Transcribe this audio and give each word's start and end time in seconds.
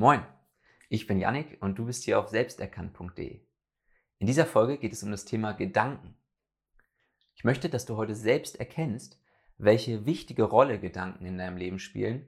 Moin, 0.00 0.24
ich 0.88 1.06
bin 1.06 1.20
Yannick 1.20 1.58
und 1.60 1.78
du 1.78 1.84
bist 1.84 2.04
hier 2.04 2.18
auf 2.18 2.28
selbsterkannt.de. 2.28 3.42
In 4.16 4.26
dieser 4.26 4.46
Folge 4.46 4.78
geht 4.78 4.94
es 4.94 5.02
um 5.02 5.10
das 5.10 5.26
Thema 5.26 5.52
Gedanken. 5.52 6.16
Ich 7.34 7.44
möchte, 7.44 7.68
dass 7.68 7.84
du 7.84 7.98
heute 7.98 8.14
selbst 8.14 8.58
erkennst, 8.58 9.20
welche 9.58 10.06
wichtige 10.06 10.44
Rolle 10.44 10.80
Gedanken 10.80 11.26
in 11.26 11.36
deinem 11.36 11.58
Leben 11.58 11.78
spielen 11.78 12.26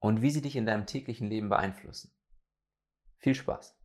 und 0.00 0.20
wie 0.20 0.32
sie 0.32 0.42
dich 0.42 0.56
in 0.56 0.66
deinem 0.66 0.86
täglichen 0.86 1.28
Leben 1.28 1.48
beeinflussen. 1.48 2.10
Viel 3.18 3.36
Spaß! 3.36 3.75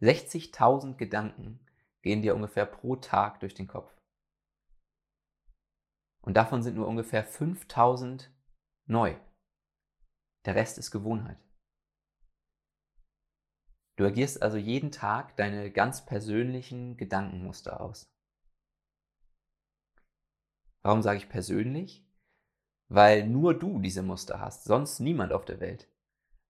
60.000 0.00 0.96
Gedanken 0.96 1.60
gehen 2.02 2.22
dir 2.22 2.34
ungefähr 2.34 2.66
pro 2.66 2.96
Tag 2.96 3.40
durch 3.40 3.54
den 3.54 3.66
Kopf. 3.66 3.94
Und 6.22 6.34
davon 6.34 6.62
sind 6.62 6.76
nur 6.76 6.86
ungefähr 6.86 7.26
5.000 7.26 8.28
neu. 8.86 9.16
Der 10.46 10.54
Rest 10.54 10.78
ist 10.78 10.90
Gewohnheit. 10.90 11.38
Du 13.96 14.06
agierst 14.06 14.42
also 14.42 14.56
jeden 14.56 14.92
Tag 14.92 15.36
deine 15.36 15.70
ganz 15.70 16.06
persönlichen 16.06 16.96
Gedankenmuster 16.96 17.80
aus. 17.80 18.10
Warum 20.82 21.02
sage 21.02 21.18
ich 21.18 21.28
persönlich? 21.28 22.06
Weil 22.88 23.28
nur 23.28 23.58
du 23.58 23.78
diese 23.78 24.02
Muster 24.02 24.40
hast, 24.40 24.64
sonst 24.64 25.00
niemand 25.00 25.32
auf 25.32 25.44
der 25.44 25.60
Welt. 25.60 25.88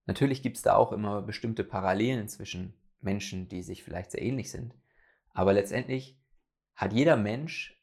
Natürlich 0.06 0.42
gibt 0.42 0.56
es 0.56 0.62
da 0.62 0.76
auch 0.76 0.92
immer 0.92 1.22
bestimmte 1.22 1.64
Parallelen 1.64 2.28
zwischen 2.28 2.79
Menschen, 3.00 3.48
die 3.48 3.62
sich 3.62 3.82
vielleicht 3.82 4.10
sehr 4.12 4.22
ähnlich 4.22 4.50
sind. 4.50 4.74
Aber 5.32 5.52
letztendlich 5.52 6.20
hat 6.74 6.92
jeder 6.92 7.16
Mensch 7.16 7.80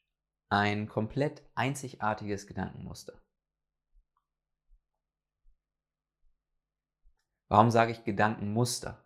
ein 0.48 0.88
komplett 0.88 1.42
einzigartiges 1.54 2.46
Gedankenmuster. 2.46 3.20
Warum 7.48 7.70
sage 7.70 7.92
ich 7.92 8.04
Gedankenmuster? 8.04 9.04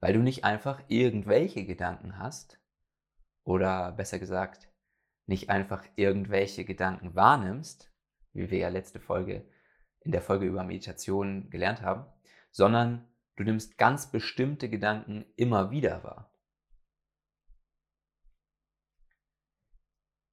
Weil 0.00 0.14
du 0.14 0.20
nicht 0.20 0.44
einfach 0.44 0.82
irgendwelche 0.88 1.64
Gedanken 1.64 2.18
hast 2.18 2.60
oder 3.44 3.92
besser 3.92 4.18
gesagt, 4.18 4.70
nicht 5.26 5.48
einfach 5.48 5.84
irgendwelche 5.96 6.64
Gedanken 6.64 7.14
wahrnimmst, 7.14 7.92
wie 8.32 8.50
wir 8.50 8.58
ja 8.58 8.68
letzte 8.68 9.00
Folge 9.00 9.48
in 10.00 10.12
der 10.12 10.22
Folge 10.22 10.46
über 10.46 10.64
Meditation 10.64 11.50
gelernt 11.50 11.82
haben, 11.82 12.06
sondern 12.50 13.09
Du 13.40 13.44
nimmst 13.44 13.78
ganz 13.78 14.10
bestimmte 14.10 14.68
Gedanken 14.68 15.24
immer 15.34 15.70
wieder 15.70 16.04
wahr. 16.04 16.30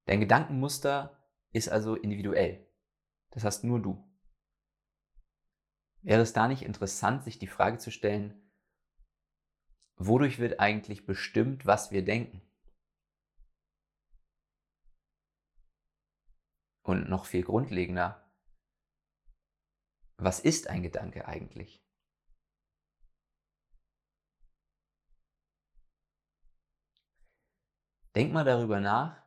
Dein 0.03 0.19
Gedankenmuster 0.19 1.17
ist 1.53 1.69
also 1.69 1.95
individuell. 1.95 2.69
Das 3.29 3.45
hast 3.45 3.63
nur 3.63 3.81
du. 3.81 4.05
Wäre 6.01 6.19
es 6.21 6.33
da 6.33 6.49
nicht 6.49 6.63
interessant, 6.63 7.23
sich 7.23 7.39
die 7.39 7.47
Frage 7.47 7.77
zu 7.77 7.91
stellen, 7.91 8.51
wodurch 9.95 10.37
wird 10.37 10.59
eigentlich 10.59 11.05
bestimmt, 11.05 11.65
was 11.65 11.91
wir 11.91 12.03
denken? 12.03 12.41
Und 16.83 17.07
noch 17.07 17.23
viel 17.23 17.45
grundlegender, 17.45 18.29
was 20.17 20.41
ist 20.41 20.69
ein 20.69 20.83
Gedanke 20.83 21.25
eigentlich? 21.25 21.86
Denk 28.17 28.33
mal 28.33 28.43
darüber 28.43 28.79
nach, 28.79 29.23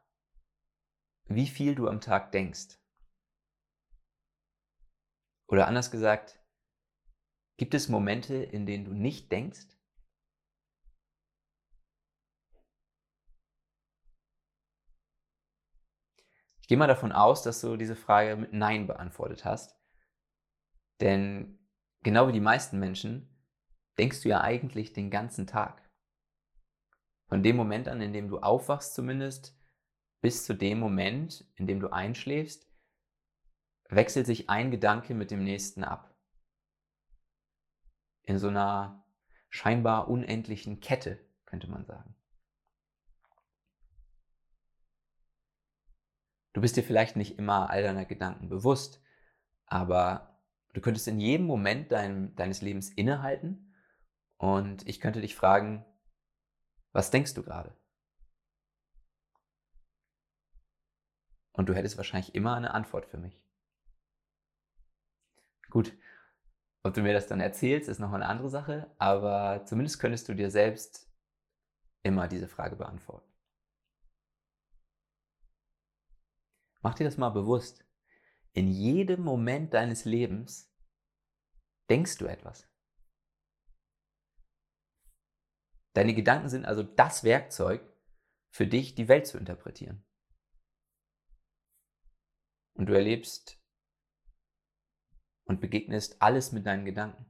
wie 1.27 1.47
viel 1.47 1.77
du 1.77 1.87
am 1.87 2.01
Tag 2.01 2.33
denkst. 2.33 2.77
Oder 5.47 5.69
anders 5.69 5.93
gesagt, 5.93 6.45
gibt 7.57 7.75
es 7.75 7.89
Momente, 7.89 8.35
in 8.35 8.67
denen 8.67 8.85
du 8.85 8.93
nicht 8.93 9.31
denkst? 9.31 9.69
Ich 16.61 16.67
gehe 16.67 16.77
mal 16.77 16.89
davon 16.89 17.13
aus, 17.13 17.45
dass 17.45 17.61
du 17.61 17.77
diese 17.77 17.95
Frage 17.95 18.35
mit 18.35 18.53
Nein 18.53 18.89
beantwortet 18.89 19.45
hast. 19.45 19.81
Denn 21.01 21.65
genau 22.03 22.27
wie 22.27 22.33
die 22.33 22.41
meisten 22.41 22.81
Menschen 22.81 23.41
denkst 23.99 24.23
du 24.23 24.31
ja 24.31 24.41
eigentlich 24.41 24.93
den 24.93 25.13
ganzen 25.13 25.47
Tag. 25.47 25.90
Von 27.31 27.45
dem 27.45 27.55
Moment 27.55 27.87
an, 27.87 28.01
in 28.01 28.13
dem 28.13 28.27
du 28.27 28.41
aufwachst 28.41 28.93
zumindest, 28.93 29.57
bis 30.21 30.45
zu 30.45 30.53
dem 30.53 30.81
Moment, 30.81 31.49
in 31.55 31.69
dem 31.69 31.79
du 31.79 31.93
einschläfst, 31.93 32.69
wechselt 33.89 34.27
sich 34.27 34.51
ein 34.51 34.73
Gedanke 34.73 35.15
mit 35.15 35.31
dem 35.31 35.45
nächsten 35.45 35.85
ab. 35.85 36.13
In 38.23 38.41
so 38.41 38.49
einer 38.49 39.07
scheinbar 39.49 40.09
unendlichen 40.09 40.81
Kette, 40.81 41.25
könnte 41.47 41.71
man 41.71 41.85
sagen. 41.85 42.17
Du 46.53 46.61
bist 46.61 46.77
dir 46.77 46.83
vielleicht 46.83 47.15
nicht 47.15 47.39
immer 47.39 47.71
all 47.71 47.85
deiner 47.85 48.07
Gedanken 48.07 48.49
bewusst, 48.49 49.01
aber 49.67 50.37
du 50.73 50.81
könntest 50.81 51.07
in 51.07 51.21
jedem 51.21 51.47
Moment 51.47 51.93
dein, 51.93 52.35
deines 52.35 52.61
Lebens 52.61 52.91
innehalten 52.91 53.73
und 54.37 54.89
ich 54.89 55.01
könnte 55.01 55.21
dich 55.21 55.37
fragen, 55.37 55.85
was 56.93 57.11
denkst 57.11 57.35
du 57.35 57.43
gerade? 57.43 57.77
Und 61.53 61.69
du 61.69 61.75
hättest 61.75 61.97
wahrscheinlich 61.97 62.35
immer 62.35 62.55
eine 62.55 62.73
Antwort 62.73 63.07
für 63.07 63.19
mich. 63.19 63.43
Gut, 65.69 65.97
ob 66.83 66.95
du 66.95 67.03
mir 67.03 67.13
das 67.13 67.27
dann 67.27 67.41
erzählst, 67.41 67.89
ist 67.89 67.99
nochmal 67.99 68.23
eine 68.23 68.31
andere 68.31 68.49
Sache, 68.49 68.91
aber 68.99 69.65
zumindest 69.67 70.01
könntest 70.01 70.29
du 70.29 70.35
dir 70.35 70.51
selbst 70.51 71.13
immer 72.03 72.29
diese 72.29 72.49
Frage 72.49 72.77
beantworten. 72.77 73.31
Mach 76.81 76.95
dir 76.95 77.05
das 77.05 77.19
mal 77.19 77.29
bewusst. 77.29 77.85
In 78.53 78.69
jedem 78.69 79.23
Moment 79.23 79.75
deines 79.75 80.07
Lebens 80.07 80.73
denkst 81.91 82.17
du 82.17 82.27
etwas. 82.27 82.70
Deine 85.95 86.15
Gedanken 86.15 86.49
sind 86.49 86.65
also 86.65 86.83
das 86.83 87.25
Werkzeug 87.25 87.83
für 88.51 88.67
dich, 88.67 88.95
die 88.95 89.09
Welt 89.09 89.27
zu 89.27 89.39
interpretieren. 89.39 90.05
Und 92.75 92.87
du 92.87 92.95
erlebst 92.95 93.61
und 95.45 95.61
begegnest 95.61 96.23
alles 96.23 96.53
mit 96.53 96.67
deinen 96.67 96.85
Gedanken. 96.85 97.27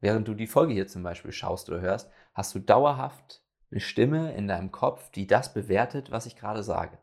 Während 0.00 0.26
du 0.26 0.34
die 0.34 0.46
Folge 0.46 0.72
hier 0.72 0.88
zum 0.88 1.02
Beispiel 1.02 1.32
schaust 1.32 1.68
oder 1.68 1.80
hörst, 1.80 2.10
hast 2.32 2.54
du 2.54 2.58
dauerhaft 2.58 3.44
eine 3.70 3.80
Stimme 3.80 4.34
in 4.34 4.48
deinem 4.48 4.72
Kopf, 4.72 5.10
die 5.10 5.26
das 5.26 5.54
bewertet, 5.54 6.10
was 6.10 6.26
ich 6.26 6.36
gerade 6.36 6.62
sage. 6.62 6.98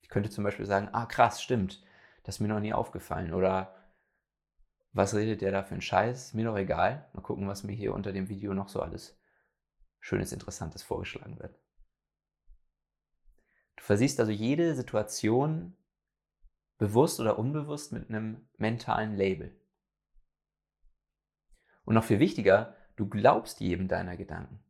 Ich 0.00 0.08
könnte 0.08 0.30
zum 0.30 0.44
Beispiel 0.44 0.66
sagen, 0.66 0.88
ah 0.92 1.06
krass, 1.06 1.42
stimmt, 1.42 1.84
das 2.22 2.36
ist 2.36 2.40
mir 2.40 2.48
noch 2.48 2.60
nie 2.60 2.72
aufgefallen. 2.72 3.34
Oder 3.34 3.74
was 4.92 5.14
redet 5.14 5.40
der 5.40 5.52
da 5.52 5.62
für 5.62 5.74
ein 5.74 5.80
Scheiß? 5.80 6.34
Mir 6.34 6.46
doch 6.46 6.56
egal. 6.56 7.08
Mal 7.12 7.22
gucken, 7.22 7.46
was 7.46 7.62
mir 7.62 7.72
hier 7.72 7.94
unter 7.94 8.12
dem 8.12 8.28
Video 8.28 8.54
noch 8.54 8.68
so 8.68 8.80
alles 8.80 9.18
Schönes, 10.00 10.32
Interessantes 10.32 10.82
vorgeschlagen 10.82 11.38
wird. 11.38 11.58
Du 13.76 13.84
versiehst 13.84 14.18
also 14.18 14.32
jede 14.32 14.74
Situation 14.74 15.76
bewusst 16.78 17.20
oder 17.20 17.38
unbewusst 17.38 17.92
mit 17.92 18.08
einem 18.08 18.48
mentalen 18.56 19.16
Label. 19.16 19.54
Und 21.84 21.94
noch 21.94 22.04
viel 22.04 22.18
wichtiger, 22.18 22.74
du 22.96 23.08
glaubst 23.08 23.60
jedem 23.60 23.86
deiner 23.88 24.16
Gedanken. 24.16 24.62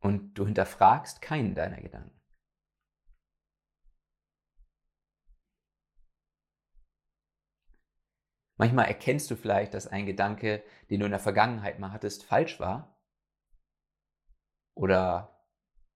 Und 0.00 0.34
du 0.34 0.46
hinterfragst 0.46 1.22
keinen 1.22 1.54
deiner 1.54 1.80
Gedanken. 1.80 2.17
Manchmal 8.58 8.86
erkennst 8.86 9.30
du 9.30 9.36
vielleicht, 9.36 9.72
dass 9.72 9.86
ein 9.86 10.04
Gedanke, 10.04 10.64
den 10.90 11.00
du 11.00 11.06
in 11.06 11.12
der 11.12 11.20
Vergangenheit 11.20 11.78
mal 11.78 11.92
hattest, 11.92 12.24
falsch 12.24 12.58
war. 12.58 13.00
Oder 14.74 15.46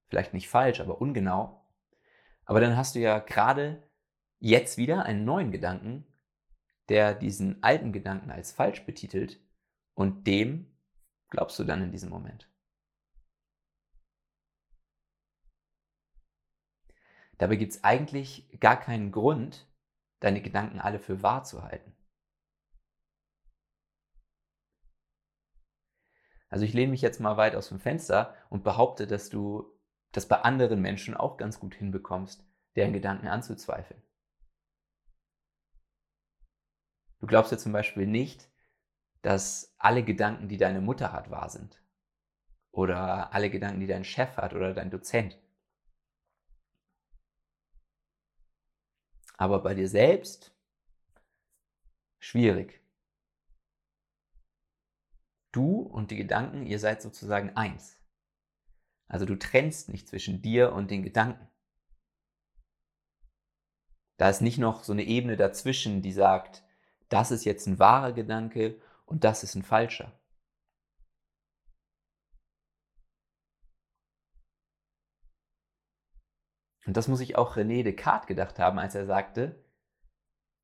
vielleicht 0.09 0.33
nicht 0.33 0.49
falsch, 0.49 0.81
aber 0.81 1.01
ungenau. 1.01 1.61
Aber 2.45 2.61
dann 2.61 2.77
hast 2.77 2.95
du 2.95 3.01
ja 3.01 3.19
gerade 3.19 3.83
jetzt 4.39 4.79
wieder 4.79 5.05
einen 5.05 5.25
neuen 5.25 5.51
Gedanken, 5.51 6.07
der 6.89 7.15
diesen 7.15 7.63
alten 7.63 7.93
Gedanken 7.93 8.31
als 8.31 8.53
falsch 8.53 8.85
betitelt 8.87 9.41
und 9.95 10.27
dem 10.27 10.77
glaubst 11.31 11.59
du 11.59 11.65
dann 11.65 11.83
in 11.83 11.91
diesem 11.91 12.11
Moment. 12.11 12.49
Dabei 17.39 17.57
gibt 17.57 17.73
es 17.73 17.83
eigentlich 17.83 18.61
gar 18.61 18.79
keinen 18.79 19.11
Grund, 19.11 19.67
deine 20.21 20.43
Gedanken 20.43 20.79
alle 20.79 21.01
für 21.01 21.23
wahr 21.23 21.43
zu 21.43 21.65
halten. 21.65 21.93
Also 26.53 26.67
ich 26.67 26.75
lehne 26.75 26.91
mich 26.91 27.01
jetzt 27.01 27.19
mal 27.19 27.39
weit 27.39 27.57
aus 27.57 27.71
dem 27.71 27.81
Fenster 27.81 28.37
und 28.51 28.63
behaupte, 28.63 29.07
dass 29.07 29.31
du 29.31 29.73
das 30.13 30.29
bei 30.29 30.37
anderen 30.43 30.83
Menschen 30.83 31.17
auch 31.17 31.39
ganz 31.39 31.59
gut 31.59 31.75
hinbekommst, 31.75 32.47
deren 32.77 32.93
Gedanken 32.93 33.27
anzuzweifeln. 33.27 34.03
Du 37.21 37.27
glaubst 37.27 37.53
ja 37.53 37.57
zum 37.57 37.73
Beispiel 37.73 38.07
nicht, 38.07 38.51
dass 39.23 39.75
alle 39.79 40.05
Gedanken, 40.05 40.49
die 40.49 40.59
deine 40.59 40.83
Mutter 40.83 41.11
hat, 41.15 41.31
wahr 41.31 41.49
sind. 41.49 41.83
Oder 42.71 43.33
alle 43.33 43.49
Gedanken, 43.49 43.81
die 43.81 43.87
dein 43.87 44.05
Chef 44.05 44.37
hat 44.37 44.53
oder 44.53 44.75
dein 44.75 44.91
Dozent. 44.91 45.41
Aber 49.39 49.63
bei 49.63 49.73
dir 49.73 49.89
selbst 49.89 50.55
schwierig. 52.19 52.82
Du 55.53 55.83
und 55.83 56.11
die 56.11 56.17
Gedanken, 56.17 56.67
ihr 56.67 56.79
seid 56.79 57.03
sozusagen 57.03 57.57
eins. 57.57 58.01
Also 59.07 59.27
du 59.27 59.39
trennst 59.39 59.91
nicht 59.91 60.09
zwischen 60.09 60.41
dir 60.41 60.73
und 60.73 60.91
den 60.91 61.03
Gedanken. 61.03 61.47
Da 64.17 64.31
ist 64.31 64.41
nicht 64.41 64.59
noch 64.59 64.85
so 64.85 64.93
eine 64.93 65.05
Ebene 65.05 65.37
dazwischen, 65.37 66.01
die 66.01 66.13
sagt, 66.13 66.65
das 67.09 67.31
ist 67.31 67.45
jetzt 67.45 67.67
ein 67.67 67.79
wahrer 67.79 68.13
Gedanke 68.13 68.81
und 69.05 69.25
das 69.25 69.43
ist 69.43 69.55
ein 69.55 69.63
falscher. 69.63 70.19
Und 76.87 76.97
das 76.97 77.09
muss 77.09 77.21
ich 77.21 77.37
auch 77.37 77.57
René 77.57 77.83
Descartes 77.83 78.27
gedacht 78.27 78.59
haben, 78.59 78.79
als 78.79 78.95
er 78.95 79.07
sagte, 79.07 79.65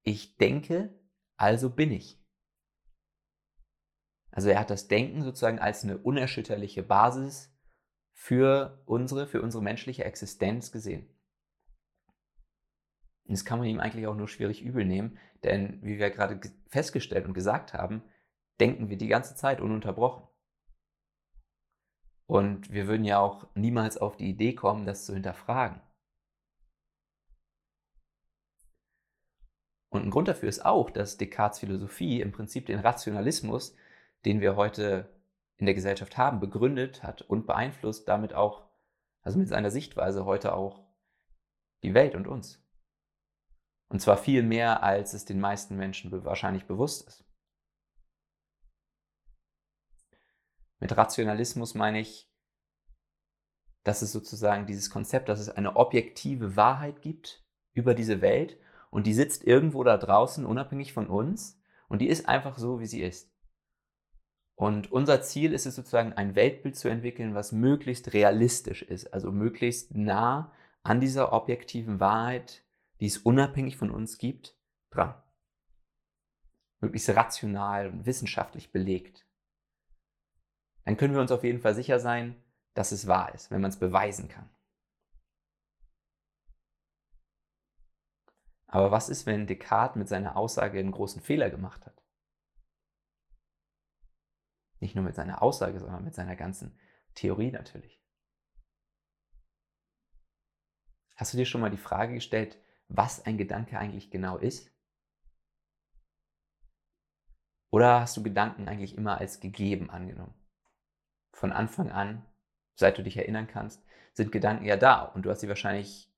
ich 0.03 0.37
denke, 0.37 0.99
also 1.37 1.71
bin 1.71 1.93
ich. 1.93 2.18
Also 4.39 4.51
er 4.51 4.61
hat 4.61 4.71
das 4.71 4.87
Denken 4.87 5.25
sozusagen 5.25 5.59
als 5.59 5.83
eine 5.83 5.99
unerschütterliche 5.99 6.85
Basis 6.85 7.53
für 8.13 8.81
unsere, 8.87 9.27
für 9.27 9.43
unsere 9.43 9.65
menschliche 9.65 10.05
Existenz 10.05 10.71
gesehen. 10.71 11.09
Und 13.25 13.33
das 13.33 13.45
kann 13.45 13.59
man 13.59 13.67
ihm 13.67 13.81
eigentlich 13.81 14.07
auch 14.07 14.15
nur 14.15 14.29
schwierig 14.29 14.63
übel 14.63 14.85
nehmen, 14.85 15.19
denn 15.43 15.83
wie 15.83 15.99
wir 15.99 16.11
gerade 16.11 16.41
festgestellt 16.69 17.27
und 17.27 17.35
gesagt 17.35 17.75
haben, 17.75 18.05
denken 18.61 18.89
wir 18.89 18.97
die 18.97 19.09
ganze 19.09 19.35
Zeit 19.35 19.61
ununterbrochen. 19.61 20.23
Und 22.29 22.71
wir 22.71 22.87
würden 22.87 23.05
ja 23.05 23.19
auch 23.19 23.49
niemals 23.57 23.99
auf 23.99 24.17
die 24.17 24.31
Idee 24.31 24.55
kommen, 24.55 24.87
das 24.87 25.05
zu 25.05 25.15
hinterfragen. 25.15 25.81
Und 29.89 30.05
ein 30.05 30.11
Grund 30.11 30.29
dafür 30.29 30.49
ist 30.49 30.65
auch, 30.65 30.91
dass 30.91 31.17
Descartes 31.17 31.59
Philosophie 31.59 32.21
im 32.21 32.31
Prinzip 32.31 32.67
den 32.67 32.79
Rationalismus, 32.79 33.75
den 34.29 34.43
wir 34.43 34.57
heute 34.57 35.09
in 35.57 35.65
der 35.65 35.75
Gesellschaft 35.75 36.19
haben, 36.19 36.39
begründet 36.39 37.03
hat 37.03 37.23
und 37.23 37.47
beeinflusst 37.47 38.07
damit 38.09 38.35
auch, 38.35 38.69
also 39.23 39.39
mit 39.39 39.49
seiner 39.49 39.71
Sichtweise 39.71 40.27
heute 40.27 40.53
auch 40.53 40.85
die 41.83 41.95
Welt 41.95 42.15
und 42.15 42.29
uns. 42.29 42.63
Und 43.89 44.03
zwar 44.03 44.19
viel 44.19 44.43
mehr, 44.43 44.83
als 44.83 45.15
es 45.15 45.25
den 45.25 45.41
meisten 45.41 45.77
Menschen 45.79 46.13
wahrscheinlich 46.27 46.67
bewusst 46.67 47.09
ist. 47.09 47.25
Mit 50.79 50.95
Rationalismus 50.95 51.75
meine 51.75 51.99
ich, 51.99 52.31
dass 53.83 54.03
es 54.03 54.13
sozusagen 54.13 54.67
dieses 54.67 54.91
Konzept, 54.91 55.31
dass 55.31 55.41
es 55.41 55.49
eine 55.49 55.77
objektive 55.77 56.55
Wahrheit 56.55 57.01
gibt 57.01 57.47
über 57.73 57.95
diese 57.95 58.21
Welt 58.21 58.61
und 58.91 59.07
die 59.07 59.15
sitzt 59.15 59.43
irgendwo 59.43 59.85
da 59.85 59.97
draußen, 59.97 60.45
unabhängig 60.45 60.93
von 60.93 61.07
uns, 61.07 61.59
und 61.89 62.03
die 62.03 62.09
ist 62.09 62.29
einfach 62.29 62.59
so, 62.59 62.79
wie 62.79 62.87
sie 62.87 63.01
ist. 63.01 63.33
Und 64.59 64.91
unser 64.91 65.23
Ziel 65.23 65.53
ist 65.53 65.67
es 65.67 65.77
sozusagen, 65.77 66.15
ein 66.15 66.35
Weltbild 66.35 66.75
zu 66.75 66.89
entwickeln, 66.89 67.33
was 67.33 67.53
möglichst 67.53 68.13
realistisch 68.13 68.83
ist, 68.83 69.15
also 69.15 69.31
möglichst 69.31 69.95
nah 69.95 70.53
an 70.83 71.01
dieser 71.01 71.33
objektiven 71.33 72.01
Wahrheit, 72.01 72.65
die 72.99 73.07
es 73.07 73.19
unabhängig 73.19 73.77
von 73.77 73.93
uns 73.93 74.19
gibt, 74.19 74.59
dran. 74.91 75.15
Möglichst 76.81 77.09
rational 77.11 77.87
und 77.87 78.05
wissenschaftlich 78.05 78.73
belegt. 78.73 79.25
Dann 80.85 80.97
können 80.97 81.15
wir 81.15 81.21
uns 81.21 81.31
auf 81.31 81.45
jeden 81.45 81.61
Fall 81.61 81.77
sicher 81.77 82.01
sein, 82.01 82.35
dass 82.75 82.91
es 82.91 83.07
wahr 83.07 83.33
ist, 83.37 83.53
wenn 83.53 83.61
man 83.61 83.71
es 83.71 83.79
beweisen 83.79 84.29
kann. 84.29 84.51
Aber 88.67 88.91
was 88.91 89.09
ist, 89.09 89.25
wenn 89.25 89.47
Descartes 89.47 89.95
mit 89.95 90.09
seiner 90.09 90.37
Aussage 90.37 90.81
einen 90.81 90.91
großen 90.91 91.23
Fehler 91.23 91.49
gemacht 91.49 91.87
hat? 91.87 91.98
Nicht 94.81 94.95
nur 94.95 95.05
mit 95.05 95.15
seiner 95.15 95.43
Aussage, 95.43 95.81
sondern 95.81 96.05
mit 96.05 96.15
seiner 96.15 96.37
ganzen 96.37 96.79
Theorie 97.15 97.51
natürlich. 97.51 98.01
Hast 101.17 101.33
du 101.33 101.37
dir 101.37 101.47
schon 101.47 101.61
mal 101.61 101.71
die 101.71 101.77
Frage 101.77 102.15
gestellt, 102.15 102.59
was 102.89 103.25
ein 103.27 103.39
Gedanke 103.39 103.79
eigentlich 103.79 104.11
genau 104.11 104.39
ist? 104.39 104.71
Oder 107.71 108.01
hast 108.01 108.17
du 108.17 108.23
Gedanken 108.23 108.69
eigentlich 108.69 108.97
immer 108.97 109.19
als 109.19 109.41
gegeben 109.41 109.91
angenommen? 109.91 110.35
Von 111.33 111.53
Anfang 111.53 111.91
an, 111.91 112.25
seit 112.77 112.99
du 112.99 113.03
dich 113.03 113.17
erinnern 113.17 113.47
kannst, 113.47 113.85
sind 114.15 114.33
Gedanken 114.33 114.65
ja 114.65 114.77
da 114.77 115.03
und 115.03 115.23
du 115.23 115.31
hast 115.31 115.41
sie 115.41 115.49
wahrscheinlich 115.49 116.13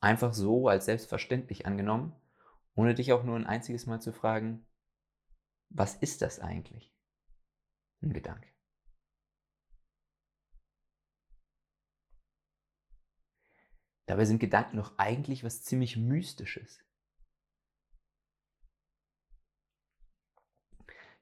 einfach 0.00 0.32
so 0.34 0.68
als 0.68 0.86
selbstverständlich 0.86 1.66
angenommen, 1.66 2.14
ohne 2.74 2.94
dich 2.94 3.12
auch 3.12 3.22
nur 3.24 3.36
ein 3.36 3.46
einziges 3.46 3.86
Mal 3.86 4.00
zu 4.00 4.12
fragen, 4.12 4.66
was 5.68 5.94
ist 5.94 6.22
das 6.22 6.40
eigentlich? 6.40 6.91
Ein 8.02 8.12
Gedanke. 8.12 8.48
Dabei 14.06 14.24
sind 14.24 14.40
Gedanken 14.40 14.76
doch 14.76 14.98
eigentlich 14.98 15.44
was 15.44 15.62
ziemlich 15.62 15.96
Mystisches. 15.96 16.84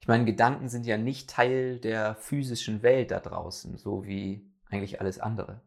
Ich 0.01 0.09
meine, 0.09 0.25
Gedanken 0.25 0.69
sind 0.71 0.87
ja 0.87 0.97
nicht 0.97 1.29
Teil 1.29 1.79
der 1.79 2.15
physischen 2.17 2.83
Welt 2.83 3.11
da 3.11 3.21
draußen, 3.21 3.77
so 3.77 4.07
wie 4.07 4.51
eigentlich 4.71 5.01
alles 5.01 5.19
andere. 5.19 5.61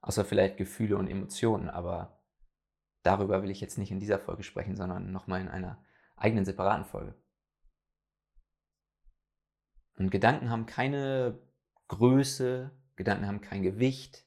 Außer 0.00 0.24
vielleicht 0.24 0.56
Gefühle 0.56 0.96
und 0.96 1.08
Emotionen, 1.08 1.68
aber 1.68 2.24
darüber 3.02 3.42
will 3.42 3.50
ich 3.50 3.60
jetzt 3.60 3.76
nicht 3.76 3.90
in 3.90 4.00
dieser 4.00 4.18
Folge 4.18 4.42
sprechen, 4.42 4.76
sondern 4.76 5.12
nochmal 5.12 5.42
in 5.42 5.48
einer 5.48 5.84
eigenen 6.16 6.46
separaten 6.46 6.86
Folge. 6.86 7.14
Und 9.96 10.10
Gedanken 10.10 10.50
haben 10.50 10.66
keine 10.66 11.38
Größe, 11.88 12.70
Gedanken 12.96 13.26
haben 13.26 13.40
kein 13.40 13.62
Gewicht 13.62 14.26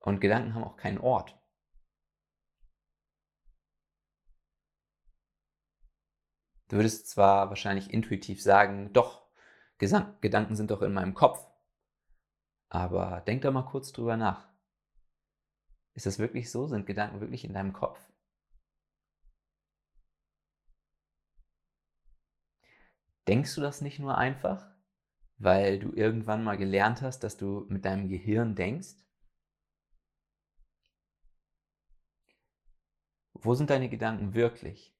und 0.00 0.20
Gedanken 0.20 0.54
haben 0.54 0.64
auch 0.64 0.76
keinen 0.76 0.98
Ort. 0.98 1.38
Du 6.68 6.76
würdest 6.76 7.08
zwar 7.08 7.50
wahrscheinlich 7.50 7.92
intuitiv 7.92 8.42
sagen, 8.42 8.92
doch, 8.92 9.28
Gedanken 9.78 10.56
sind 10.56 10.70
doch 10.70 10.80
in 10.82 10.92
meinem 10.92 11.12
Kopf. 11.12 11.46
Aber 12.68 13.20
denk 13.26 13.42
da 13.42 13.50
mal 13.50 13.66
kurz 13.66 13.92
drüber 13.92 14.16
nach. 14.16 14.48
Ist 15.92 16.06
das 16.06 16.18
wirklich 16.18 16.50
so? 16.50 16.66
Sind 16.66 16.86
Gedanken 16.86 17.20
wirklich 17.20 17.44
in 17.44 17.52
deinem 17.52 17.72
Kopf? 17.72 18.00
Denkst 23.28 23.54
du 23.54 23.60
das 23.60 23.80
nicht 23.80 23.98
nur 23.98 24.18
einfach, 24.18 24.74
weil 25.38 25.78
du 25.78 25.92
irgendwann 25.92 26.44
mal 26.44 26.56
gelernt 26.56 27.02
hast, 27.02 27.20
dass 27.20 27.36
du 27.36 27.66
mit 27.68 27.84
deinem 27.84 28.08
Gehirn 28.08 28.54
denkst? 28.54 28.96
Wo 33.34 33.54
sind 33.54 33.70
deine 33.70 33.88
Gedanken 33.88 34.34
wirklich? 34.34 34.96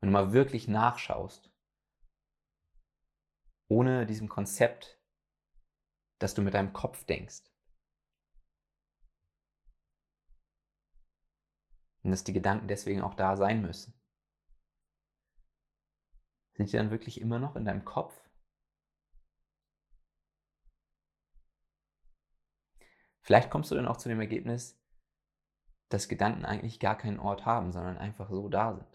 Wenn 0.00 0.08
du 0.08 0.12
mal 0.12 0.32
wirklich 0.32 0.68
nachschaust, 0.68 1.52
ohne 3.68 4.06
diesem 4.06 4.28
Konzept 4.28 4.96
dass 6.18 6.34
du 6.34 6.42
mit 6.42 6.54
deinem 6.54 6.72
Kopf 6.72 7.04
denkst. 7.04 7.42
Und 12.02 12.10
dass 12.12 12.24
die 12.24 12.32
Gedanken 12.32 12.68
deswegen 12.68 13.02
auch 13.02 13.14
da 13.14 13.36
sein 13.36 13.60
müssen. 13.62 13.95
Sind 16.56 16.72
die 16.72 16.76
dann 16.76 16.90
wirklich 16.90 17.20
immer 17.20 17.38
noch 17.38 17.54
in 17.54 17.64
deinem 17.64 17.84
Kopf? 17.84 18.18
Vielleicht 23.20 23.50
kommst 23.50 23.70
du 23.70 23.74
dann 23.74 23.88
auch 23.88 23.98
zu 23.98 24.08
dem 24.08 24.20
Ergebnis, 24.20 24.80
dass 25.90 26.08
Gedanken 26.08 26.44
eigentlich 26.44 26.80
gar 26.80 26.96
keinen 26.96 27.18
Ort 27.20 27.44
haben, 27.44 27.72
sondern 27.72 27.98
einfach 27.98 28.30
so 28.30 28.48
da 28.48 28.74
sind. 28.74 28.86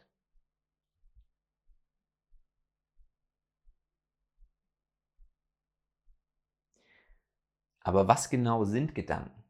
Aber 7.83 8.07
was 8.07 8.29
genau 8.29 8.63
sind 8.63 8.95
Gedanken? 8.95 9.43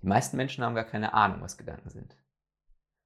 Die 0.00 0.06
meisten 0.06 0.36
Menschen 0.36 0.64
haben 0.64 0.74
gar 0.74 0.84
keine 0.84 1.14
Ahnung, 1.14 1.42
was 1.42 1.58
Gedanken 1.58 1.90
sind. 1.90 2.16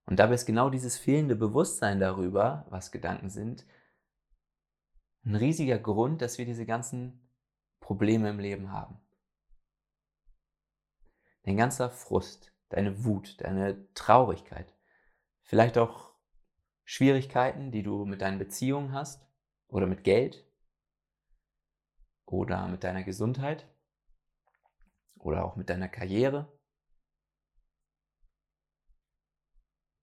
Und 0.06 0.18
dabei 0.18 0.34
ist 0.34 0.46
genau 0.46 0.70
dieses 0.70 0.96
fehlende 0.96 1.36
Bewusstsein 1.36 1.98
darüber, 1.98 2.64
was 2.70 2.92
Gedanken 2.92 3.28
sind, 3.28 3.66
ein 5.24 5.34
riesiger 5.34 5.78
Grund, 5.78 6.22
dass 6.22 6.38
wir 6.38 6.46
diese 6.46 6.64
ganzen 6.64 7.28
Probleme 7.80 8.30
im 8.30 8.38
Leben 8.38 8.70
haben. 8.70 9.00
Dein 11.42 11.56
ganzer 11.56 11.90
Frust, 11.90 12.52
deine 12.68 13.04
Wut, 13.04 13.40
deine 13.40 13.92
Traurigkeit, 13.94 14.72
vielleicht 15.42 15.78
auch 15.78 16.14
Schwierigkeiten, 16.84 17.72
die 17.72 17.82
du 17.82 18.04
mit 18.04 18.22
deinen 18.22 18.38
Beziehungen 18.38 18.92
hast 18.92 19.26
oder 19.66 19.86
mit 19.86 20.04
Geld 20.04 20.44
oder 22.24 22.68
mit 22.68 22.84
deiner 22.84 23.02
Gesundheit 23.02 23.66
oder 25.18 25.44
auch 25.44 25.56
mit 25.56 25.68
deiner 25.68 25.88
Karriere. 25.88 26.55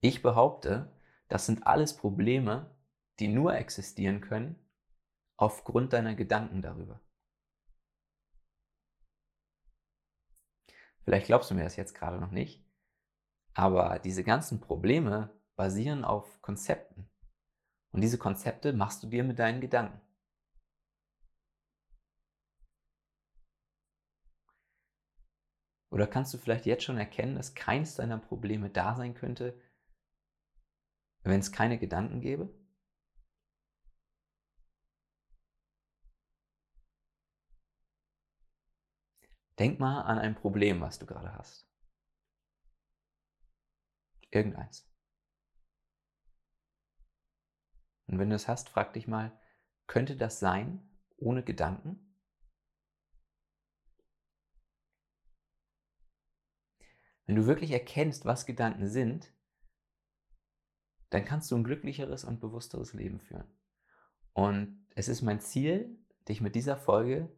Ich 0.03 0.21
behaupte, 0.21 0.91
das 1.29 1.45
sind 1.45 1.65
alles 1.65 1.95
Probleme, 1.95 2.75
die 3.19 3.29
nur 3.29 3.55
existieren 3.55 4.19
können 4.19 4.59
aufgrund 5.37 5.93
deiner 5.93 6.13
Gedanken 6.13 6.61
darüber. 6.61 6.99
Vielleicht 11.05 11.27
glaubst 11.27 11.51
du 11.51 11.55
mir 11.55 11.63
das 11.63 11.77
jetzt 11.77 11.95
gerade 11.95 12.19
noch 12.19 12.31
nicht, 12.31 12.65
aber 13.53 13.97
diese 13.99 14.25
ganzen 14.25 14.59
Probleme 14.59 15.29
basieren 15.55 16.03
auf 16.03 16.41
Konzepten. 16.41 17.09
Und 17.91 18.01
diese 18.01 18.17
Konzepte 18.17 18.73
machst 18.73 19.03
du 19.03 19.07
dir 19.07 19.23
mit 19.23 19.39
deinen 19.39 19.61
Gedanken. 19.61 20.01
Oder 25.91 26.07
kannst 26.07 26.33
du 26.33 26.37
vielleicht 26.37 26.65
jetzt 26.65 26.83
schon 26.83 26.97
erkennen, 26.97 27.35
dass 27.35 27.55
keins 27.55 27.95
deiner 27.95 28.17
Probleme 28.17 28.69
da 28.69 28.95
sein 28.95 29.13
könnte, 29.13 29.57
wenn 31.31 31.39
es 31.39 31.51
keine 31.51 31.77
Gedanken 31.77 32.21
gäbe? 32.21 32.53
Denk 39.59 39.79
mal 39.79 40.01
an 40.01 40.17
ein 40.19 40.35
Problem, 40.35 40.81
was 40.81 40.99
du 40.99 41.05
gerade 41.05 41.33
hast. 41.33 41.69
Irgendeins. 44.31 44.89
Und 48.07 48.19
wenn 48.19 48.29
du 48.29 48.35
es 48.35 48.47
hast, 48.47 48.69
frag 48.69 48.93
dich 48.93 49.07
mal, 49.07 49.31
könnte 49.87 50.15
das 50.17 50.39
sein 50.39 50.87
ohne 51.17 51.43
Gedanken? 51.43 52.15
Wenn 57.25 57.35
du 57.35 57.45
wirklich 57.45 57.71
erkennst, 57.71 58.25
was 58.25 58.45
Gedanken 58.45 58.87
sind, 58.89 59.31
dann 61.13 61.25
kannst 61.25 61.51
du 61.51 61.55
ein 61.55 61.63
glücklicheres 61.63 62.23
und 62.23 62.39
bewussteres 62.39 62.93
Leben 62.93 63.19
führen. 63.19 63.47
Und 64.33 64.87
es 64.95 65.07
ist 65.07 65.21
mein 65.21 65.39
Ziel, 65.39 65.95
dich 66.27 66.41
mit 66.41 66.55
dieser 66.55 66.75
Folge 66.75 67.29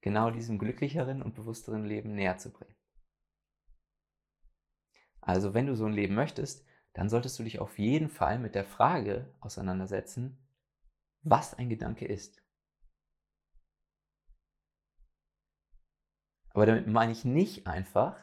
genau 0.00 0.30
diesem 0.30 0.58
glücklicheren 0.58 1.22
und 1.22 1.34
bewussteren 1.34 1.84
Leben 1.84 2.14
näher 2.14 2.38
zu 2.38 2.50
bringen. 2.50 2.74
Also 5.20 5.52
wenn 5.52 5.66
du 5.66 5.76
so 5.76 5.84
ein 5.84 5.92
Leben 5.92 6.14
möchtest, 6.14 6.66
dann 6.94 7.10
solltest 7.10 7.38
du 7.38 7.42
dich 7.42 7.58
auf 7.58 7.78
jeden 7.78 8.08
Fall 8.08 8.38
mit 8.38 8.54
der 8.54 8.64
Frage 8.64 9.34
auseinandersetzen, 9.40 10.38
was 11.22 11.54
ein 11.54 11.68
Gedanke 11.68 12.06
ist. 12.06 12.42
Aber 16.50 16.66
damit 16.66 16.86
meine 16.86 17.12
ich 17.12 17.24
nicht 17.24 17.66
einfach, 17.66 18.18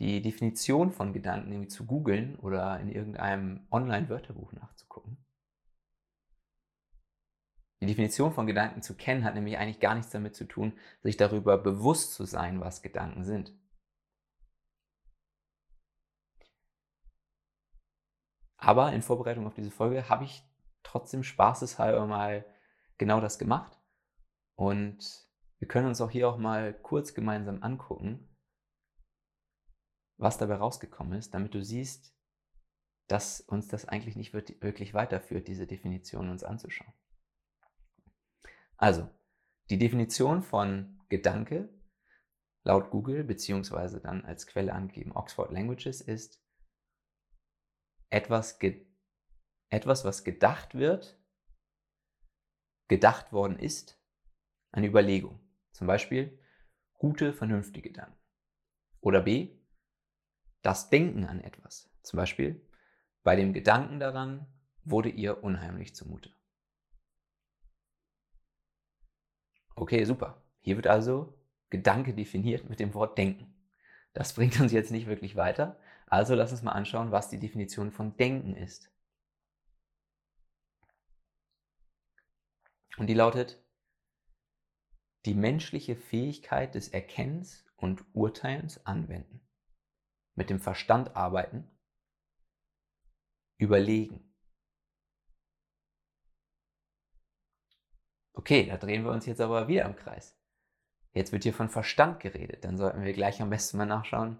die 0.00 0.22
Definition 0.22 0.90
von 0.92 1.12
Gedanken 1.12 1.52
irgendwie 1.52 1.68
zu 1.68 1.84
googeln 1.84 2.36
oder 2.36 2.80
in 2.80 2.88
irgendeinem 2.88 3.66
Online-Wörterbuch 3.70 4.52
nachzugucken. 4.52 5.18
Die 7.82 7.86
Definition 7.86 8.32
von 8.32 8.46
Gedanken 8.46 8.82
zu 8.82 8.94
kennen 8.94 9.24
hat 9.24 9.34
nämlich 9.34 9.58
eigentlich 9.58 9.80
gar 9.80 9.94
nichts 9.94 10.10
damit 10.10 10.34
zu 10.34 10.44
tun, 10.44 10.72
sich 11.02 11.16
darüber 11.16 11.58
bewusst 11.58 12.14
zu 12.14 12.24
sein, 12.24 12.60
was 12.60 12.82
Gedanken 12.82 13.24
sind. 13.24 13.54
Aber 18.56 18.92
in 18.92 19.02
Vorbereitung 19.02 19.46
auf 19.46 19.54
diese 19.54 19.70
Folge 19.70 20.08
habe 20.08 20.24
ich 20.24 20.42
trotzdem 20.82 21.22
spaßeshalber 21.22 22.06
mal 22.06 22.44
genau 22.98 23.20
das 23.20 23.38
gemacht. 23.38 23.78
Und 24.56 25.28
wir 25.58 25.68
können 25.68 25.88
uns 25.88 26.00
auch 26.00 26.10
hier 26.10 26.28
auch 26.28 26.36
mal 26.36 26.72
kurz 26.74 27.14
gemeinsam 27.14 27.62
angucken, 27.62 28.29
was 30.20 30.38
dabei 30.38 30.56
rausgekommen 30.56 31.18
ist, 31.18 31.32
damit 31.32 31.54
du 31.54 31.62
siehst, 31.64 32.14
dass 33.08 33.40
uns 33.40 33.68
das 33.68 33.86
eigentlich 33.86 34.16
nicht 34.16 34.32
wirklich 34.34 34.94
weiterführt, 34.94 35.48
diese 35.48 35.66
Definition 35.66 36.28
uns 36.28 36.44
anzuschauen. 36.44 36.92
Also, 38.76 39.08
die 39.70 39.78
Definition 39.78 40.42
von 40.42 41.00
Gedanke 41.08 41.68
laut 42.62 42.90
Google 42.90 43.24
beziehungsweise 43.24 44.00
dann 44.00 44.24
als 44.24 44.46
Quelle 44.46 44.74
angegeben 44.74 45.12
Oxford 45.12 45.50
Languages 45.50 46.00
ist 46.00 46.44
etwas, 48.10 48.58
etwas, 49.70 50.04
was 50.04 50.24
gedacht 50.24 50.74
wird, 50.74 51.18
gedacht 52.88 53.32
worden 53.32 53.58
ist, 53.58 54.00
eine 54.72 54.86
Überlegung. 54.86 55.40
Zum 55.72 55.86
Beispiel 55.86 56.38
gute, 56.94 57.32
vernünftige 57.32 57.88
Gedanken. 57.88 58.18
Oder 59.00 59.22
B, 59.22 59.59
das 60.62 60.90
Denken 60.90 61.24
an 61.24 61.40
etwas. 61.40 61.90
Zum 62.02 62.16
Beispiel 62.16 62.66
bei 63.22 63.36
dem 63.36 63.52
Gedanken 63.52 64.00
daran 64.00 64.46
wurde 64.84 65.08
ihr 65.08 65.42
unheimlich 65.42 65.94
zumute. 65.94 66.30
Okay, 69.74 70.04
super. 70.04 70.42
Hier 70.60 70.76
wird 70.76 70.86
also 70.86 71.38
Gedanke 71.70 72.14
definiert 72.14 72.68
mit 72.68 72.80
dem 72.80 72.94
Wort 72.94 73.16
denken. 73.16 73.54
Das 74.12 74.32
bringt 74.34 74.60
uns 74.60 74.72
jetzt 74.72 74.90
nicht 74.90 75.06
wirklich 75.06 75.36
weiter, 75.36 75.78
also 76.06 76.34
lass 76.34 76.50
uns 76.50 76.62
mal 76.62 76.72
anschauen, 76.72 77.12
was 77.12 77.28
die 77.28 77.38
Definition 77.38 77.92
von 77.92 78.16
Denken 78.16 78.56
ist. 78.56 78.90
Und 82.98 83.06
die 83.06 83.14
lautet, 83.14 83.62
die 85.24 85.34
menschliche 85.34 85.94
Fähigkeit 85.94 86.74
des 86.74 86.88
Erkennens 86.88 87.64
und 87.76 88.04
Urteilens 88.12 88.84
anwenden, 88.84 89.40
mit 90.34 90.50
dem 90.50 90.60
Verstand 90.60 91.16
arbeiten, 91.16 91.68
überlegen. 93.58 94.26
Okay, 98.32 98.66
da 98.66 98.76
drehen 98.76 99.04
wir 99.04 99.10
uns 99.12 99.26
jetzt 99.26 99.40
aber 99.40 99.68
wieder 99.68 99.84
im 99.84 99.96
Kreis. 99.96 100.36
Jetzt 101.12 101.32
wird 101.32 101.42
hier 101.42 101.52
von 101.52 101.68
Verstand 101.68 102.20
geredet, 102.20 102.64
dann 102.64 102.76
sollten 102.76 103.02
wir 103.02 103.12
gleich 103.12 103.42
am 103.42 103.50
besten 103.50 103.76
mal 103.76 103.86
nachschauen, 103.86 104.38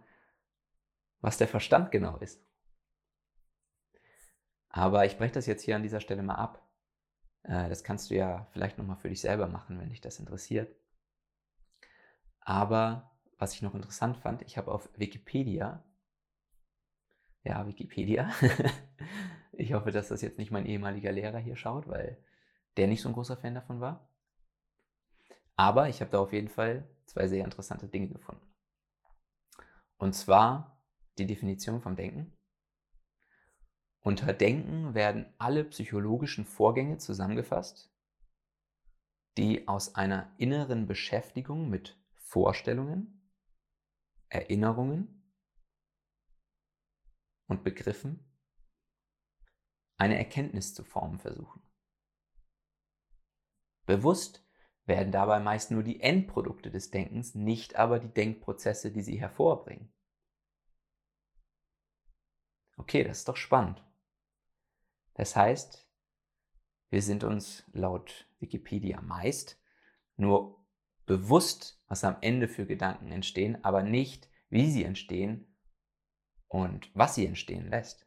was 1.20 1.36
der 1.36 1.48
Verstand 1.48 1.90
genau 1.90 2.16
ist. 2.18 2.42
Aber 4.70 5.04
ich 5.04 5.18
breche 5.18 5.32
das 5.32 5.46
jetzt 5.46 5.64
hier 5.64 5.76
an 5.76 5.82
dieser 5.82 6.00
Stelle 6.00 6.22
mal 6.22 6.36
ab. 6.36 6.66
Äh, 7.42 7.68
das 7.68 7.82
kannst 7.82 8.10
du 8.10 8.14
ja 8.14 8.46
vielleicht 8.52 8.78
nochmal 8.78 8.96
für 8.96 9.08
dich 9.08 9.20
selber 9.20 9.48
machen, 9.48 9.78
wenn 9.80 9.90
dich 9.90 10.00
das 10.00 10.20
interessiert. 10.20 10.74
Aber 12.40 13.09
was 13.40 13.54
ich 13.54 13.62
noch 13.62 13.74
interessant 13.74 14.18
fand, 14.18 14.42
ich 14.42 14.58
habe 14.58 14.70
auf 14.70 14.88
Wikipedia, 14.96 15.82
ja, 17.42 17.66
Wikipedia, 17.66 18.30
ich 19.52 19.72
hoffe, 19.72 19.90
dass 19.90 20.08
das 20.08 20.20
jetzt 20.20 20.38
nicht 20.38 20.50
mein 20.50 20.66
ehemaliger 20.66 21.10
Lehrer 21.10 21.38
hier 21.38 21.56
schaut, 21.56 21.88
weil 21.88 22.22
der 22.76 22.86
nicht 22.86 23.00
so 23.00 23.08
ein 23.08 23.14
großer 23.14 23.38
Fan 23.38 23.54
davon 23.54 23.80
war. 23.80 24.08
Aber 25.56 25.88
ich 25.88 26.00
habe 26.00 26.10
da 26.10 26.20
auf 26.20 26.32
jeden 26.32 26.48
Fall 26.48 26.88
zwei 27.06 27.28
sehr 27.28 27.44
interessante 27.44 27.88
Dinge 27.88 28.08
gefunden. 28.08 28.46
Und 29.96 30.14
zwar 30.14 30.82
die 31.18 31.26
Definition 31.26 31.80
vom 31.80 31.96
Denken. 31.96 32.36
Unter 34.00 34.32
Denken 34.32 34.94
werden 34.94 35.32
alle 35.38 35.64
psychologischen 35.64 36.44
Vorgänge 36.44 36.98
zusammengefasst, 36.98 37.92
die 39.36 39.68
aus 39.68 39.94
einer 39.94 40.32
inneren 40.38 40.86
Beschäftigung 40.86 41.68
mit 41.68 41.98
Vorstellungen, 42.14 43.19
Erinnerungen 44.30 45.22
und 47.46 47.64
Begriffen 47.64 48.24
eine 49.96 50.16
Erkenntnis 50.16 50.72
zu 50.72 50.82
formen 50.82 51.18
versuchen. 51.18 51.62
Bewusst 53.84 54.46
werden 54.86 55.12
dabei 55.12 55.40
meist 55.40 55.70
nur 55.70 55.82
die 55.82 56.00
Endprodukte 56.00 56.70
des 56.70 56.90
Denkens, 56.90 57.34
nicht 57.34 57.76
aber 57.76 57.98
die 57.98 58.12
Denkprozesse, 58.12 58.92
die 58.92 59.02
sie 59.02 59.20
hervorbringen. 59.20 59.92
Okay, 62.76 63.04
das 63.04 63.18
ist 63.18 63.28
doch 63.28 63.36
spannend. 63.36 63.84
Das 65.14 65.36
heißt, 65.36 65.86
wir 66.88 67.02
sind 67.02 67.24
uns 67.24 67.64
laut 67.72 68.28
Wikipedia 68.38 69.00
meist 69.02 69.60
nur 70.16 70.66
bewusst, 71.04 71.79
was 71.90 72.04
am 72.04 72.16
Ende 72.20 72.46
für 72.46 72.66
Gedanken 72.66 73.10
entstehen, 73.10 73.62
aber 73.64 73.82
nicht, 73.82 74.30
wie 74.48 74.70
sie 74.70 74.84
entstehen 74.84 75.52
und 76.46 76.88
was 76.94 77.16
sie 77.16 77.26
entstehen 77.26 77.68
lässt. 77.68 78.06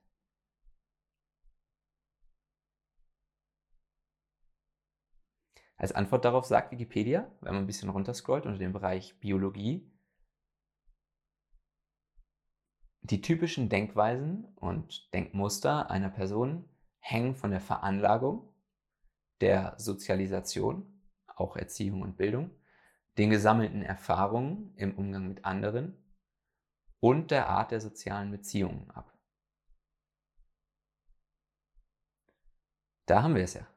Als 5.75 5.91
Antwort 5.91 6.23
darauf 6.23 6.45
sagt 6.45 6.71
Wikipedia, 6.71 7.29
wenn 7.41 7.55
man 7.55 7.63
ein 7.65 7.67
bisschen 7.67 7.89
runterscrollt 7.89 8.45
unter 8.45 8.57
dem 8.57 8.71
Bereich 8.71 9.19
Biologie, 9.19 9.91
die 13.01 13.19
typischen 13.19 13.67
Denkweisen 13.67 14.45
und 14.55 15.13
Denkmuster 15.13 15.91
einer 15.91 16.09
Person 16.09 16.69
hängen 16.99 17.35
von 17.35 17.51
der 17.51 17.59
Veranlagung, 17.59 18.47
der 19.41 19.75
Sozialisation, 19.77 21.01
auch 21.27 21.57
Erziehung 21.57 22.01
und 22.01 22.15
Bildung, 22.15 22.51
den 23.17 23.29
gesammelten 23.29 23.84
Erfahrungen 23.84 24.75
im 24.75 24.98
Umgang 24.98 25.27
mit 25.27 25.46
anderen 25.46 25.98
und 27.00 27.32
der 27.32 27.50
Art 27.50 27.72
der 27.72 27.82
sozialen 27.82 28.32
Beziehungen 28.32 28.89
ab. 28.91 29.13
Da 33.05 33.22
haben 33.22 33.36
wir 33.36 33.43
es 33.43 33.53
ja. 33.53 33.67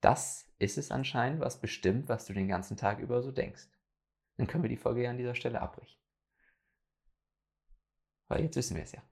Das 0.00 0.52
ist 0.58 0.78
es 0.78 0.90
anscheinend, 0.90 1.40
was 1.40 1.60
bestimmt, 1.60 2.08
was 2.08 2.26
du 2.26 2.32
den 2.32 2.48
ganzen 2.48 2.76
Tag 2.76 2.98
über 2.98 3.22
so 3.22 3.32
denkst. 3.32 3.68
Dann 4.36 4.46
können 4.46 4.64
wir 4.64 4.68
die 4.68 4.76
Folge 4.76 5.02
ja 5.02 5.10
an 5.10 5.16
dieser 5.16 5.34
Stelle 5.34 5.60
abbrechen. 5.60 5.98
Weil 8.28 8.42
jetzt 8.42 8.56
wissen 8.56 8.76
wir 8.76 8.82
es 8.82 8.92
ja. 8.92 9.02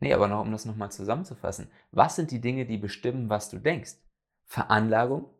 Nee, 0.00 0.12
aber 0.12 0.28
noch, 0.28 0.42
um 0.42 0.52
das 0.52 0.66
nochmal 0.66 0.92
zusammenzufassen. 0.92 1.70
Was 1.90 2.16
sind 2.16 2.30
die 2.30 2.40
Dinge, 2.40 2.66
die 2.66 2.76
bestimmen, 2.76 3.30
was 3.30 3.48
du 3.48 3.58
denkst? 3.58 3.94
Veranlagung? 4.44 5.30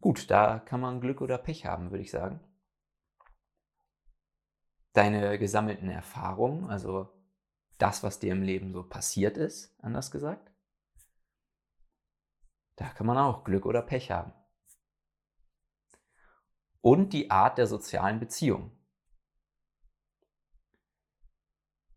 Gut, 0.00 0.30
da 0.30 0.58
kann 0.58 0.80
man 0.80 1.00
Glück 1.00 1.20
oder 1.20 1.38
Pech 1.38 1.66
haben, 1.66 1.90
würde 1.90 2.02
ich 2.02 2.10
sagen. 2.10 2.40
Deine 4.92 5.38
gesammelten 5.38 5.90
Erfahrungen, 5.90 6.68
also 6.70 7.12
das, 7.78 8.02
was 8.02 8.18
dir 8.18 8.32
im 8.32 8.42
Leben 8.42 8.72
so 8.72 8.82
passiert 8.82 9.36
ist, 9.36 9.74
anders 9.82 10.10
gesagt. 10.10 10.50
Da 12.76 12.88
kann 12.88 13.06
man 13.06 13.18
auch 13.18 13.44
Glück 13.44 13.66
oder 13.66 13.82
Pech 13.82 14.10
haben. 14.10 14.32
Und 16.80 17.12
die 17.12 17.30
Art 17.30 17.58
der 17.58 17.66
sozialen 17.66 18.20
Beziehung. 18.20 18.72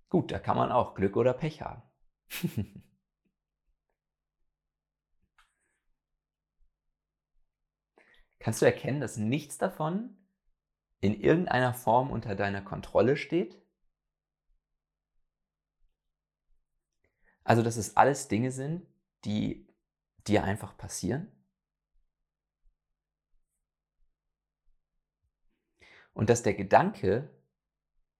Gut, 0.09 0.31
da 0.31 0.39
kann 0.39 0.57
man 0.57 0.71
auch 0.71 0.93
Glück 0.93 1.15
oder 1.15 1.33
Pech 1.33 1.61
haben. 1.61 1.81
Kannst 8.43 8.61
du 8.61 8.65
erkennen, 8.65 8.99
dass 8.99 9.15
nichts 9.15 9.57
davon 9.57 10.17
in 10.99 11.17
irgendeiner 11.17 11.73
Form 11.73 12.11
unter 12.11 12.35
deiner 12.35 12.61
Kontrolle 12.61 13.15
steht? 13.15 13.57
Also, 17.45 17.63
dass 17.63 17.77
es 17.77 17.95
alles 17.95 18.27
Dinge 18.27 18.51
sind, 18.51 18.85
die 19.23 19.65
dir 20.27 20.43
einfach 20.43 20.75
passieren? 20.75 21.31
Und 26.13 26.29
dass 26.29 26.43
der 26.43 26.53
Gedanke, 26.53 27.29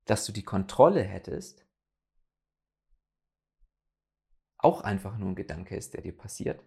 dass 0.06 0.26
du 0.26 0.32
die 0.32 0.44
Kontrolle 0.44 1.04
hättest, 1.04 1.66
auch 4.58 4.80
einfach 4.80 5.18
nur 5.18 5.32
ein 5.32 5.36
Gedanke 5.36 5.76
ist, 5.76 5.94
der 5.94 6.02
dir 6.02 6.16
passiert? 6.16 6.64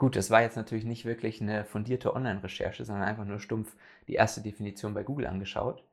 Gut, 0.00 0.16
das 0.16 0.30
war 0.30 0.40
jetzt 0.40 0.56
natürlich 0.56 0.86
nicht 0.86 1.04
wirklich 1.04 1.42
eine 1.42 1.66
fundierte 1.66 2.14
Online-Recherche, 2.14 2.86
sondern 2.86 3.06
einfach 3.06 3.26
nur 3.26 3.38
stumpf 3.38 3.76
die 4.08 4.14
erste 4.14 4.40
Definition 4.40 4.94
bei 4.94 5.02
Google 5.02 5.26
angeschaut. 5.26 5.86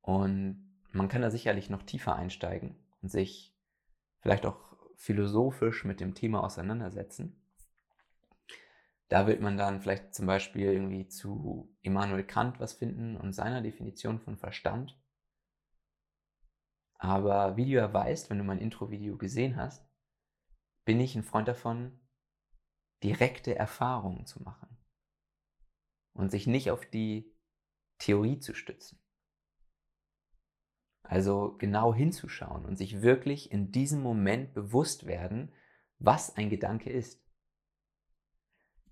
Und 0.00 0.74
man 0.90 1.06
kann 1.06 1.22
da 1.22 1.30
sicherlich 1.30 1.70
noch 1.70 1.84
tiefer 1.84 2.16
einsteigen 2.16 2.74
und 3.00 3.10
sich 3.10 3.54
vielleicht 4.18 4.44
auch 4.44 4.58
philosophisch 4.96 5.84
mit 5.84 6.00
dem 6.00 6.16
Thema 6.16 6.42
auseinandersetzen. 6.42 7.40
Da 9.08 9.28
wird 9.28 9.40
man 9.40 9.56
dann 9.56 9.80
vielleicht 9.80 10.16
zum 10.16 10.26
Beispiel 10.26 10.72
irgendwie 10.72 11.06
zu 11.06 11.72
Immanuel 11.80 12.24
Kant 12.24 12.58
was 12.58 12.72
finden 12.72 13.16
und 13.16 13.34
seiner 13.34 13.62
Definition 13.62 14.18
von 14.18 14.36
Verstand. 14.36 15.00
Aber 16.96 17.56
wie 17.56 17.66
du 17.66 17.70
ja 17.70 17.94
weißt, 17.94 18.30
wenn 18.30 18.38
du 18.38 18.44
mein 18.44 18.58
Intro-Video 18.58 19.16
gesehen 19.16 19.54
hast, 19.54 19.88
bin 20.84 20.98
ich 20.98 21.14
ein 21.14 21.22
Freund 21.22 21.46
davon, 21.46 22.00
direkte 23.02 23.54
Erfahrungen 23.54 24.26
zu 24.26 24.42
machen 24.42 24.76
und 26.12 26.30
sich 26.30 26.46
nicht 26.46 26.70
auf 26.70 26.86
die 26.86 27.34
Theorie 27.98 28.38
zu 28.38 28.54
stützen. 28.54 29.00
Also 31.02 31.56
genau 31.58 31.94
hinzuschauen 31.94 32.64
und 32.64 32.76
sich 32.76 33.02
wirklich 33.02 33.52
in 33.52 33.70
diesem 33.72 34.02
Moment 34.02 34.54
bewusst 34.54 35.06
werden, 35.06 35.52
was 35.98 36.36
ein 36.36 36.48
Gedanke 36.48 36.90
ist. 36.90 37.22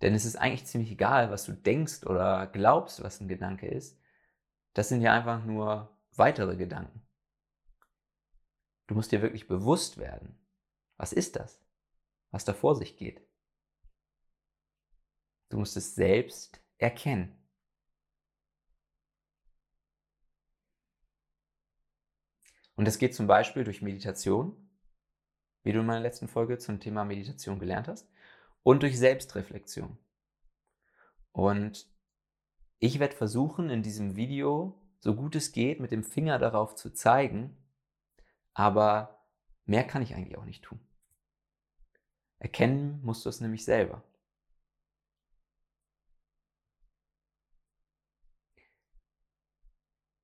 Denn 0.03 0.15
es 0.15 0.25
ist 0.25 0.37
eigentlich 0.37 0.67
ziemlich 0.67 0.91
egal, 0.91 1.31
was 1.31 1.45
du 1.45 1.53
denkst 1.53 2.05
oder 2.05 2.47
glaubst, 2.49 3.03
was 3.03 3.21
ein 3.21 3.29
Gedanke 3.29 3.67
ist. 3.67 3.99
Das 4.75 4.89
sind 4.89 5.01
ja 5.01 5.15
einfach 5.15 5.45
nur 5.45 5.97
weitere 6.17 6.57
Gedanken. 6.57 7.07
Du 8.89 8.95
musst 8.95 9.13
dir 9.13 9.23
wirklich 9.23 9.49
bewusst 9.49 9.97
werden, 9.97 10.39
was 10.97 11.13
ist 11.13 11.37
das, 11.37 11.65
was 12.31 12.45
da 12.45 12.53
vor 12.53 12.75
sich 12.75 12.97
geht. 12.97 13.27
Du 15.53 15.59
musst 15.59 15.77
es 15.77 15.95
selbst 15.95 16.65
erkennen. 16.79 17.37
Und 22.75 22.87
das 22.87 22.97
geht 22.97 23.15
zum 23.15 23.27
Beispiel 23.27 23.63
durch 23.63 23.83
Meditation, 23.83 24.57
wie 25.63 25.73
du 25.75 25.81
in 25.81 25.87
meiner 25.87 26.01
letzten 26.01 26.27
Folge 26.27 26.57
zum 26.57 26.81
Thema 26.81 27.05
Meditation 27.05 27.59
gelernt 27.59 27.87
hast, 27.87 28.11
und 28.63 28.83
durch 28.83 28.99
Selbstreflexion. 28.99 29.99
Und 31.33 31.87
ich 32.79 32.99
werde 32.99 33.15
versuchen, 33.15 33.69
in 33.69 33.83
diesem 33.83 34.17
Video, 34.17 34.81
so 35.01 35.15
gut 35.15 35.37
es 35.37 35.53
geht, 35.53 35.81
mit 35.81 35.91
dem 35.91 36.03
Finger 36.03 36.39
darauf 36.39 36.77
zu 36.77 36.95
zeigen, 36.95 37.59
aber 38.55 39.23
mehr 39.67 39.85
kann 39.85 40.01
ich 40.01 40.15
eigentlich 40.15 40.39
auch 40.39 40.47
nicht 40.47 40.65
tun. 40.65 40.81
Erkennen 42.39 43.03
musst 43.03 43.27
du 43.27 43.29
es 43.29 43.43
nämlich 43.43 43.67
selber. 43.67 44.03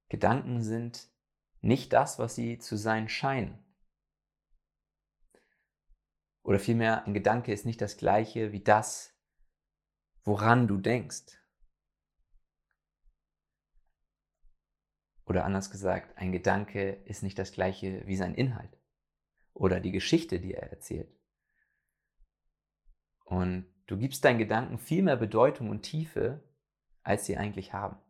Gedanken 0.08 0.62
sind 0.62 1.10
nicht 1.60 1.92
das, 1.92 2.18
was 2.18 2.34
sie 2.34 2.58
zu 2.58 2.76
sein 2.76 3.08
scheinen. 3.08 3.58
Oder 6.42 6.58
vielmehr, 6.58 7.04
ein 7.04 7.14
Gedanke 7.14 7.52
ist 7.52 7.66
nicht 7.66 7.80
das 7.80 7.96
gleiche 7.96 8.52
wie 8.52 8.62
das, 8.62 9.14
woran 10.24 10.66
du 10.66 10.78
denkst. 10.78 11.38
Oder 15.26 15.44
anders 15.44 15.70
gesagt, 15.70 16.16
ein 16.16 16.32
Gedanke 16.32 16.92
ist 17.04 17.22
nicht 17.22 17.38
das 17.38 17.52
gleiche 17.52 18.06
wie 18.06 18.16
sein 18.16 18.34
Inhalt 18.34 18.78
oder 19.52 19.80
die 19.80 19.92
Geschichte, 19.92 20.40
die 20.40 20.54
er 20.54 20.70
erzählt. 20.70 21.12
Und 23.24 23.66
du 23.86 23.98
gibst 23.98 24.24
deinen 24.24 24.38
Gedanken 24.38 24.78
viel 24.78 25.02
mehr 25.02 25.16
Bedeutung 25.16 25.68
und 25.68 25.82
Tiefe, 25.82 26.42
als 27.02 27.26
sie 27.26 27.36
eigentlich 27.36 27.74
haben. 27.74 28.00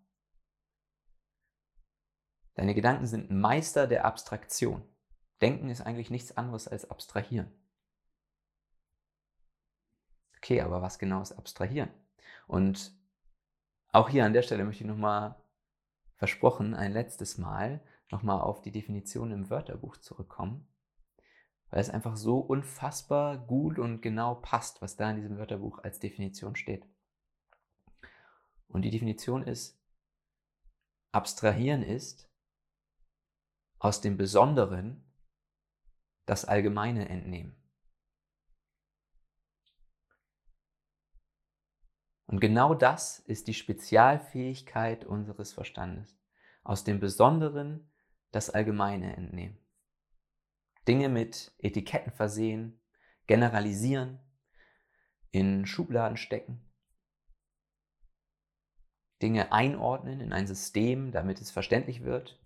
Deine 2.59 2.75
Gedanken 2.75 3.07
sind 3.07 3.31
Meister 3.31 3.87
der 3.87 4.05
Abstraktion. 4.05 4.83
Denken 5.40 5.68
ist 5.68 5.81
eigentlich 5.81 6.11
nichts 6.11 6.37
anderes 6.37 6.66
als 6.66 6.90
abstrahieren. 6.90 7.53
Okay, 10.37 10.61
aber 10.61 10.83
was 10.83 10.99
genau 10.99 11.23
ist 11.23 11.38
abstrahieren? 11.38 11.88
Und 12.49 12.92
auch 13.92 14.09
hier 14.09 14.25
an 14.25 14.33
der 14.33 14.42
Stelle 14.42 14.64
möchte 14.64 14.83
ich 14.83 14.88
nochmal 14.88 15.37
versprochen, 16.16 16.75
ein 16.75 16.90
letztes 16.90 17.38
Mal 17.38 17.81
nochmal 18.11 18.40
auf 18.40 18.61
die 18.61 18.73
Definition 18.73 19.31
im 19.31 19.51
Wörterbuch 19.51 19.97
zurückkommen, 19.99 20.66
weil 21.71 21.81
es 21.81 21.90
einfach 21.90 22.16
so 22.16 22.40
unfassbar 22.40 23.38
gut 23.38 23.79
und 23.79 24.01
genau 24.03 24.35
passt, 24.35 24.83
was 24.83 24.97
da 24.97 25.09
in 25.11 25.16
diesem 25.18 25.38
Wörterbuch 25.38 25.79
als 25.85 26.01
Definition 26.01 26.57
steht. 26.57 26.85
Und 28.66 28.83
die 28.83 28.90
Definition 28.90 29.44
ist, 29.44 29.81
abstrahieren 31.12 31.85
ist, 31.85 32.28
aus 33.79 34.01
dem 34.01 34.17
Besonderen 34.17 35.05
das 36.27 36.45
Allgemeine 36.45 37.09
entnehmen. 37.09 37.55
Und 42.27 42.41
genau 42.41 42.75
das 42.75 43.21
ist 43.21 43.49
die 43.49 43.55
Spezialfähigkeit 43.55 45.05
unseres 45.05 45.53
Verstandes. 45.53 46.19
Aus 46.62 46.85
dem 46.85 47.01
Besonderen 47.01 47.91
das 48.31 48.51
Allgemeine 48.51 49.17
entnehmen. 49.17 49.59
Dinge 50.87 51.09
mit 51.09 51.53
Etiketten 51.59 52.12
versehen, 52.12 52.81
generalisieren, 53.27 54.21
in 55.31 55.67
Schubladen 55.67 56.17
stecken, 56.17 56.69
Dinge 59.21 59.53
einordnen 59.53 60.21
in 60.21 60.33
ein 60.33 60.47
System, 60.47 61.11
damit 61.11 61.41
es 61.41 61.51
verständlich 61.51 62.05
wird. 62.05 62.41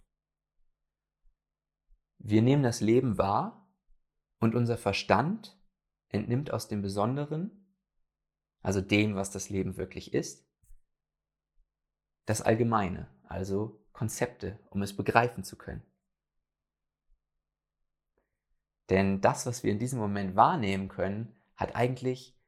Wir 2.25 2.41
nehmen 2.41 2.63
das 2.63 2.81
Leben 2.81 3.19
wahr 3.19 3.69
und 4.39 4.55
unser 4.55 4.79
Verstand 4.79 5.61
entnimmt 6.09 6.53
aus 6.53 6.69
dem 6.69 6.81
Besonderen, 6.81 7.75
also 8.63 8.81
dem, 8.81 9.17
was 9.17 9.33
das 9.33 9.51
Leben 9.51 9.77
wirklich 9.77 10.15
ist, 10.15 10.49
das 12.27 12.41
Allgemeine, 12.41 13.09
also 13.25 13.85
Konzepte, 13.93 14.61
um 14.71 14.83
es 14.83 14.97
begreifen 14.97 15.43
zu 15.43 15.59
können. 15.59 15.83
Denn 18.89 19.21
das, 19.21 19.45
was 19.45 19.65
wir 19.65 19.73
in 19.73 19.81
diesem 19.81 19.99
Moment 19.99 20.37
wahrnehmen 20.37 20.89
können, 20.89 21.35
hat 21.57 21.75
eigentlich 21.75 22.41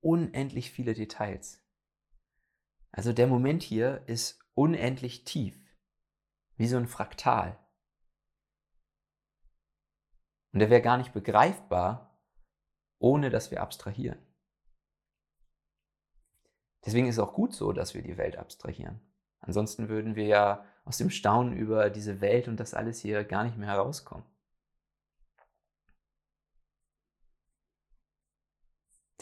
unendlich 0.00 0.70
viele 0.70 0.94
Details. 0.94 1.62
Also 2.92 3.12
der 3.12 3.26
Moment 3.26 3.62
hier 3.62 4.04
ist 4.06 4.40
unendlich 4.54 5.24
tief, 5.24 5.54
wie 6.56 6.66
so 6.66 6.78
ein 6.78 6.88
Fraktal. 6.88 7.58
Und 10.58 10.62
er 10.62 10.70
wäre 10.70 10.82
gar 10.82 10.96
nicht 10.96 11.12
begreifbar, 11.12 12.18
ohne 12.98 13.30
dass 13.30 13.52
wir 13.52 13.62
abstrahieren. 13.62 14.18
Deswegen 16.84 17.06
ist 17.06 17.14
es 17.14 17.20
auch 17.20 17.32
gut 17.32 17.54
so, 17.54 17.72
dass 17.72 17.94
wir 17.94 18.02
die 18.02 18.16
Welt 18.16 18.34
abstrahieren. 18.36 19.00
Ansonsten 19.38 19.88
würden 19.88 20.16
wir 20.16 20.26
ja 20.26 20.64
aus 20.84 20.98
dem 20.98 21.10
Staunen 21.10 21.56
über 21.56 21.90
diese 21.90 22.20
Welt 22.20 22.48
und 22.48 22.58
das 22.58 22.74
alles 22.74 22.98
hier 22.98 23.22
gar 23.22 23.44
nicht 23.44 23.56
mehr 23.56 23.68
herauskommen. 23.68 24.24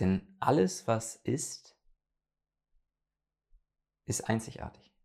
Denn 0.01 0.39
alles, 0.41 0.89
was 0.89 1.17
ist, 1.17 1.79
ist 4.07 4.27
einzigartig. 4.27 4.96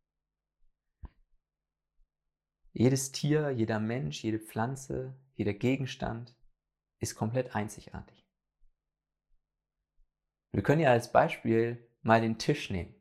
Jedes 2.74 3.12
Tier, 3.12 3.50
jeder 3.52 3.80
Mensch, 3.80 4.24
jede 4.24 4.40
Pflanze, 4.40 5.16
jeder 5.34 5.54
Gegenstand 5.54 6.36
ist 7.00 7.16
komplett 7.16 7.56
einzigartig. 7.56 8.26
Wir 10.54 10.64
können 10.64 10.82
ja 10.82 10.92
als 10.92 11.12
Beispiel 11.12 11.90
mal 12.02 12.22
den 12.22 12.38
Tisch 12.38 12.70
nehmen. 12.70 12.96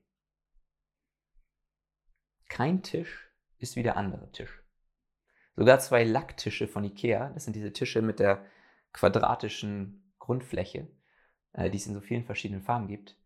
Kein 2.49 2.83
Tisch 2.83 3.31
ist 3.59 3.77
wie 3.77 3.83
der 3.83 3.97
andere 3.97 4.31
Tisch. 4.33 4.63
Sogar 5.57 5.79
zwei 5.79 6.05
Lacktische 6.05 6.67
von 6.67 6.85
Ikea, 6.85 7.31
das 7.31 7.45
sind 7.45 7.55
diese 7.55 7.73
Tische 7.73 8.03
mit 8.03 8.19
der 8.19 8.45
quadratischen 8.93 10.15
Grundfläche, 10.19 10.89
äh, 11.53 11.71
die 11.71 11.77
es 11.77 11.87
in 11.87 11.95
so 11.95 12.01
vielen 12.01 12.25
verschiedenen 12.25 12.63
Farben 12.63 12.89
gibt. 12.89 13.17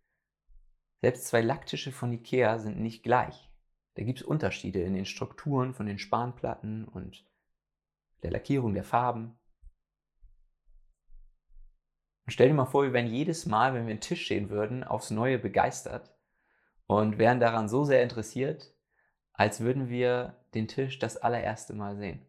Selbst 1.01 1.27
zwei 1.27 1.41
Lacktische 1.41 1.93
von 1.93 2.13
Ikea 2.13 2.59
sind 2.59 2.81
nicht 2.81 3.03
gleich. 3.03 3.51
Da 3.95 4.03
gibt 4.03 4.21
es 4.21 4.27
Unterschiede 4.27 4.83
in 4.83 4.95
den 4.95 5.07
Strukturen 5.07 5.73
von 5.75 5.87
den 5.87 5.99
Spanplatten 5.99 6.85
und 6.85 7.25
der 8.23 8.33
Lackierung 8.33 8.75
der 8.75 8.85
Farben. 8.85 9.39
Und 12.25 12.33
stell 12.33 12.49
dir 12.49 12.55
mal 12.55 12.65
vor, 12.65 12.83
wir 12.83 12.93
wären 12.93 13.07
jedes 13.07 13.47
Mal, 13.47 13.75
wenn 13.75 13.87
wir 13.87 13.93
einen 13.93 14.01
Tisch 14.01 14.29
sehen 14.29 14.51
würden, 14.51 14.83
aufs 14.83 15.11
Neue 15.11 15.39
begeistert 15.39 16.17
und 16.87 17.19
wären 17.19 17.39
daran 17.39 17.69
so 17.69 17.85
sehr 17.85 18.03
interessiert, 18.03 18.75
als 19.33 19.61
würden 19.61 19.89
wir 19.89 20.43
den 20.55 20.69
Tisch 20.69 20.99
das 20.99 21.17
allererste 21.17 21.75
Mal 21.75 21.97
sehen. 21.97 22.27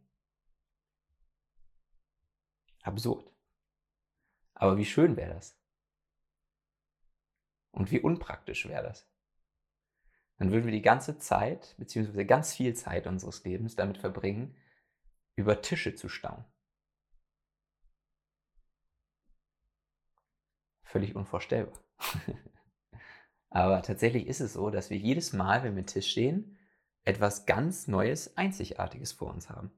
Absurd. 2.84 3.32
Aber 4.54 4.78
wie 4.78 4.86
schön 4.86 5.15
wäre 5.17 5.34
das? 5.34 5.58
Und 7.71 7.91
wie 7.91 7.99
unpraktisch 7.99 8.67
wäre 8.67 8.84
das? 8.84 9.08
Dann 10.38 10.52
würden 10.52 10.65
wir 10.65 10.71
die 10.71 10.82
ganze 10.82 11.17
Zeit, 11.17 11.76
beziehungsweise 11.78 12.26
ganz 12.26 12.54
viel 12.54 12.74
Zeit 12.74 13.08
unseres 13.08 13.43
Lebens 13.43 13.76
damit 13.76 13.98
verbringen, 13.98 14.56
über 15.36 15.62
Tische 15.62 15.95
zu 15.95 16.10
staunen. 16.10 16.45
Völlig 20.84 21.15
unvorstellbar. 21.15 21.80
Aber 23.50 23.82
tatsächlich 23.82 24.28
ist 24.28 24.41
es 24.41 24.54
so, 24.54 24.69
dass 24.69 24.89
wir 24.89 24.98
jedes 24.98 25.32
Mal, 25.32 25.63
wenn 25.63 25.76
wir 25.76 25.82
mit 25.82 25.88
Tisch 25.88 26.12
stehen, 26.12 26.58
etwas 27.06 27.45
ganz 27.45 27.88
Neues, 27.88 28.36
Einzigartiges 28.36 29.13
vor 29.13 29.34
uns 29.34 29.50
haben. 29.50 29.71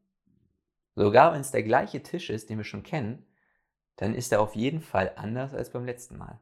Sogar 0.95 1.33
wenn 1.33 1.41
es 1.41 1.51
der 1.51 1.63
gleiche 1.63 2.01
Tisch 2.01 2.31
ist, 2.31 2.49
den 2.49 2.57
wir 2.57 2.65
schon 2.65 2.83
kennen, 2.83 3.25
dann 3.97 4.15
ist 4.15 4.31
er 4.31 4.41
auf 4.41 4.55
jeden 4.55 4.81
Fall 4.81 5.13
anders 5.15 5.53
als 5.53 5.71
beim 5.71 5.85
letzten 5.85 6.17
Mal. 6.17 6.39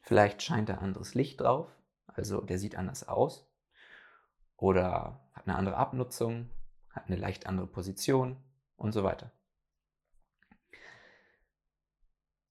Vielleicht 0.00 0.42
scheint 0.42 0.68
da 0.68 0.76
anderes 0.76 1.14
Licht 1.14 1.40
drauf, 1.40 1.77
also 2.18 2.40
der 2.40 2.58
sieht 2.58 2.76
anders 2.76 3.06
aus. 3.06 3.50
Oder 4.56 5.20
hat 5.32 5.46
eine 5.46 5.56
andere 5.56 5.76
Abnutzung, 5.76 6.50
hat 6.90 7.06
eine 7.06 7.16
leicht 7.16 7.46
andere 7.46 7.66
Position 7.66 8.36
und 8.76 8.92
so 8.92 9.04
weiter. 9.04 9.32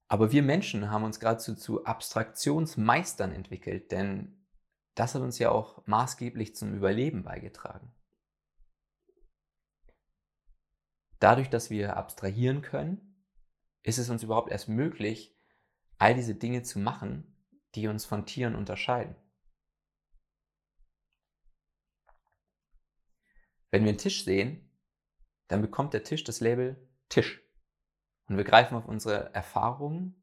Aber 0.08 0.32
wir 0.32 0.41
Menschen 0.41 0.89
haben 0.89 1.03
uns 1.03 1.19
geradezu 1.19 1.56
zu 1.56 1.84
Abstraktionsmeistern 1.84 3.34
entwickelt, 3.34 3.91
denn 3.91 4.47
das 4.95 5.15
hat 5.15 5.21
uns 5.21 5.38
ja 5.38 5.51
auch 5.51 5.86
maßgeblich 5.86 6.56
zum 6.56 6.73
Überleben 6.73 7.23
beigetragen. 7.23 7.93
Dadurch, 11.19 11.49
dass 11.49 11.69
wir 11.69 11.97
abstrahieren 11.97 12.62
können, 12.62 13.25
ist 13.84 13.97
es 13.97 14.10
uns 14.10 14.23
überhaupt 14.23 14.51
erst 14.51 14.69
möglich, 14.69 15.36
all 15.97 16.13
diese 16.13 16.36
Dinge 16.36 16.62
zu 16.63 16.80
machen, 16.80 17.36
die 17.75 17.88
uns 17.88 18.06
von 18.06 18.25
Tieren 18.25 18.56
unterscheiden. 18.56 19.15
Wenn 23.71 23.84
wir 23.84 23.89
einen 23.89 23.97
Tisch 23.97 24.23
sehen, 24.23 24.69
dann 25.47 25.62
bekommt 25.62 25.93
der 25.93 26.03
Tisch 26.03 26.23
das 26.23 26.39
Label 26.39 26.75
Tisch. 27.10 27.41
Und 28.27 28.38
wir 28.38 28.43
greifen 28.43 28.75
auf 28.75 28.88
unsere 28.88 29.34
Erfahrungen 29.34 30.15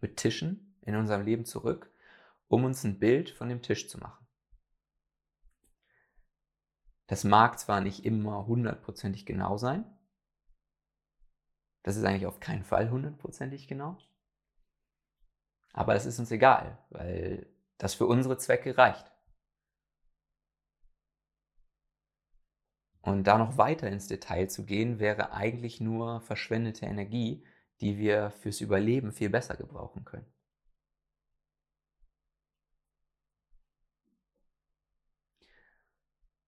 mit 0.00 0.16
Tischen 0.16 0.76
in 0.82 0.96
unserem 0.96 1.22
Leben 1.24 1.44
zurück 1.44 1.90
um 2.48 2.64
uns 2.64 2.84
ein 2.84 2.98
Bild 2.98 3.30
von 3.30 3.48
dem 3.48 3.62
Tisch 3.62 3.88
zu 3.88 3.98
machen. 3.98 4.26
Das 7.06 7.24
mag 7.24 7.58
zwar 7.58 7.80
nicht 7.80 8.04
immer 8.04 8.46
hundertprozentig 8.46 9.26
genau 9.26 9.58
sein, 9.58 9.84
das 11.82 11.96
ist 11.96 12.04
eigentlich 12.04 12.26
auf 12.26 12.40
keinen 12.40 12.64
Fall 12.64 12.90
hundertprozentig 12.90 13.68
genau, 13.68 13.98
aber 15.72 15.94
es 15.94 16.06
ist 16.06 16.18
uns 16.18 16.30
egal, 16.30 16.78
weil 16.90 17.46
das 17.76 17.94
für 17.94 18.06
unsere 18.06 18.38
Zwecke 18.38 18.78
reicht. 18.78 19.12
Und 23.04 23.24
da 23.24 23.36
noch 23.36 23.58
weiter 23.58 23.88
ins 23.88 24.06
Detail 24.08 24.48
zu 24.48 24.64
gehen, 24.64 24.98
wäre 24.98 25.32
eigentlich 25.32 25.78
nur 25.78 26.22
verschwendete 26.22 26.86
Energie, 26.86 27.44
die 27.82 27.98
wir 27.98 28.30
fürs 28.30 28.62
Überleben 28.62 29.12
viel 29.12 29.28
besser 29.28 29.56
gebrauchen 29.56 30.06
können. 30.06 30.26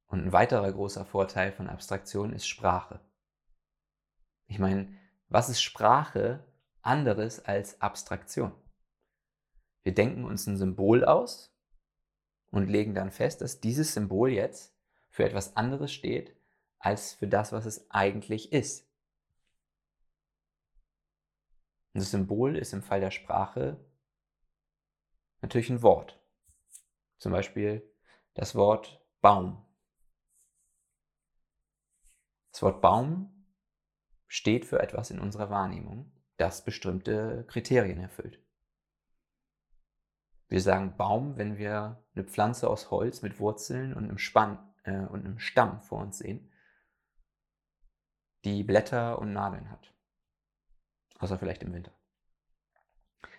Und 0.06 0.24
ein 0.24 0.32
weiterer 0.32 0.72
großer 0.72 1.04
Vorteil 1.04 1.52
von 1.52 1.68
Abstraktion 1.68 2.32
ist 2.32 2.48
Sprache. 2.48 3.00
Ich 4.46 4.58
meine, 4.58 4.96
was 5.28 5.50
ist 5.50 5.60
Sprache 5.60 6.42
anderes 6.80 7.44
als 7.44 7.82
Abstraktion? 7.82 8.52
Wir 9.82 9.92
denken 9.92 10.24
uns 10.24 10.46
ein 10.46 10.56
Symbol 10.56 11.04
aus 11.04 11.54
und 12.50 12.68
legen 12.68 12.94
dann 12.94 13.10
fest, 13.10 13.42
dass 13.42 13.60
dieses 13.60 13.92
Symbol 13.92 14.30
jetzt 14.30 14.74
für 15.10 15.24
etwas 15.24 15.54
anderes 15.56 15.92
steht 15.92 16.34
als 16.78 17.14
für 17.14 17.28
das, 17.28 17.52
was 17.52 17.66
es 17.66 17.90
eigentlich 17.90 18.52
ist. 18.52 18.86
Und 21.94 22.00
das 22.00 22.10
Symbol 22.10 22.56
ist 22.56 22.72
im 22.72 22.82
Fall 22.82 23.00
der 23.00 23.10
Sprache 23.10 23.78
natürlich 25.40 25.70
ein 25.70 25.82
Wort. 25.82 26.20
Zum 27.18 27.32
Beispiel 27.32 27.82
das 28.34 28.54
Wort 28.54 29.00
Baum. 29.20 29.64
Das 32.52 32.62
Wort 32.62 32.80
Baum 32.82 33.46
steht 34.26 34.66
für 34.66 34.80
etwas 34.80 35.10
in 35.10 35.20
unserer 35.20 35.50
Wahrnehmung, 35.50 36.12
das 36.36 36.64
bestimmte 36.64 37.44
Kriterien 37.48 38.00
erfüllt. 38.00 38.42
Wir 40.48 40.60
sagen 40.60 40.96
Baum, 40.96 41.36
wenn 41.36 41.56
wir 41.56 42.04
eine 42.14 42.24
Pflanze 42.24 42.68
aus 42.68 42.90
Holz 42.90 43.22
mit 43.22 43.40
Wurzeln 43.40 43.94
und 43.94 44.04
einem, 44.04 44.18
Spann, 44.18 44.58
äh, 44.84 45.00
und 45.06 45.24
einem 45.24 45.38
Stamm 45.38 45.80
vor 45.80 46.00
uns 46.00 46.18
sehen, 46.18 46.50
die 48.46 48.62
Blätter 48.62 49.18
und 49.18 49.32
Nadeln 49.32 49.70
hat. 49.70 49.92
Außer 51.18 51.38
vielleicht 51.38 51.62
im 51.62 51.72
Winter. 51.72 51.92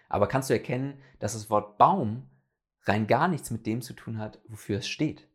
Aber 0.10 0.28
kannst 0.28 0.50
du 0.50 0.54
erkennen, 0.54 1.02
dass 1.20 1.34
das 1.34 1.50
Wort 1.50 1.78
Baum 1.78 2.30
rein 2.84 3.08
gar 3.08 3.28
nichts 3.28 3.50
mit 3.52 3.66
dem 3.66 3.82
zu 3.82 3.94
tun 3.94 4.18
hat, 4.18 4.40
wofür 4.48 4.80
es 4.80 4.88
steht? 4.88 5.28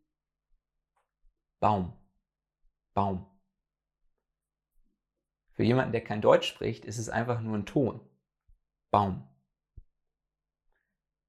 Baum. 1.61 1.93
Baum. 2.95 3.27
Für 5.53 5.63
jemanden, 5.63 5.93
der 5.93 6.05
kein 6.05 6.21
Deutsch 6.21 6.49
spricht, 6.49 6.85
ist 6.85 6.99
es 6.99 7.09
einfach 7.09 7.41
nur 7.41 7.57
ein 7.57 7.67
Ton. 7.67 8.01
Baum. 8.91 9.27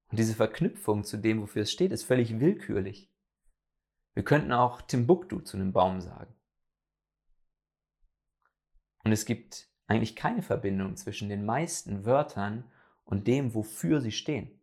Und 0.08 0.18
diese 0.18 0.34
Verknüpfung 0.34 1.04
zu 1.04 1.16
dem, 1.16 1.40
wofür 1.40 1.62
es 1.62 1.72
steht, 1.72 1.92
ist 1.92 2.04
völlig 2.04 2.40
willkürlich. 2.40 3.10
Wir 4.14 4.24
könnten 4.24 4.52
auch 4.52 4.82
Timbuktu 4.82 5.40
zu 5.40 5.56
einem 5.56 5.72
Baum 5.72 6.00
sagen. 6.00 6.34
Und 9.04 9.12
es 9.12 9.26
gibt 9.26 9.68
eigentlich 9.86 10.16
keine 10.16 10.42
Verbindung 10.42 10.96
zwischen 10.96 11.28
den 11.28 11.44
meisten 11.44 12.04
Wörtern 12.04 12.70
und 13.04 13.26
dem, 13.26 13.54
wofür 13.54 14.00
sie 14.00 14.12
stehen. 14.12 14.58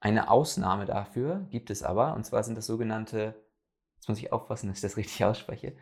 Eine 0.00 0.30
Ausnahme 0.30 0.86
dafür 0.86 1.46
gibt 1.50 1.68
es 1.68 1.82
aber, 1.82 2.14
und 2.14 2.24
zwar 2.24 2.42
sind 2.42 2.56
das 2.56 2.66
sogenannte, 2.66 3.34
jetzt 3.96 4.08
muss 4.08 4.18
ich 4.18 4.32
aufpassen, 4.32 4.68
dass 4.68 4.78
ich 4.78 4.82
das 4.82 4.96
richtig 4.96 5.22
ausspreche, 5.24 5.76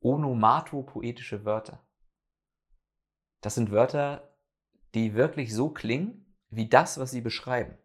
onomatopoetische 0.00 1.44
Wörter. 1.44 1.86
Das 3.42 3.54
sind 3.54 3.70
Wörter, 3.70 4.34
die 4.94 5.14
wirklich 5.14 5.54
so 5.54 5.68
klingen 5.68 6.34
wie 6.48 6.68
das, 6.68 6.98
was 6.98 7.10
sie 7.10 7.20
beschreiben. 7.20 7.76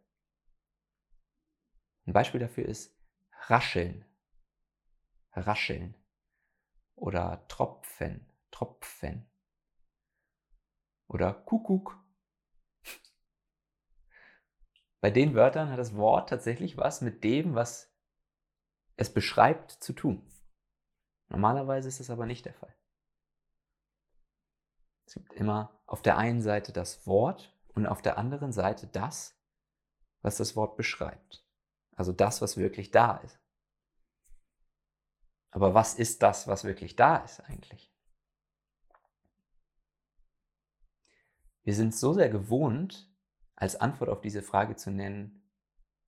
Ein 2.05 2.13
Beispiel 2.13 2.39
dafür 2.39 2.65
ist 2.65 2.97
rascheln. 3.47 4.05
Rascheln. 5.33 5.95
Oder 6.95 7.45
tropfen. 7.47 8.25
Tropfen. 8.51 9.29
Oder 11.07 11.33
Kuckuck. 11.33 11.99
Bei 15.01 15.11
den 15.11 15.33
Wörtern 15.35 15.69
hat 15.69 15.79
das 15.79 15.95
Wort 15.95 16.29
tatsächlich 16.29 16.77
was 16.77 17.01
mit 17.01 17.23
dem, 17.23 17.55
was 17.55 17.93
es 18.95 19.13
beschreibt, 19.13 19.71
zu 19.71 19.93
tun. 19.93 20.27
Normalerweise 21.29 21.87
ist 21.87 21.99
das 21.99 22.09
aber 22.09 22.25
nicht 22.25 22.45
der 22.45 22.53
Fall. 22.53 22.75
Es 25.05 25.15
gibt 25.15 25.33
immer 25.33 25.81
auf 25.85 26.01
der 26.01 26.17
einen 26.17 26.41
Seite 26.41 26.71
das 26.71 27.05
Wort 27.05 27.55
und 27.73 27.85
auf 27.85 28.01
der 28.01 28.17
anderen 28.17 28.51
Seite 28.51 28.87
das, 28.87 29.35
was 30.21 30.37
das 30.37 30.55
Wort 30.55 30.77
beschreibt. 30.77 31.45
Also 31.95 32.11
das, 32.11 32.41
was 32.41 32.57
wirklich 32.57 32.91
da 32.91 33.17
ist. 33.17 33.42
Aber 35.53 35.75
was 35.75 35.93
ist 35.93 36.23
das, 36.23 36.47
was 36.47 36.63
wirklich 36.63 36.95
da 36.95 37.17
ist 37.17 37.39
eigentlich? 37.41 37.93
Wir 41.61 41.75
sind 41.75 41.93
so 41.93 42.11
sehr 42.11 42.29
gewohnt, 42.29 43.07
als 43.55 43.75
Antwort 43.75 44.09
auf 44.09 44.19
diese 44.19 44.41
Frage 44.41 44.75
zu 44.75 44.89
nennen, 44.89 45.47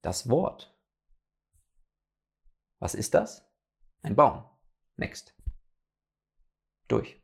das 0.02 0.28
Wort. 0.28 0.76
Was 2.80 2.96
ist 2.96 3.14
das? 3.14 3.48
Ein 4.02 4.16
Baum. 4.16 4.44
Next. 4.96 5.32
Durch. 6.88 7.22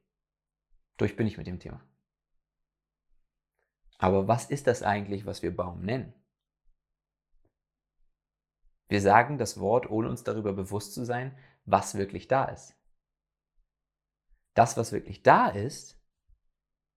Durch 0.99 1.17
bin 1.17 1.27
ich 1.27 1.39
mit 1.39 1.49
dem 1.49 1.59
Thema. 1.59 1.85
Aber 3.99 4.29
was 4.29 4.49
ist 4.49 4.69
das 4.69 4.85
eigentlich, 4.85 5.27
was 5.27 5.43
wir 5.43 5.55
Baum 5.55 5.83
nennen? 5.83 6.15
Wir 8.87 9.01
sagen 9.01 9.39
das 9.39 9.59
Wort, 9.59 9.91
ohne 9.91 10.09
uns 10.09 10.23
darüber 10.23 10.53
bewusst 10.53 10.95
zu 10.95 11.05
sein, 11.05 11.37
was 11.65 11.95
wirklich 11.95 12.29
da 12.29 12.45
ist. 12.47 12.77
Das, 14.55 14.77
was 14.77 14.93
wirklich 14.93 15.23
da 15.23 15.49
ist, 15.49 16.01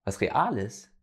was 0.04 0.22
real 0.22 0.58
ist, 0.58 0.96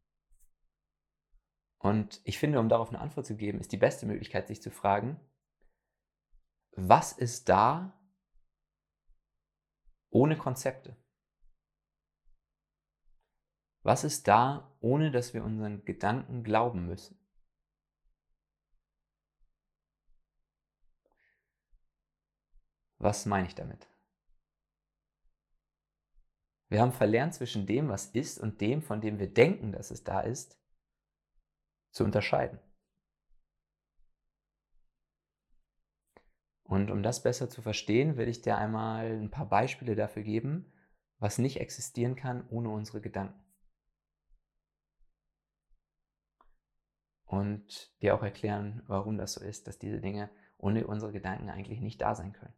und 1.83 2.21
ich 2.23 2.39
finde, 2.39 2.61
um 2.61 2.69
darauf 2.69 2.91
eine 2.91 3.01
Antwort 3.01 3.27
zu 3.27 3.37
geben, 3.37 3.59
ist 3.59 3.73
die 3.73 3.77
beste 3.77 4.07
Möglichkeit, 4.07 4.47
sich 4.47 4.63
zu 4.63 4.71
fragen, 4.71 5.21
was 6.77 7.13
ist 7.13 7.49
da 7.49 8.01
ohne 10.11 10.39
Konzepte? 10.39 10.97
Was 13.83 14.05
ist 14.05 14.29
da, 14.29 14.77
ohne 14.81 15.11
dass 15.11 15.35
wir 15.35 15.43
unseren 15.43 15.85
Gedanken 15.85 16.45
glauben 16.45 16.87
müssen? 16.87 17.19
Was 23.03 23.27
meine 23.27 23.49
ich 23.49 23.57
damit? 23.57 23.89
Wir 26.69 26.81
haben 26.81 26.93
verlernt 26.93 27.35
zwischen 27.35 27.67
dem, 27.67 27.89
was 27.89 28.07
ist 28.07 28.39
und 28.39 28.61
dem, 28.61 28.81
von 28.81 29.01
dem 29.01 29.19
wir 29.19 29.27
denken, 29.27 29.73
dass 29.73 29.91
es 29.91 30.05
da 30.05 30.21
ist, 30.21 30.57
zu 31.91 32.05
unterscheiden. 32.05 32.61
Und 36.63 36.93
um 36.93 37.03
das 37.03 37.25
besser 37.25 37.51
zu 37.51 37.61
verstehen, 37.61 38.17
will 38.17 38.29
ich 38.29 38.41
dir 38.41 38.57
einmal 38.57 39.07
ein 39.21 39.33
paar 39.33 39.49
Beispiele 39.49 39.97
dafür 39.97 40.23
geben, 40.23 40.73
was 41.19 41.39
nicht 41.39 41.59
existieren 41.59 42.15
kann 42.15 42.49
ohne 42.51 42.71
unsere 42.71 43.01
Gedanken. 43.01 43.43
Und 47.25 48.01
dir 48.01 48.15
auch 48.15 48.23
erklären, 48.23 48.85
warum 48.87 49.19
das 49.19 49.33
so 49.33 49.45
ist, 49.45 49.67
dass 49.67 49.81
diese 49.81 50.01
Dinge 50.01 50.31
ohne 50.57 50.87
unsere 50.87 51.11
Gedanken 51.11 51.51
eigentlich 51.51 51.81
nicht 51.81 52.01
da 52.01 52.15
sein 52.15 52.33
können. 52.33 52.55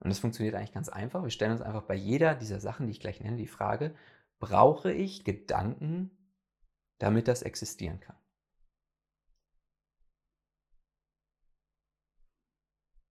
Und 0.00 0.08
das 0.08 0.18
funktioniert 0.18 0.54
eigentlich 0.54 0.72
ganz 0.72 0.88
einfach. 0.88 1.22
Wir 1.22 1.30
stellen 1.30 1.52
uns 1.52 1.60
einfach 1.60 1.82
bei 1.82 1.94
jeder 1.94 2.34
dieser 2.34 2.58
Sachen, 2.58 2.86
die 2.86 2.92
ich 2.92 3.00
gleich 3.00 3.20
nenne, 3.20 3.36
die 3.36 3.46
Frage, 3.46 3.94
brauche 4.38 4.90
ich 4.90 5.24
Gedanken, 5.24 6.10
damit 6.98 7.28
das 7.28 7.42
existieren 7.42 8.00
kann. 8.00 8.16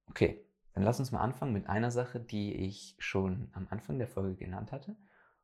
Okay, 0.08 0.44
dann 0.74 0.84
lass 0.84 1.00
uns 1.00 1.12
mal 1.12 1.22
anfangen 1.22 1.54
mit 1.54 1.68
einer 1.68 1.92
Sache, 1.92 2.20
die 2.20 2.56
ich 2.56 2.96
schon 2.98 3.50
am 3.54 3.68
Anfang 3.70 4.00
der 4.00 4.08
Folge 4.08 4.36
genannt 4.36 4.72
hatte. 4.72 4.98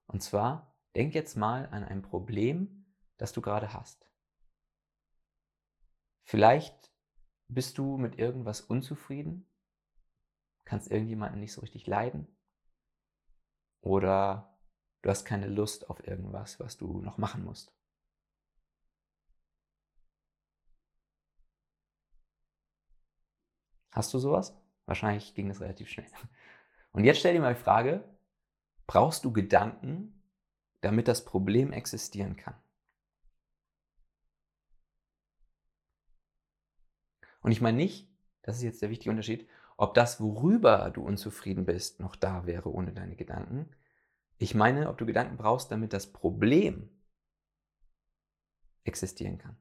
Und 0.07 0.23
zwar, 0.23 0.75
denk 0.95 1.13
jetzt 1.13 1.35
mal 1.35 1.67
an 1.67 1.83
ein 1.83 2.01
Problem, 2.01 2.87
das 3.17 3.31
du 3.31 3.41
gerade 3.41 3.73
hast. 3.73 4.09
Vielleicht 6.23 6.91
bist 7.47 7.77
du 7.77 7.97
mit 7.97 8.17
irgendwas 8.17 8.61
unzufrieden, 8.61 9.47
kannst 10.65 10.91
irgendjemanden 10.91 11.39
nicht 11.39 11.53
so 11.53 11.61
richtig 11.61 11.87
leiden 11.87 12.27
oder 13.81 14.55
Du 15.05 15.11
hast 15.11 15.23
keine 15.23 15.45
Lust 15.45 15.87
auf 15.91 16.07
irgendwas, 16.07 16.59
was 16.59 16.77
du 16.77 16.99
noch 16.99 17.19
machen 17.19 17.43
musst. 17.43 17.71
Hast 23.91 24.11
du 24.15 24.17
sowas? 24.17 24.59
Wahrscheinlich 24.87 25.35
ging 25.35 25.47
das 25.47 25.61
relativ 25.61 25.89
schnell. 25.89 26.07
Und 26.91 27.03
jetzt 27.03 27.19
stell 27.19 27.35
dir 27.35 27.39
mal 27.39 27.53
die 27.53 27.61
Frage, 27.61 28.03
brauchst 28.87 29.23
du 29.25 29.31
Gedanken, 29.31 30.23
damit 30.81 31.07
das 31.07 31.23
Problem 31.23 31.71
existieren 31.71 32.35
kann? 32.35 32.55
Und 37.41 37.51
ich 37.51 37.61
meine 37.61 37.77
nicht, 37.77 38.09
das 38.41 38.57
ist 38.57 38.63
jetzt 38.63 38.81
der 38.81 38.89
wichtige 38.89 39.11
Unterschied, 39.11 39.47
ob 39.77 39.93
das, 39.93 40.21
worüber 40.21 40.89
du 40.91 41.03
unzufrieden 41.03 41.65
bist, 41.65 41.99
noch 41.99 42.15
da 42.15 42.45
wäre 42.45 42.71
ohne 42.71 42.93
deine 42.93 43.15
Gedanken, 43.15 43.69
ich 44.37 44.53
meine, 44.53 44.89
ob 44.89 44.97
du 44.97 45.05
Gedanken 45.05 45.37
brauchst, 45.37 45.71
damit 45.71 45.93
das 45.93 46.11
Problem 46.11 46.89
existieren 48.83 49.37
kann. 49.37 49.57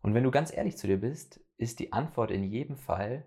Und 0.00 0.14
wenn 0.14 0.24
du 0.24 0.30
ganz 0.30 0.52
ehrlich 0.52 0.78
zu 0.78 0.86
dir 0.86 1.00
bist, 1.00 1.40
ist 1.56 1.78
die 1.78 1.92
Antwort 1.92 2.30
in 2.30 2.44
jedem 2.44 2.76
Fall, 2.76 3.26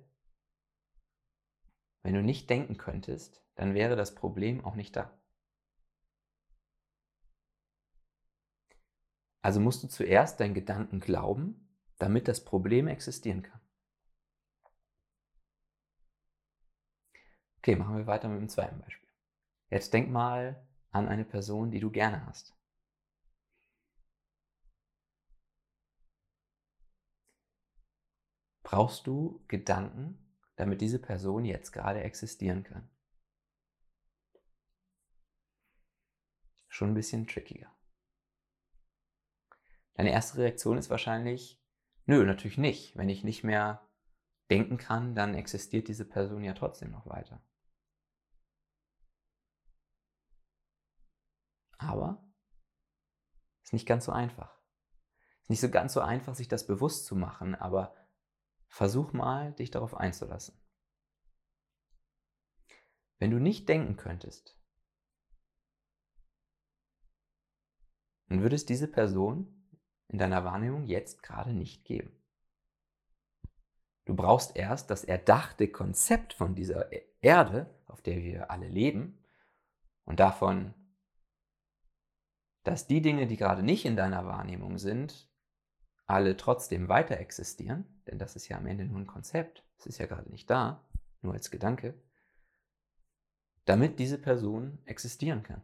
wenn 2.02 2.13
du 2.13 2.23
nicht 2.23 2.49
denken 2.49 2.78
könntest, 2.78 3.43
dann 3.56 3.73
wäre 3.73 3.95
das 3.95 4.15
Problem 4.15 4.63
auch 4.63 4.75
nicht 4.75 4.95
da. 4.95 5.19
Also 9.41 9.60
musst 9.60 9.84
du 9.84 9.88
zuerst 9.88 10.39
deinen 10.39 10.54
Gedanken 10.54 10.99
glauben, 10.99 11.69
damit 11.97 12.28
das 12.28 12.43
Problem 12.43 12.88
existieren 12.88 13.41
kann. 13.41 13.60
Okay, 17.60 17.76
machen 17.76 17.98
wir 17.98 18.08
weiter 18.08 18.30
mit 18.30 18.39
dem 18.39 18.48
zweiten 18.48 18.80
Beispiel. 18.80 19.10
Jetzt 19.69 19.93
denk 19.93 20.10
mal 20.10 20.65
an 20.91 21.08
eine 21.08 21.26
Person, 21.26 21.72
die 21.72 21.82
du 21.82 21.91
gerne 21.91 22.26
hast. 22.26 22.58
Brauchst 28.63 29.08
du 29.08 29.43
Gedanken, 29.48 30.17
damit 30.56 30.80
diese 30.80 31.00
Person 31.00 31.43
jetzt 31.43 31.72
gerade 31.72 32.02
existieren 32.02 32.63
kann? 32.63 32.89
Schon 36.69 36.91
ein 36.91 36.95
bisschen 36.95 37.28
trickiger. 37.28 37.76
Deine 39.95 40.12
erste 40.12 40.38
Reaktion 40.38 40.78
ist 40.78 40.89
wahrscheinlich, 40.89 41.62
nö, 42.06 42.24
natürlich 42.24 42.58
nicht. 42.58 42.95
Wenn 42.95 43.10
ich 43.10 43.26
nicht 43.26 43.43
mehr 43.43 43.86
denken 44.50 44.78
kann, 44.78 45.13
dann 45.13 45.34
existiert 45.36 45.89
diese 45.89 46.06
Person 46.06 46.43
ja 46.43 46.54
trotzdem 46.54 46.91
noch 46.91 47.06
weiter. 47.06 47.43
Aber 51.80 52.24
ist 53.63 53.74
nicht 53.74 53.88
ganz 53.88 54.06
so 54.06 54.12
einfach. 54.12 54.56
Ist 55.42 55.50
nicht 55.50 55.62
so 55.62 55.70
ganz 55.70 55.94
so 55.94 56.02
einfach, 56.02 56.36
sich 56.36 56.48
das 56.48 56.68
bewusst 56.68 57.06
zu 57.06 57.15
machen, 57.15 57.56
aber 57.56 57.96
versuch 58.68 59.13
mal, 59.13 59.54
dich 59.54 59.72
darauf 59.72 59.96
einzulassen. 59.96 60.56
Wenn 63.18 63.32
du 63.32 63.39
nicht 63.39 63.68
denken 63.68 63.98
könntest, 63.98 64.58
dann 68.28 68.42
würde 68.42 68.56
es 68.56 68.65
diese 68.65 68.88
Person 68.88 69.68
in 70.08 70.20
deiner 70.20 70.46
Wahrnehmung 70.46 70.86
jetzt 70.86 71.24
gerade 71.24 71.54
nicht 71.54 71.86
geben. 71.86 72.15
Du 74.06 74.15
brauchst 74.15 74.56
erst 74.56 74.89
das 74.89 75.04
erdachte 75.04 75.68
Konzept 75.68 76.34
von 76.34 76.56
dieser 76.56 76.92
e-, 76.92 77.06
Erde, 77.22 77.70
auf 77.86 78.02
der 78.02 78.18
wir 78.18 78.50
alle 78.50 78.68
leben, 78.68 79.24
und 80.06 80.20
davon, 80.20 80.74
dass 82.63 82.88
die 82.88 83.02
Dinge, 83.02 83.28
die 83.28 83.38
gerade 83.38 83.63
nicht 83.63 83.86
in 83.86 83.95
deiner 83.95 84.26
Wahrnehmung 84.26 84.78
sind, 84.78 85.30
alle 86.06 86.38
trotzdem 86.38 86.89
weiter 86.89 87.17
existieren, 87.17 88.02
denn 88.08 88.17
das 88.17 88.36
ist 88.36 88.48
ja 88.48 88.58
am 88.58 88.65
Ende 88.65 88.86
nur 88.86 89.00
ein 89.00 89.08
Konzept, 89.08 89.63
es 89.78 89.86
ist 89.86 90.00
ja 90.00 90.08
gerade 90.08 90.30
nicht 90.30 90.50
da, 90.50 90.84
nur 91.22 91.34
als 91.34 91.52
Gedanke, 91.52 91.93
damit 93.65 94.00
diese 94.00 94.17
Person 94.17 94.80
existieren 94.86 95.43
kann. 95.43 95.62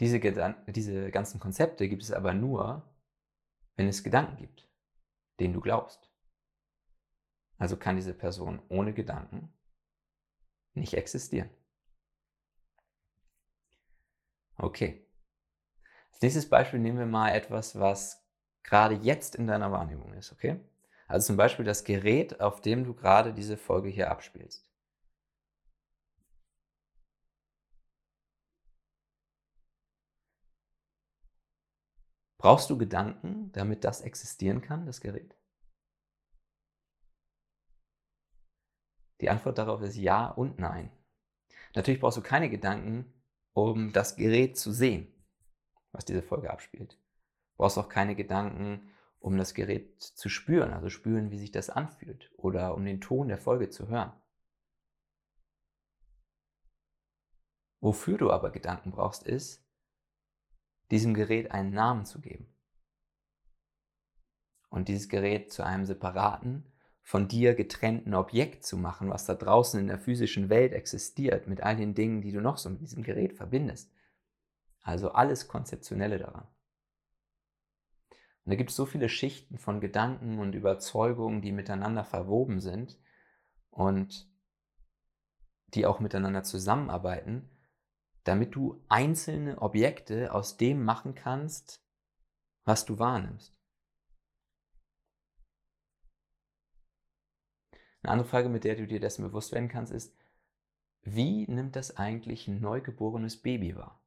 Diese, 0.00 0.20
diese 0.68 1.10
ganzen 1.10 1.40
Konzepte 1.40 1.88
gibt 1.88 2.02
es 2.02 2.12
aber 2.12 2.32
nur, 2.32 2.88
wenn 3.74 3.88
es 3.88 4.04
Gedanken 4.04 4.36
gibt, 4.36 4.68
denen 5.40 5.54
du 5.54 5.60
glaubst. 5.60 6.12
Also 7.56 7.76
kann 7.76 7.96
diese 7.96 8.14
Person 8.14 8.62
ohne 8.68 8.94
Gedanken 8.94 9.52
nicht 10.78 10.94
existieren. 10.94 11.50
Okay. 14.56 15.06
Als 16.12 16.22
nächstes 16.22 16.48
Beispiel 16.48 16.80
nehmen 16.80 16.98
wir 16.98 17.06
mal 17.06 17.30
etwas, 17.30 17.78
was 17.78 18.24
gerade 18.64 18.96
jetzt 18.96 19.36
in 19.36 19.46
deiner 19.46 19.70
Wahrnehmung 19.72 20.12
ist, 20.14 20.32
okay? 20.32 20.60
Also 21.06 21.28
zum 21.28 21.36
Beispiel 21.36 21.64
das 21.64 21.84
Gerät, 21.84 22.40
auf 22.40 22.60
dem 22.60 22.84
du 22.84 22.94
gerade 22.94 23.32
diese 23.32 23.56
Folge 23.56 23.88
hier 23.88 24.10
abspielst. 24.10 24.68
Brauchst 32.36 32.68
du 32.70 32.78
Gedanken, 32.78 33.52
damit 33.52 33.84
das 33.84 34.00
existieren 34.00 34.60
kann, 34.60 34.86
das 34.86 35.00
Gerät? 35.00 35.37
Die 39.20 39.30
Antwort 39.30 39.58
darauf 39.58 39.82
ist 39.82 39.96
ja 39.96 40.28
und 40.28 40.58
nein. 40.58 40.90
Natürlich 41.74 42.00
brauchst 42.00 42.16
du 42.16 42.22
keine 42.22 42.50
Gedanken, 42.50 43.12
um 43.52 43.92
das 43.92 44.16
Gerät 44.16 44.56
zu 44.56 44.72
sehen, 44.72 45.12
was 45.92 46.04
diese 46.04 46.22
Folge 46.22 46.50
abspielt. 46.50 46.92
Du 46.92 47.56
brauchst 47.58 47.78
auch 47.78 47.88
keine 47.88 48.14
Gedanken, 48.14 48.90
um 49.20 49.36
das 49.36 49.54
Gerät 49.54 50.00
zu 50.00 50.28
spüren, 50.28 50.72
also 50.72 50.88
spüren, 50.90 51.30
wie 51.30 51.38
sich 51.38 51.50
das 51.50 51.70
anfühlt 51.70 52.30
oder 52.36 52.74
um 52.74 52.84
den 52.84 53.00
Ton 53.00 53.28
der 53.28 53.38
Folge 53.38 53.68
zu 53.68 53.88
hören. 53.88 54.12
Wofür 57.80 58.18
du 58.18 58.30
aber 58.30 58.50
Gedanken 58.50 58.90
brauchst, 58.90 59.24
ist, 59.24 59.64
diesem 60.90 61.14
Gerät 61.14 61.50
einen 61.50 61.70
Namen 61.70 62.04
zu 62.04 62.20
geben. 62.20 62.52
Und 64.68 64.88
dieses 64.88 65.08
Gerät 65.08 65.52
zu 65.52 65.64
einem 65.64 65.86
separaten, 65.86 66.72
von 67.08 67.26
dir 67.26 67.54
getrennten 67.54 68.12
Objekt 68.12 68.66
zu 68.66 68.76
machen, 68.76 69.08
was 69.08 69.24
da 69.24 69.34
draußen 69.34 69.80
in 69.80 69.86
der 69.86 69.98
physischen 69.98 70.50
Welt 70.50 70.74
existiert, 70.74 71.46
mit 71.46 71.62
all 71.62 71.74
den 71.74 71.94
Dingen, 71.94 72.20
die 72.20 72.32
du 72.32 72.42
noch 72.42 72.58
so 72.58 72.68
mit 72.68 72.82
diesem 72.82 73.02
Gerät 73.02 73.32
verbindest. 73.32 73.90
Also 74.82 75.12
alles 75.12 75.48
Konzeptionelle 75.48 76.18
daran. 76.18 76.46
Und 78.44 78.50
da 78.50 78.56
gibt 78.56 78.68
es 78.68 78.76
so 78.76 78.84
viele 78.84 79.08
Schichten 79.08 79.56
von 79.56 79.80
Gedanken 79.80 80.38
und 80.38 80.54
Überzeugungen, 80.54 81.40
die 81.40 81.50
miteinander 81.50 82.04
verwoben 82.04 82.60
sind 82.60 82.98
und 83.70 84.30
die 85.68 85.86
auch 85.86 86.00
miteinander 86.00 86.42
zusammenarbeiten, 86.42 87.48
damit 88.24 88.54
du 88.54 88.84
einzelne 88.90 89.62
Objekte 89.62 90.34
aus 90.34 90.58
dem 90.58 90.84
machen 90.84 91.14
kannst, 91.14 91.82
was 92.66 92.84
du 92.84 92.98
wahrnimmst. 92.98 93.57
Eine 98.02 98.12
andere 98.12 98.28
Frage, 98.28 98.48
mit 98.48 98.64
der 98.64 98.76
du 98.76 98.86
dir 98.86 99.00
dessen 99.00 99.22
bewusst 99.22 99.52
werden 99.52 99.68
kannst, 99.68 99.92
ist, 99.92 100.16
wie 101.02 101.46
nimmt 101.46 101.76
das 101.76 101.96
eigentlich 101.96 102.48
ein 102.48 102.60
neugeborenes 102.60 103.40
Baby 103.40 103.76
wahr? 103.76 104.00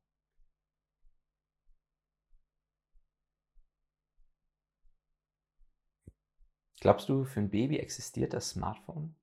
Glaubst 6.82 7.10
du, 7.10 7.26
für 7.26 7.40
ein 7.40 7.52
Baby 7.52 7.78
existiert 7.78 8.34
das 8.34 8.50
Smartphone, 8.50 9.16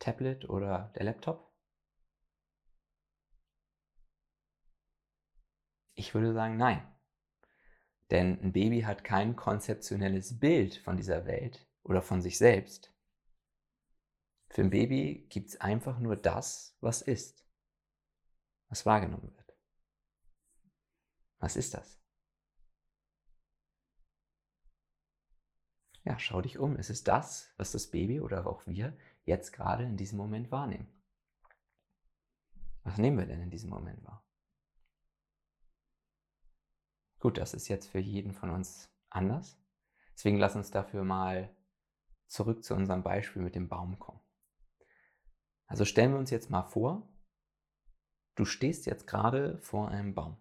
Tablet 0.00 0.48
oder 0.48 0.92
der 0.96 1.04
Laptop? 1.04 1.48
Ich 5.94 6.14
würde 6.14 6.32
sagen, 6.32 6.56
nein. 6.56 6.82
Denn 8.10 8.40
ein 8.40 8.52
Baby 8.52 8.80
hat 8.80 9.04
kein 9.04 9.36
konzeptionelles 9.36 10.40
Bild 10.40 10.76
von 10.76 10.96
dieser 10.96 11.26
Welt 11.26 11.68
oder 11.84 12.02
von 12.02 12.22
sich 12.22 12.38
selbst. 12.38 12.92
Für 14.50 14.62
ein 14.62 14.70
Baby 14.70 15.26
gibt 15.28 15.50
es 15.50 15.60
einfach 15.60 16.00
nur 16.00 16.16
das, 16.16 16.76
was 16.80 17.02
ist, 17.02 17.48
was 18.68 18.84
wahrgenommen 18.84 19.32
wird. 19.36 19.56
Was 21.38 21.54
ist 21.56 21.72
das? 21.74 22.00
Ja, 26.02 26.18
schau 26.18 26.42
dich 26.42 26.58
um. 26.58 26.76
Es 26.76 26.90
ist 26.90 27.06
das, 27.06 27.54
was 27.56 27.70
das 27.70 27.90
Baby 27.90 28.20
oder 28.20 28.46
auch 28.46 28.66
wir 28.66 28.96
jetzt 29.24 29.52
gerade 29.52 29.84
in 29.84 29.96
diesem 29.96 30.18
Moment 30.18 30.50
wahrnehmen. 30.50 30.88
Was 32.82 32.98
nehmen 32.98 33.18
wir 33.18 33.26
denn 33.26 33.42
in 33.42 33.50
diesem 33.50 33.70
Moment 33.70 34.02
wahr? 34.04 34.26
Gut, 37.20 37.38
das 37.38 37.54
ist 37.54 37.68
jetzt 37.68 37.86
für 37.86 37.98
jeden 37.98 38.32
von 38.32 38.50
uns 38.50 38.90
anders. 39.10 39.60
Deswegen 40.14 40.38
lass 40.38 40.56
uns 40.56 40.70
dafür 40.70 41.04
mal 41.04 41.54
zurück 42.26 42.64
zu 42.64 42.74
unserem 42.74 43.02
Beispiel 43.02 43.42
mit 43.42 43.54
dem 43.54 43.68
Baum 43.68 43.98
kommen. 43.98 44.19
Also 45.70 45.84
stellen 45.84 46.10
wir 46.10 46.18
uns 46.18 46.30
jetzt 46.30 46.50
mal 46.50 46.64
vor, 46.64 47.08
du 48.34 48.44
stehst 48.44 48.86
jetzt 48.86 49.06
gerade 49.06 49.56
vor 49.58 49.88
einem 49.88 50.14
Baum. 50.14 50.36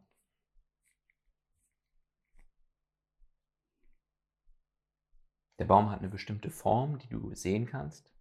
Der 5.60 5.65
Baum 5.65 5.92
hat 5.92 6.00
eine 6.00 6.10
bestimmte 6.10 6.50
Form, 6.50 6.98
die 6.98 7.10
du 7.10 7.36
sehen 7.36 7.68
kannst. 7.68 8.12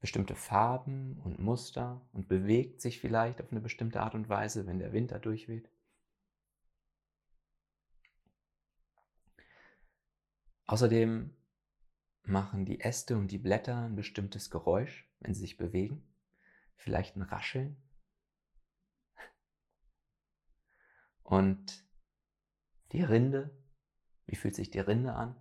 Bestimmte 0.00 0.34
Farben 0.34 1.20
und 1.22 1.38
Muster 1.38 2.00
und 2.14 2.26
bewegt 2.26 2.80
sich 2.80 3.00
vielleicht 3.00 3.42
auf 3.42 3.50
eine 3.50 3.60
bestimmte 3.60 4.00
Art 4.00 4.14
und 4.14 4.30
Weise, 4.30 4.66
wenn 4.66 4.78
der 4.78 4.94
Wind 4.94 5.10
da 5.10 5.18
durchweht. 5.18 5.68
Außerdem 10.64 11.36
machen 12.28 12.64
die 12.64 12.80
Äste 12.80 13.16
und 13.16 13.30
die 13.30 13.38
Blätter 13.38 13.84
ein 13.84 13.96
bestimmtes 13.96 14.50
Geräusch, 14.50 15.08
wenn 15.20 15.34
sie 15.34 15.40
sich 15.40 15.56
bewegen. 15.56 16.02
Vielleicht 16.76 17.16
ein 17.16 17.22
Rascheln. 17.22 17.76
Und 21.22 21.84
die 22.92 23.02
Rinde 23.02 23.50
wie 24.26 24.36
fühlt 24.36 24.56
sich 24.56 24.70
die 24.70 24.80
Rinde 24.80 25.14
an, 25.14 25.36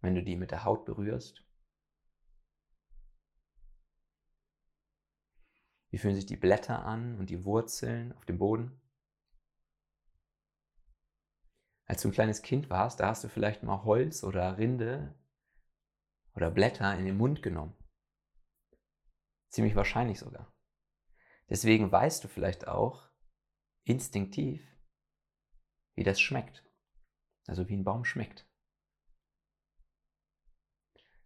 wenn 0.00 0.14
du 0.14 0.22
die 0.22 0.36
mit 0.36 0.50
der 0.50 0.64
Haut 0.64 0.84
berührst? 0.84 1.44
Wie 5.90 5.98
fühlen 5.98 6.16
sich 6.16 6.26
die 6.26 6.36
Blätter 6.36 6.84
an 6.84 7.16
und 7.18 7.30
die 7.30 7.44
Wurzeln 7.44 8.12
auf 8.14 8.24
dem 8.24 8.38
Boden? 8.38 8.80
Als 11.86 12.02
du 12.02 12.08
ein 12.08 12.12
kleines 12.12 12.42
Kind 12.42 12.68
warst, 12.68 12.98
da 12.98 13.08
hast 13.08 13.22
du 13.22 13.28
vielleicht 13.28 13.62
mal 13.62 13.84
Holz 13.84 14.24
oder 14.24 14.58
Rinde 14.58 15.14
oder 16.34 16.50
Blätter 16.50 16.96
in 16.98 17.04
den 17.04 17.16
Mund 17.16 17.42
genommen. 17.42 17.76
Ziemlich 19.50 19.76
wahrscheinlich 19.76 20.18
sogar. 20.18 20.52
Deswegen 21.48 21.92
weißt 21.92 22.24
du 22.24 22.28
vielleicht 22.28 22.66
auch 22.66 23.08
instinktiv, 23.84 24.66
wie 25.94 26.02
das 26.02 26.20
schmeckt. 26.20 26.64
Also 27.46 27.68
wie 27.68 27.76
ein 27.76 27.84
Baum 27.84 28.04
schmeckt. 28.04 28.48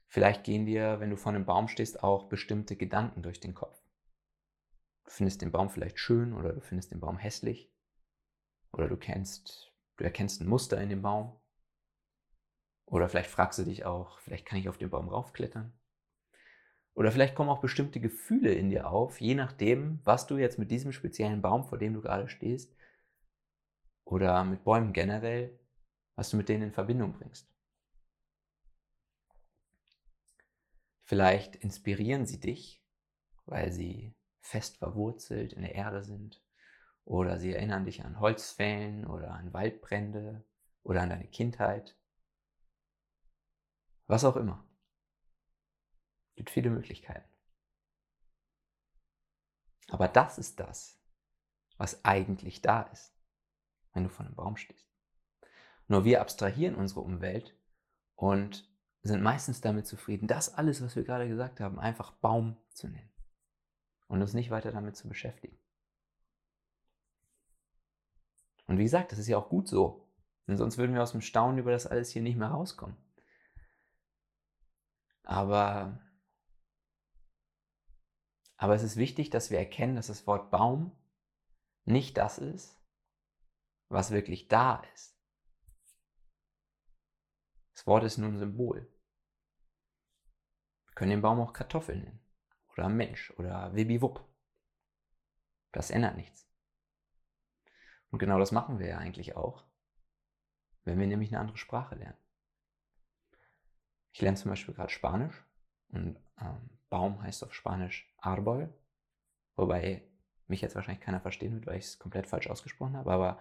Vielleicht 0.08 0.44
gehen 0.44 0.66
dir, 0.66 1.00
wenn 1.00 1.10
du 1.10 1.16
vor 1.16 1.32
einem 1.32 1.44
Baum 1.44 1.68
stehst, 1.68 2.02
auch 2.02 2.28
bestimmte 2.28 2.76
Gedanken 2.76 3.22
durch 3.22 3.40
den 3.40 3.54
Kopf. 3.54 3.78
Du 5.04 5.10
findest 5.10 5.42
den 5.42 5.52
Baum 5.52 5.70
vielleicht 5.70 5.98
schön 5.98 6.32
oder 6.32 6.52
du 6.52 6.60
findest 6.60 6.92
den 6.92 7.00
Baum 7.00 7.18
hässlich. 7.18 7.72
Oder 8.72 8.88
du 8.88 8.96
kennst, 8.96 9.72
du 9.96 10.04
erkennst 10.04 10.40
ein 10.40 10.48
Muster 10.48 10.80
in 10.80 10.88
dem 10.88 11.02
Baum. 11.02 11.40
Oder 12.90 13.08
vielleicht 13.08 13.30
fragst 13.30 13.58
du 13.58 13.64
dich 13.64 13.84
auch, 13.84 14.18
vielleicht 14.18 14.46
kann 14.46 14.58
ich 14.58 14.68
auf 14.68 14.78
den 14.78 14.90
Baum 14.90 15.08
raufklettern. 15.08 15.72
Oder 16.94 17.12
vielleicht 17.12 17.34
kommen 17.34 17.50
auch 17.50 17.60
bestimmte 17.60 18.00
Gefühle 18.00 18.52
in 18.52 18.70
dir 18.70 18.90
auf, 18.90 19.20
je 19.20 19.34
nachdem, 19.34 20.00
was 20.04 20.26
du 20.26 20.36
jetzt 20.36 20.58
mit 20.58 20.70
diesem 20.70 20.92
speziellen 20.92 21.42
Baum, 21.42 21.64
vor 21.64 21.78
dem 21.78 21.94
du 21.94 22.00
gerade 22.00 22.28
stehst, 22.28 22.74
oder 24.04 24.42
mit 24.44 24.64
Bäumen 24.64 24.92
generell 24.92 25.58
was 26.18 26.30
du 26.30 26.36
mit 26.36 26.48
denen 26.48 26.64
in 26.64 26.72
Verbindung 26.72 27.12
bringst. 27.12 27.48
Vielleicht 31.04 31.54
inspirieren 31.54 32.26
sie 32.26 32.40
dich, 32.40 32.82
weil 33.46 33.70
sie 33.70 34.16
fest 34.40 34.78
verwurzelt 34.78 35.52
in 35.52 35.62
der 35.62 35.76
Erde 35.76 36.02
sind. 36.02 36.42
Oder 37.04 37.38
sie 37.38 37.54
erinnern 37.54 37.84
dich 37.84 38.04
an 38.04 38.18
Holzfällen 38.18 39.06
oder 39.06 39.30
an 39.30 39.52
Waldbrände 39.52 40.44
oder 40.82 41.02
an 41.02 41.10
deine 41.10 41.28
Kindheit. 41.28 41.96
Was 44.08 44.24
auch 44.24 44.36
immer. 44.36 44.64
Es 46.30 46.36
gibt 46.36 46.50
viele 46.50 46.70
Möglichkeiten. 46.70 47.28
Aber 49.90 50.08
das 50.08 50.38
ist 50.38 50.60
das, 50.60 50.98
was 51.76 52.04
eigentlich 52.04 52.60
da 52.62 52.82
ist, 52.82 53.14
wenn 53.92 54.04
du 54.04 54.10
vor 54.10 54.26
einem 54.26 54.34
Baum 54.34 54.56
stehst. 54.56 54.86
Nur 55.86 56.04
wir 56.04 56.20
abstrahieren 56.20 56.74
unsere 56.74 57.00
Umwelt 57.00 57.56
und 58.14 58.68
sind 59.02 59.22
meistens 59.22 59.60
damit 59.60 59.86
zufrieden, 59.86 60.26
das 60.26 60.52
alles, 60.54 60.82
was 60.82 60.96
wir 60.96 61.04
gerade 61.04 61.28
gesagt 61.28 61.60
haben, 61.60 61.78
einfach 61.78 62.12
Baum 62.12 62.56
zu 62.70 62.88
nennen 62.88 63.10
und 64.08 64.20
uns 64.20 64.34
nicht 64.34 64.50
weiter 64.50 64.72
damit 64.72 64.96
zu 64.96 65.08
beschäftigen. 65.08 65.56
Und 68.66 68.76
wie 68.78 68.82
gesagt, 68.82 69.12
das 69.12 69.18
ist 69.18 69.28
ja 69.28 69.38
auch 69.38 69.48
gut 69.48 69.68
so, 69.68 70.06
denn 70.46 70.58
sonst 70.58 70.76
würden 70.76 70.94
wir 70.94 71.02
aus 71.02 71.12
dem 71.12 71.22
Staunen 71.22 71.58
über 71.58 71.70
das 71.70 71.86
alles 71.86 72.10
hier 72.10 72.20
nicht 72.20 72.36
mehr 72.36 72.48
rauskommen. 72.48 72.96
Aber, 75.28 76.00
aber 78.56 78.74
es 78.74 78.82
ist 78.82 78.96
wichtig, 78.96 79.28
dass 79.28 79.50
wir 79.50 79.58
erkennen, 79.58 79.96
dass 79.96 80.06
das 80.06 80.26
Wort 80.26 80.50
Baum 80.50 80.98
nicht 81.84 82.16
das 82.16 82.38
ist, 82.38 82.82
was 83.90 84.10
wirklich 84.10 84.48
da 84.48 84.76
ist. 84.94 85.14
Das 87.74 87.86
Wort 87.86 88.04
ist 88.04 88.16
nur 88.16 88.30
ein 88.30 88.38
Symbol. 88.38 88.90
Wir 90.86 90.94
können 90.94 91.10
den 91.10 91.22
Baum 91.22 91.40
auch 91.40 91.52
Kartoffel 91.52 91.98
nennen. 91.98 92.20
Oder 92.72 92.88
Mensch. 92.88 93.30
Oder 93.32 93.74
Wibiwupp. 93.74 94.26
Das 95.72 95.90
ändert 95.90 96.16
nichts. 96.16 96.50
Und 98.10 98.18
genau 98.18 98.38
das 98.38 98.50
machen 98.50 98.78
wir 98.78 98.86
ja 98.86 98.98
eigentlich 98.98 99.36
auch, 99.36 99.66
wenn 100.84 100.98
wir 100.98 101.06
nämlich 101.06 101.30
eine 101.30 101.40
andere 101.40 101.58
Sprache 101.58 101.96
lernen. 101.96 102.27
Ich 104.18 104.22
lerne 104.22 104.36
zum 104.36 104.50
Beispiel 104.50 104.74
gerade 104.74 104.90
Spanisch 104.90 105.46
und 105.90 106.18
ähm, 106.40 106.70
Baum 106.90 107.22
heißt 107.22 107.44
auf 107.44 107.54
Spanisch 107.54 108.12
Arbol, 108.18 108.68
wobei 109.54 110.10
mich 110.48 110.60
jetzt 110.60 110.74
wahrscheinlich 110.74 111.04
keiner 111.04 111.20
verstehen 111.20 111.54
wird, 111.54 111.68
weil 111.68 111.78
ich 111.78 111.84
es 111.84 112.00
komplett 112.00 112.26
falsch 112.26 112.50
ausgesprochen 112.50 112.96
habe, 112.96 113.12
aber 113.12 113.38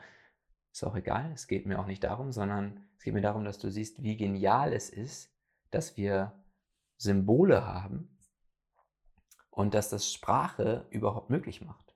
ist 0.71 0.83
auch 0.83 0.95
egal, 0.95 1.31
es 1.31 1.47
geht 1.47 1.65
mir 1.65 1.79
auch 1.79 1.87
nicht 1.87 2.03
darum, 2.03 2.31
sondern 2.31 2.87
es 2.95 3.03
geht 3.03 3.15
mir 3.15 3.21
darum, 3.21 3.43
dass 3.43 3.57
du 3.57 3.71
siehst, 3.71 4.03
wie 4.03 4.17
genial 4.17 4.71
es 4.71 4.91
ist, 4.91 5.35
dass 5.71 5.97
wir 5.97 6.39
Symbole 6.97 7.65
haben 7.65 8.15
und 9.49 9.73
dass 9.73 9.89
das 9.89 10.13
Sprache 10.13 10.85
überhaupt 10.91 11.31
möglich 11.31 11.63
macht. 11.63 11.95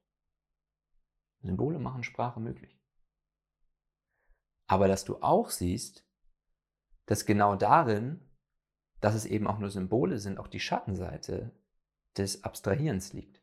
Symbole 1.43 1.77
machen 1.77 2.03
Sprache 2.03 2.39
möglich. 2.39 2.81
Aber 4.65 4.87
dass 4.87 5.05
du 5.05 5.21
auch 5.21 5.51
siehst, 5.51 6.03
dass 7.05 7.27
genau 7.27 7.55
darin, 7.55 8.27
dass 9.01 9.15
es 9.15 9.25
eben 9.25 9.47
auch 9.47 9.59
nur 9.59 9.69
Symbole 9.69 10.19
sind, 10.19 10.39
auch 10.39 10.47
die 10.47 10.59
Schattenseite 10.59 11.51
des 12.17 12.43
Abstrahierens 12.43 13.13
liegt. 13.13 13.41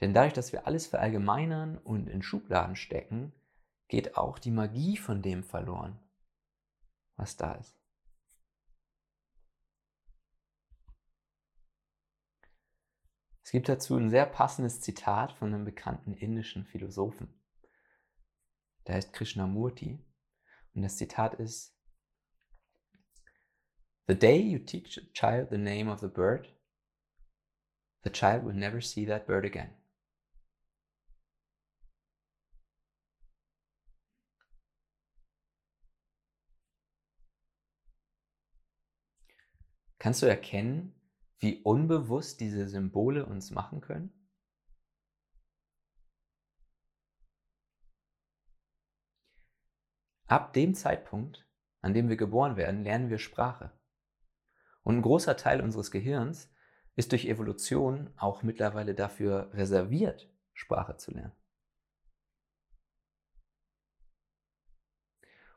Denn 0.00 0.12
dadurch, 0.12 0.34
dass 0.34 0.52
wir 0.52 0.66
alles 0.66 0.86
verallgemeinern 0.86 1.78
und 1.78 2.08
in 2.08 2.22
Schubladen 2.22 2.76
stecken, 2.76 3.32
geht 3.88 4.16
auch 4.16 4.38
die 4.38 4.50
Magie 4.50 4.96
von 4.96 5.22
dem 5.22 5.44
verloren, 5.44 5.98
was 7.16 7.36
da 7.36 7.54
ist. 7.54 7.78
Es 13.44 13.50
gibt 13.50 13.68
dazu 13.68 13.96
ein 13.96 14.10
sehr 14.10 14.26
passendes 14.26 14.80
Zitat 14.80 15.32
von 15.32 15.54
einem 15.54 15.64
bekannten 15.64 16.14
indischen 16.14 16.64
Philosophen. 16.64 17.32
Der 18.86 18.96
heißt 18.96 19.12
Krishnamurti. 19.12 20.04
Und 20.74 20.82
das 20.82 20.96
Zitat 20.96 21.34
ist, 21.34 21.73
The 24.06 24.14
day 24.14 24.36
you 24.38 24.58
teach 24.58 24.98
a 24.98 25.12
child 25.14 25.48
the 25.48 25.56
name 25.56 25.88
of 25.88 26.00
the 26.00 26.08
bird, 26.08 26.48
the 28.02 28.10
child 28.10 28.44
will 28.44 28.52
never 28.52 28.82
see 28.82 29.06
that 29.06 29.26
bird 29.26 29.46
again. 29.46 29.70
Kannst 39.98 40.20
du 40.20 40.26
erkennen, 40.26 40.92
wie 41.38 41.62
unbewusst 41.62 42.40
diese 42.40 42.68
Symbole 42.68 43.24
uns 43.24 43.50
machen 43.50 43.80
können? 43.80 44.12
Ab 50.26 50.52
dem 50.52 50.74
Zeitpunkt, 50.74 51.48
an 51.80 51.94
dem 51.94 52.10
wir 52.10 52.16
geboren 52.16 52.58
werden, 52.58 52.84
lernen 52.84 53.08
wir 53.08 53.18
Sprache. 53.18 53.72
Und 54.84 54.96
ein 54.96 55.02
großer 55.02 55.36
Teil 55.36 55.60
unseres 55.60 55.90
Gehirns 55.90 56.52
ist 56.94 57.10
durch 57.10 57.26
Evolution 57.26 58.12
auch 58.16 58.42
mittlerweile 58.42 58.94
dafür 58.94 59.50
reserviert, 59.52 60.30
Sprache 60.52 60.96
zu 60.96 61.10
lernen. 61.10 61.34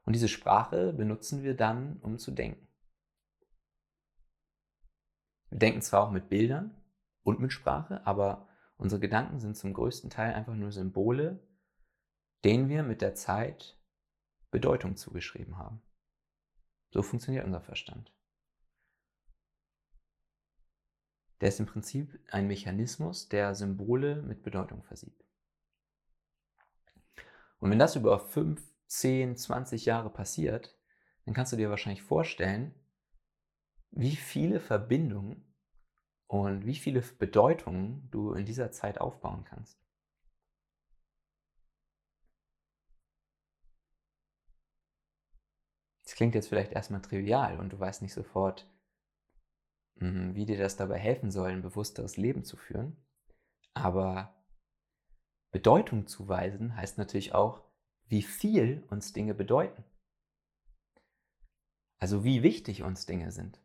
Und 0.03 0.13
diese 0.13 0.29
Sprache 0.29 0.93
benutzen 0.93 1.43
wir 1.43 1.55
dann, 1.55 1.97
um 1.97 2.17
zu 2.17 2.31
denken. 2.31 2.65
Wir 5.49 5.59
denken 5.59 5.81
zwar 5.81 6.03
auch 6.03 6.11
mit 6.11 6.29
Bildern 6.29 6.81
und 7.23 7.41
mit 7.41 7.51
Sprache, 7.51 8.07
aber 8.07 8.47
unsere 8.77 9.01
Gedanken 9.01 9.39
sind 9.39 9.57
zum 9.57 9.73
größten 9.73 10.09
Teil 10.09 10.33
einfach 10.33 10.55
nur 10.55 10.71
Symbole, 10.71 11.45
denen 12.45 12.69
wir 12.69 12.83
mit 12.83 13.01
der 13.01 13.15
Zeit 13.15 13.77
Bedeutung 14.49 14.95
zugeschrieben 14.95 15.57
haben. 15.57 15.81
So 16.91 17.03
funktioniert 17.03 17.45
unser 17.45 17.61
Verstand. 17.61 18.13
Der 21.41 21.49
ist 21.49 21.59
im 21.59 21.65
Prinzip 21.65 22.19
ein 22.31 22.47
Mechanismus, 22.47 23.29
der 23.29 23.53
Symbole 23.53 24.21
mit 24.23 24.43
Bedeutung 24.43 24.83
versieht. 24.83 25.23
Und 27.59 27.71
wenn 27.71 27.79
das 27.79 27.95
über 27.95 28.19
5, 28.19 28.61
10, 28.87 29.37
20 29.37 29.85
Jahre 29.85 30.09
passiert, 30.09 30.77
dann 31.25 31.33
kannst 31.33 31.51
du 31.51 31.57
dir 31.57 31.69
wahrscheinlich 31.69 32.03
vorstellen, 32.03 32.73
wie 33.91 34.15
viele 34.15 34.59
Verbindungen 34.59 35.43
und 36.27 36.65
wie 36.65 36.75
viele 36.75 37.01
Bedeutungen 37.01 38.09
du 38.11 38.33
in 38.33 38.45
dieser 38.45 38.71
Zeit 38.71 38.99
aufbauen 38.99 39.43
kannst. 39.43 39.79
Das 46.03 46.15
klingt 46.15 46.35
jetzt 46.35 46.47
vielleicht 46.47 46.71
erstmal 46.71 47.01
trivial 47.01 47.59
und 47.59 47.73
du 47.73 47.79
weißt 47.79 48.01
nicht 48.01 48.13
sofort, 48.13 48.65
wie 49.99 50.45
dir 50.45 50.57
das 50.57 50.77
dabei 50.77 50.97
helfen 50.97 51.31
soll, 51.31 51.49
ein 51.49 51.61
bewussteres 51.61 52.17
Leben 52.17 52.43
zu 52.43 52.57
führen. 52.57 52.97
Aber 53.73 54.43
Bedeutung 55.51 56.07
zuweisen 56.07 56.75
heißt 56.75 56.97
natürlich 56.97 57.33
auch, 57.33 57.63
wie 58.05 58.21
viel 58.21 58.85
uns 58.89 59.13
Dinge 59.13 59.33
bedeuten. 59.33 59.83
Also 61.99 62.23
wie 62.23 62.43
wichtig 62.43 62.83
uns 62.83 63.05
Dinge 63.05 63.31
sind. 63.31 63.61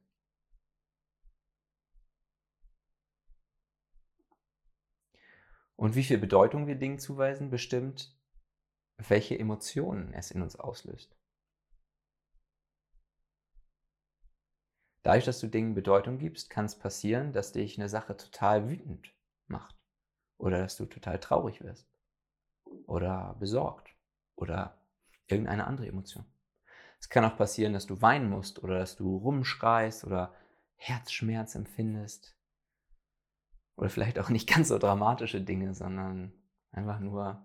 Und 5.76 5.96
wie 5.96 6.04
viel 6.04 6.18
Bedeutung 6.18 6.66
wir 6.66 6.76
Dingen 6.76 6.98
zuweisen, 6.98 7.50
bestimmt, 7.50 8.16
welche 8.96 9.38
Emotionen 9.38 10.14
es 10.14 10.30
in 10.30 10.40
uns 10.40 10.56
auslöst. 10.56 11.16
Dadurch, 15.02 15.24
dass 15.24 15.40
du 15.40 15.48
Dingen 15.48 15.74
Bedeutung 15.74 16.18
gibst, 16.18 16.48
kann 16.50 16.64
es 16.64 16.78
passieren, 16.78 17.32
dass 17.32 17.52
dich 17.52 17.78
eine 17.78 17.88
Sache 17.88 18.16
total 18.16 18.68
wütend 18.68 19.12
macht. 19.46 19.76
Oder 20.38 20.58
dass 20.58 20.76
du 20.76 20.86
total 20.86 21.18
traurig 21.18 21.62
wirst. 21.62 21.88
Oder 22.86 23.36
besorgt. 23.38 23.94
Oder 24.36 24.80
irgendeine 25.26 25.66
andere 25.66 25.88
Emotion. 25.88 26.24
Es 27.00 27.08
kann 27.08 27.24
auch 27.24 27.36
passieren, 27.36 27.72
dass 27.72 27.86
du 27.86 28.00
weinen 28.00 28.30
musst 28.30 28.62
oder 28.62 28.78
dass 28.78 28.96
du 28.96 29.16
rumschreist 29.16 30.04
oder 30.04 30.32
Herzschmerz 30.76 31.56
empfindest 31.56 32.36
oder 33.76 33.90
vielleicht 33.90 34.20
auch 34.20 34.28
nicht 34.28 34.48
ganz 34.48 34.68
so 34.68 34.78
dramatische 34.78 35.40
Dinge, 35.40 35.74
sondern 35.74 36.32
einfach 36.70 37.00
nur, 37.00 37.44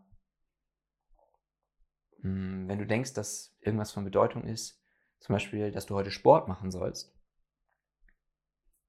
hm, 2.22 2.68
wenn 2.68 2.78
du 2.78 2.86
denkst, 2.86 3.14
dass 3.14 3.58
irgendwas 3.60 3.92
von 3.92 4.04
Bedeutung 4.04 4.44
ist, 4.44 4.80
zum 5.20 5.34
Beispiel, 5.34 5.72
dass 5.72 5.88
du 5.88 5.96
heute 5.96 6.12
Sport 6.12 6.48
machen 6.48 6.70
sollst, 6.70 7.17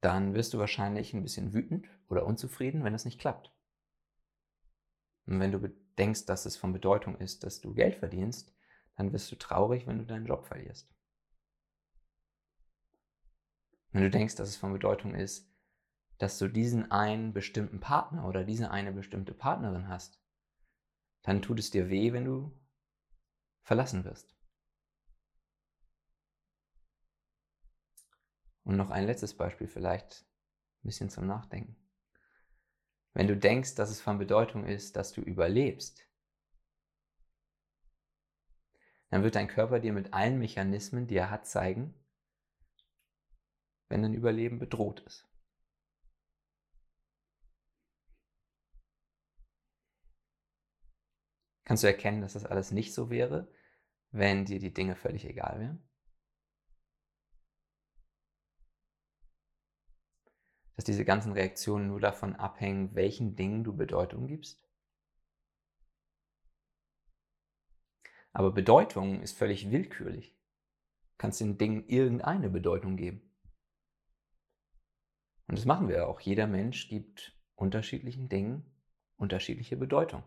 dann 0.01 0.35
wirst 0.35 0.55
du 0.55 0.59
wahrscheinlich 0.59 1.13
ein 1.13 1.23
bisschen 1.23 1.53
wütend 1.53 1.89
oder 2.09 2.27
unzufrieden, 2.27 2.85
wenn 2.85 2.95
es 2.95 3.05
nicht 3.05 3.21
klappt. 3.21 3.53
Und 5.27 5.41
wenn 5.41 5.53
du 5.53 5.69
denkst, 5.99 6.27
dass 6.27 6.47
es 6.47 6.57
von 6.57 6.73
Bedeutung 6.73 7.17
ist, 7.19 7.45
dass 7.45 7.61
du 7.61 7.75
Geld 7.75 7.97
verdienst, 7.97 8.55
dann 8.97 9.13
wirst 9.13 9.31
du 9.31 9.37
traurig, 9.37 9.87
wenn 9.87 9.99
du 9.99 10.07
deinen 10.07 10.27
Job 10.27 10.47
verlierst. 10.47 10.93
Wenn 13.91 14.03
du 14.03 14.11
denkst, 14.11 14.37
dass 14.37 14.49
es 14.49 14.57
von 14.57 14.73
Bedeutung 14.73 15.15
ist, 15.15 15.53
dass 16.19 16.39
du 16.39 16.49
diesen 16.49 16.91
einen 16.91 17.33
bestimmten 17.33 17.81
Partner 17.81 18.27
oder 18.27 18.45
diese 18.45 18.71
eine 18.71 18.93
bestimmte 18.93 19.35
Partnerin 19.35 19.89
hast, 19.89 20.21
dann 21.23 21.43
tut 21.43 21.59
es 21.59 21.71
dir 21.71 21.91
weh, 21.91 22.13
wenn 22.13 22.25
du 22.25 22.53
verlassen 23.63 24.05
wirst. 24.05 24.38
Und 28.69 28.77
noch 28.77 28.91
ein 28.91 29.07
letztes 29.07 29.35
Beispiel 29.35 29.67
vielleicht, 29.67 30.27
ein 30.83 30.89
bisschen 30.89 31.09
zum 31.09 31.27
Nachdenken. 31.27 31.75
Wenn 33.15 33.27
du 33.27 33.35
denkst, 33.35 33.77
dass 33.77 33.89
es 33.89 34.03
von 34.03 34.19
Bedeutung 34.19 34.67
ist, 34.67 34.95
dass 34.95 35.11
du 35.11 35.23
überlebst, 35.23 36.07
dann 39.09 39.23
wird 39.23 39.37
dein 39.37 39.49
Körper 39.49 39.81
dir 39.81 39.95
mit 39.95 40.13
allen 40.13 40.39
Mechanismen, 40.39 41.07
die 41.07 41.17
er 41.17 41.31
hat, 41.31 41.47
zeigen, 41.47 41.95
wenn 43.89 44.03
dein 44.03 44.13
Überleben 44.13 44.59
bedroht 44.59 45.01
ist. 45.01 45.27
Kannst 51.65 51.85
du 51.85 51.87
erkennen, 51.87 52.21
dass 52.21 52.35
das 52.35 52.45
alles 52.45 52.71
nicht 52.71 52.93
so 52.93 53.09
wäre, 53.09 53.51
wenn 54.11 54.45
dir 54.45 54.59
die 54.59 54.75
Dinge 54.75 54.95
völlig 54.95 55.25
egal 55.25 55.59
wären? 55.59 55.88
Dass 60.79 60.85
diese 60.85 61.05
ganzen 61.05 61.33
Reaktionen 61.33 61.89
nur 61.89 61.99
davon 61.99 62.37
abhängen, 62.37 62.95
welchen 62.95 63.35
Dingen 63.35 63.65
du 63.65 63.77
Bedeutung 63.77 64.29
gibst? 64.29 64.65
Aber 68.33 68.53
Bedeutung 68.53 69.21
ist 69.21 69.37
völlig 69.37 69.73
willkürlich. 69.73 70.37
Du 70.37 71.15
kannst 71.19 71.41
den 71.41 71.59
Dingen 71.59 71.89
irgendeine 71.89 72.49
Bedeutung 72.49 72.97
geben. 72.97 73.29
Und 75.49 75.59
das 75.59 75.65
machen 75.65 75.89
wir 75.89 76.07
auch. 76.07 76.21
Jeder 76.21 76.47
Mensch 76.47 76.89
gibt 76.89 77.37
unterschiedlichen 77.57 78.29
Dingen 78.29 78.65
unterschiedliche 79.17 79.77
Bedeutung. 79.77 80.23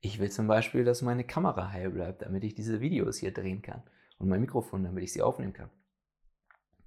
Ich 0.00 0.18
will 0.18 0.32
zum 0.32 0.48
Beispiel, 0.48 0.82
dass 0.82 1.02
meine 1.02 1.22
Kamera 1.22 1.70
heil 1.70 1.90
bleibt, 1.90 2.22
damit 2.22 2.42
ich 2.42 2.56
diese 2.56 2.80
Videos 2.80 3.18
hier 3.18 3.32
drehen 3.32 3.62
kann. 3.62 3.84
Und 4.18 4.28
mein 4.28 4.40
Mikrofon, 4.40 4.82
damit 4.82 5.04
ich 5.04 5.12
sie 5.12 5.22
aufnehmen 5.22 5.52
kann. 5.52 5.70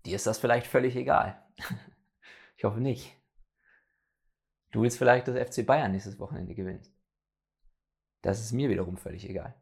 Dir 0.06 0.16
ist 0.16 0.28
das 0.28 0.40
vielleicht 0.40 0.68
völlig 0.68 0.96
egal. 0.96 1.44
ich 2.58 2.64
hoffe 2.64 2.80
nicht. 2.80 3.16
Du 4.72 4.82
willst 4.82 4.98
vielleicht, 4.98 5.28
dass 5.28 5.38
FC 5.38 5.66
Bayern 5.66 5.92
nächstes 5.92 6.18
Wochenende 6.20 6.56
gewinnt. 6.56 6.92
Das 8.22 8.40
ist 8.40 8.52
mir 8.52 8.70
wiederum 8.70 8.98
völlig 8.98 9.28
egal. 9.30 9.60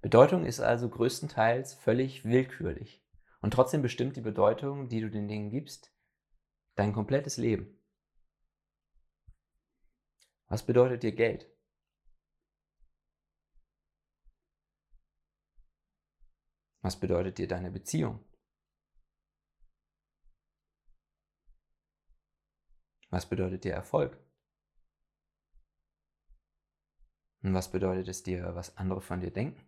Bedeutung 0.00 0.44
ist 0.44 0.60
also 0.60 0.88
größtenteils 0.88 1.74
völlig 1.74 2.24
willkürlich. 2.24 3.04
Und 3.40 3.52
trotzdem 3.54 3.82
bestimmt 3.82 4.16
die 4.16 4.20
Bedeutung, 4.20 4.88
die 4.88 5.00
du 5.00 5.10
den 5.10 5.28
Dingen 5.28 5.50
gibst, 5.50 5.94
dein 6.74 6.92
komplettes 6.92 7.36
Leben. 7.36 7.78
Was 10.48 10.64
bedeutet 10.64 11.02
dir 11.02 11.12
Geld? 11.12 11.48
Was 16.82 16.98
bedeutet 16.98 17.38
dir 17.38 17.46
deine 17.46 17.70
Beziehung? 17.70 18.24
Was 23.10 23.28
bedeutet 23.28 23.62
dir 23.64 23.72
Erfolg? 23.72 24.18
Und 27.42 27.54
was 27.54 27.70
bedeutet 27.70 28.08
es 28.08 28.22
dir, 28.22 28.54
was 28.54 28.76
andere 28.76 29.00
von 29.00 29.20
dir 29.20 29.30
denken? 29.30 29.64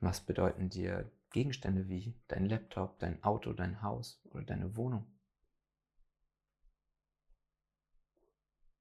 Was 0.00 0.20
bedeuten 0.20 0.68
dir 0.68 1.10
Gegenstände 1.30 1.88
wie 1.88 2.14
dein 2.28 2.46
Laptop, 2.46 2.98
dein 2.98 3.22
Auto, 3.24 3.54
dein 3.54 3.82
Haus 3.82 4.20
oder 4.24 4.44
deine 4.44 4.76
Wohnung? 4.76 5.06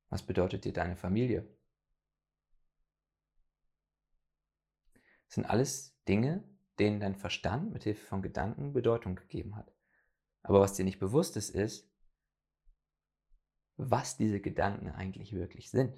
Was 0.09 0.23
bedeutet 0.25 0.65
dir 0.65 0.73
deine 0.73 0.97
Familie? 0.97 1.47
Sind 5.33 5.45
alles 5.45 5.99
Dinge, 6.07 6.43
denen 6.77 6.99
dein 6.99 7.15
Verstand 7.15 7.73
mit 7.73 7.85
Hilfe 7.85 8.05
von 8.05 8.21
Gedanken 8.21 8.71
Bedeutung 8.71 9.15
gegeben 9.15 9.55
hat. 9.55 9.73
Aber 10.43 10.59
was 10.59 10.73
dir 10.73 10.85
nicht 10.85 10.99
bewusst 10.99 11.37
ist, 11.37 11.49
ist, 11.49 11.91
was 13.75 14.15
diese 14.15 14.39
Gedanken 14.39 14.89
eigentlich 14.89 15.33
wirklich 15.33 15.71
sind. 15.71 15.97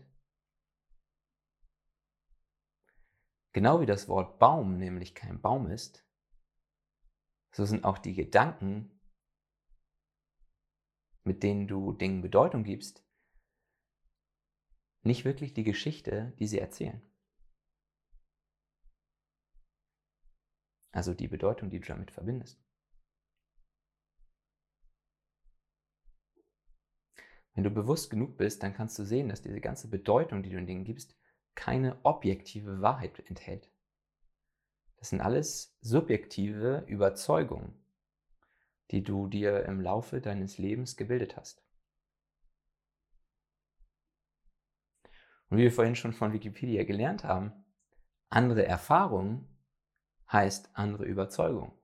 Genau 3.52 3.82
wie 3.82 3.86
das 3.86 4.08
Wort 4.08 4.40
Baum 4.40 4.78
nämlich 4.78 5.16
kein 5.16 5.42
Baum 5.42 5.68
ist, 5.68 6.08
so 7.52 7.66
sind 7.66 7.84
auch 7.84 7.98
die 7.98 8.14
Gedanken, 8.14 9.02
mit 11.26 11.44
denen 11.44 11.68
du 11.68 11.92
Dingen 11.92 12.22
Bedeutung 12.22 12.64
gibst, 12.64 13.06
nicht 15.02 15.26
wirklich 15.26 15.54
die 15.54 15.66
Geschichte, 15.66 16.34
die 16.40 16.48
sie 16.48 16.60
erzählen. 16.60 17.02
Also 20.96 21.14
die 21.14 21.28
Bedeutung, 21.28 21.70
die 21.70 21.82
du 21.82 21.88
damit 21.88 22.10
verbindest. 22.10 22.58
Wenn 27.54 27.66
du 27.66 27.70
bewusst 27.70 28.10
genug 28.10 28.38
bist, 28.38 28.64
dann 28.64 28.74
kannst 28.74 28.98
du 28.98 29.04
sehen, 29.04 29.28
dass 29.28 29.42
diese 29.42 29.60
ganze 29.60 29.90
Bedeutung, 29.90 30.42
die 30.42 30.50
du 30.50 30.56
den 30.56 30.68
Dingen 30.68 30.86
gibst, 30.86 31.18
keine 31.54 32.00
objektive 32.04 32.82
Wahrheit 32.82 33.20
enthält. 33.28 33.70
Das 34.96 35.10
sind 35.10 35.20
alles 35.20 35.78
subjektive 35.82 36.86
Überzeugungen, 36.88 37.74
die 38.92 39.04
du 39.04 39.28
dir 39.28 39.66
im 39.66 39.82
Laufe 39.82 40.22
deines 40.22 40.58
Lebens 40.58 40.96
gebildet 40.96 41.36
hast. 41.36 41.62
Und 45.50 45.58
wie 45.58 45.64
wir 45.64 45.74
vorhin 45.74 45.98
schon 45.98 46.14
von 46.14 46.32
Wikipedia 46.32 46.86
gelernt 46.86 47.26
haben, 47.26 47.52
andere 48.30 48.66
Erfahrung 48.66 49.50
heißt 50.32 50.70
andere 50.74 51.06
Überzeugung. 51.06 51.78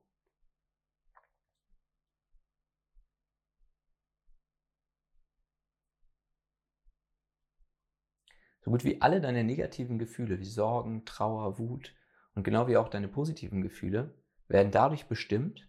So 8.64 8.70
gut 8.70 8.84
wie 8.84 9.02
alle 9.02 9.22
deine 9.22 9.44
negativen 9.44 9.98
Gefühle 9.98 10.40
wie 10.40 10.46
Sorgen, 10.46 11.04
Trauer, 11.06 11.58
Wut 11.58 11.96
und 12.36 12.44
genau 12.44 12.68
wie 12.68 12.78
auch 12.78 12.90
deine 12.90 13.08
positiven 13.08 13.62
Gefühle 13.62 14.14
werden 14.48 14.72
dadurch 14.72 15.08
bestimmt, 15.08 15.68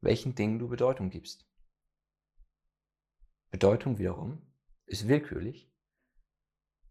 welchen 0.00 0.34
Dingen 0.34 0.58
du 0.58 0.68
Bedeutung 0.68 1.10
gibst. 1.10 1.46
Bedeutung 3.50 3.98
wiederum 3.98 4.40
ist 4.86 5.08
willkürlich 5.08 5.72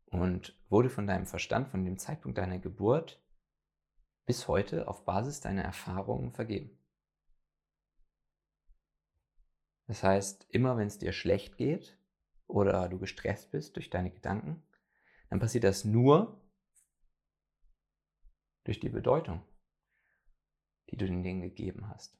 und 0.08 0.60
wurde 0.68 0.90
von 0.90 1.08
deinem 1.08 1.26
Verstand 1.26 1.70
von 1.70 1.86
dem 1.86 1.98
Zeitpunkt 1.98 2.38
deiner 2.38 2.60
Geburt 2.60 3.24
bis 4.30 4.48
heute 4.48 4.88
auf 4.88 5.06
Basis 5.06 5.42
deiner 5.42 5.64
Erfahrungen 5.64 6.32
vergeben. 6.34 6.78
Das 9.88 10.04
heißt, 10.04 10.46
immer 10.52 10.78
wenn 10.78 10.86
es 10.86 11.00
dir 11.00 11.14
schlecht 11.14 11.58
geht 11.58 11.98
oder 12.46 12.90
du 12.90 13.00
gestresst 13.00 13.50
bist 13.50 13.76
durch 13.76 13.90
deine 13.90 14.12
Gedanken, 14.12 14.62
dann 15.32 15.40
passiert 15.40 15.64
das 15.64 15.84
nur 15.84 16.40
durch 18.66 18.80
die 18.80 18.90
Bedeutung, 18.90 19.42
die 20.92 20.98
du 20.98 21.08
den 21.08 21.24
Dingen 21.24 21.42
gegeben 21.42 21.90
hast. 21.90 22.16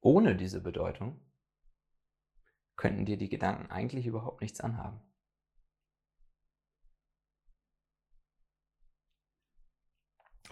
Ohne 0.00 0.34
diese 0.34 0.62
Bedeutung 0.62 1.20
könnten 2.76 3.04
dir 3.04 3.18
die 3.18 3.28
Gedanken 3.28 3.70
eigentlich 3.70 4.06
überhaupt 4.06 4.40
nichts 4.40 4.62
anhaben. 4.62 5.02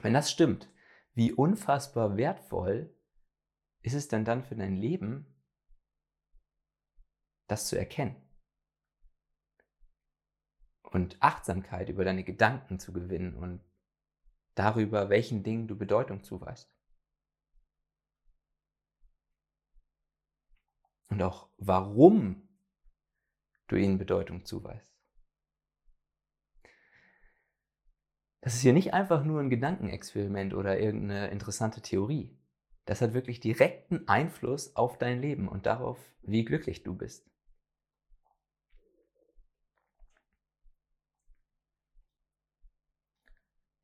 Wenn 0.04 0.12
das 0.12 0.30
stimmt, 0.30 0.70
wie 1.14 1.32
unfassbar 1.32 2.18
wertvoll 2.18 2.94
ist 3.80 3.94
es 3.94 4.06
denn 4.06 4.26
dann 4.26 4.44
für 4.44 4.54
dein 4.54 4.76
Leben, 4.76 5.34
das 7.46 7.68
zu 7.68 7.78
erkennen? 7.78 8.14
Und 10.82 11.16
Achtsamkeit 11.22 11.88
über 11.88 12.04
deine 12.04 12.22
Gedanken 12.22 12.78
zu 12.78 12.92
gewinnen 12.92 13.34
und 13.34 13.64
darüber, 14.54 15.08
welchen 15.08 15.42
Dingen 15.42 15.68
du 15.68 15.74
Bedeutung 15.74 16.22
zuweist. 16.22 16.70
Und 21.08 21.22
auch 21.22 21.48
warum 21.56 22.46
du 23.68 23.76
ihnen 23.76 23.96
Bedeutung 23.96 24.44
zuweist. 24.44 24.93
Das 28.44 28.56
ist 28.56 28.60
hier 28.60 28.74
nicht 28.74 28.92
einfach 28.92 29.24
nur 29.24 29.40
ein 29.40 29.48
Gedankenexperiment 29.48 30.52
oder 30.52 30.78
irgendeine 30.78 31.28
interessante 31.28 31.80
Theorie. 31.80 32.36
Das 32.84 33.00
hat 33.00 33.14
wirklich 33.14 33.40
direkten 33.40 34.06
Einfluss 34.06 34.76
auf 34.76 34.98
dein 34.98 35.22
Leben 35.22 35.48
und 35.48 35.64
darauf, 35.64 35.98
wie 36.20 36.44
glücklich 36.44 36.82
du 36.82 36.94
bist. 36.94 37.26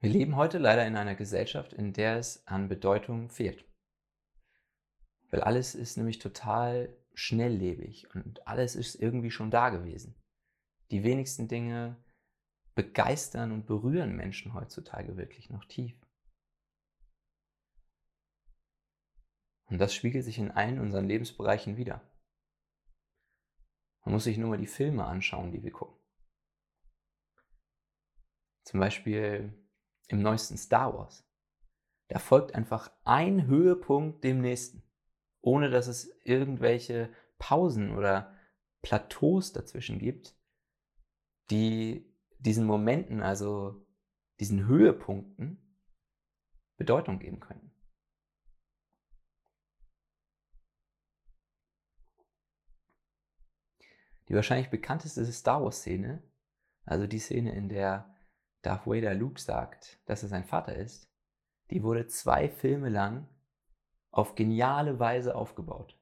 Wir 0.00 0.10
leben 0.10 0.36
heute 0.36 0.58
leider 0.58 0.86
in 0.86 0.96
einer 0.96 1.14
Gesellschaft, 1.14 1.72
in 1.72 1.94
der 1.94 2.18
es 2.18 2.46
an 2.46 2.68
Bedeutung 2.68 3.30
fehlt. 3.30 3.64
Weil 5.30 5.40
alles 5.40 5.74
ist 5.74 5.96
nämlich 5.96 6.18
total 6.18 6.94
schnelllebig 7.14 8.14
und 8.14 8.46
alles 8.46 8.76
ist 8.76 8.96
irgendwie 8.96 9.30
schon 9.30 9.50
da 9.50 9.70
gewesen. 9.70 10.20
Die 10.90 11.02
wenigsten 11.02 11.48
Dinge 11.48 11.96
begeistern 12.80 13.52
und 13.52 13.66
berühren 13.66 14.16
Menschen 14.16 14.54
heutzutage 14.54 15.18
wirklich 15.18 15.50
noch 15.50 15.66
tief. 15.66 15.94
Und 19.66 19.78
das 19.78 19.94
spiegelt 19.94 20.24
sich 20.24 20.38
in 20.38 20.50
allen 20.50 20.80
unseren 20.80 21.06
Lebensbereichen 21.06 21.76
wieder. 21.76 22.00
Man 24.02 24.14
muss 24.14 24.24
sich 24.24 24.38
nur 24.38 24.48
mal 24.48 24.58
die 24.58 24.66
Filme 24.66 25.04
anschauen, 25.04 25.52
die 25.52 25.62
wir 25.62 25.72
gucken. 25.72 25.98
Zum 28.64 28.80
Beispiel 28.80 29.52
im 30.08 30.22
neuesten 30.22 30.56
Star 30.56 30.94
Wars. 30.94 31.28
Da 32.08 32.18
folgt 32.18 32.54
einfach 32.54 32.90
ein 33.04 33.46
Höhepunkt 33.46 34.24
dem 34.24 34.40
nächsten, 34.40 34.82
ohne 35.42 35.68
dass 35.68 35.86
es 35.86 36.18
irgendwelche 36.24 37.14
Pausen 37.38 37.94
oder 37.94 38.34
Plateaus 38.80 39.52
dazwischen 39.52 39.98
gibt, 39.98 40.34
die 41.50 42.09
diesen 42.40 42.66
Momenten, 42.66 43.22
also 43.22 43.86
diesen 44.40 44.66
Höhepunkten, 44.66 45.58
Bedeutung 46.76 47.18
geben 47.18 47.40
können. 47.40 47.70
Die 54.28 54.34
wahrscheinlich 54.34 54.70
bekannteste 54.70 55.24
Star 55.26 55.62
Wars-Szene, 55.62 56.22
also 56.84 57.06
die 57.06 57.18
Szene, 57.18 57.54
in 57.54 57.68
der 57.68 58.14
Darth 58.62 58.86
Vader 58.86 59.14
Luke 59.14 59.40
sagt, 59.40 60.00
dass 60.06 60.22
er 60.22 60.28
sein 60.28 60.44
Vater 60.44 60.76
ist, 60.76 61.10
die 61.70 61.82
wurde 61.82 62.06
zwei 62.06 62.48
Filme 62.48 62.88
lang 62.88 63.28
auf 64.10 64.34
geniale 64.34 64.98
Weise 64.98 65.34
aufgebaut. 65.34 65.98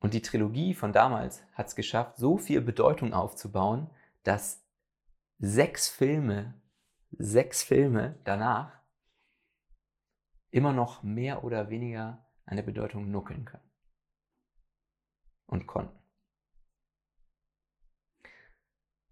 Und 0.00 0.14
die 0.14 0.22
Trilogie 0.22 0.74
von 0.74 0.92
damals 0.92 1.42
hat 1.54 1.68
es 1.68 1.74
geschafft, 1.74 2.16
so 2.16 2.36
viel 2.38 2.60
Bedeutung 2.60 3.12
aufzubauen, 3.12 3.90
dass 4.22 4.67
sechs 5.38 5.88
Filme, 5.88 6.60
sechs 7.10 7.62
Filme 7.62 8.18
danach 8.24 8.78
immer 10.50 10.72
noch 10.72 11.02
mehr 11.02 11.44
oder 11.44 11.70
weniger 11.70 12.26
eine 12.44 12.62
Bedeutung 12.62 13.10
nuckeln 13.10 13.44
können. 13.44 13.70
Und 15.46 15.66
konnten. 15.66 15.98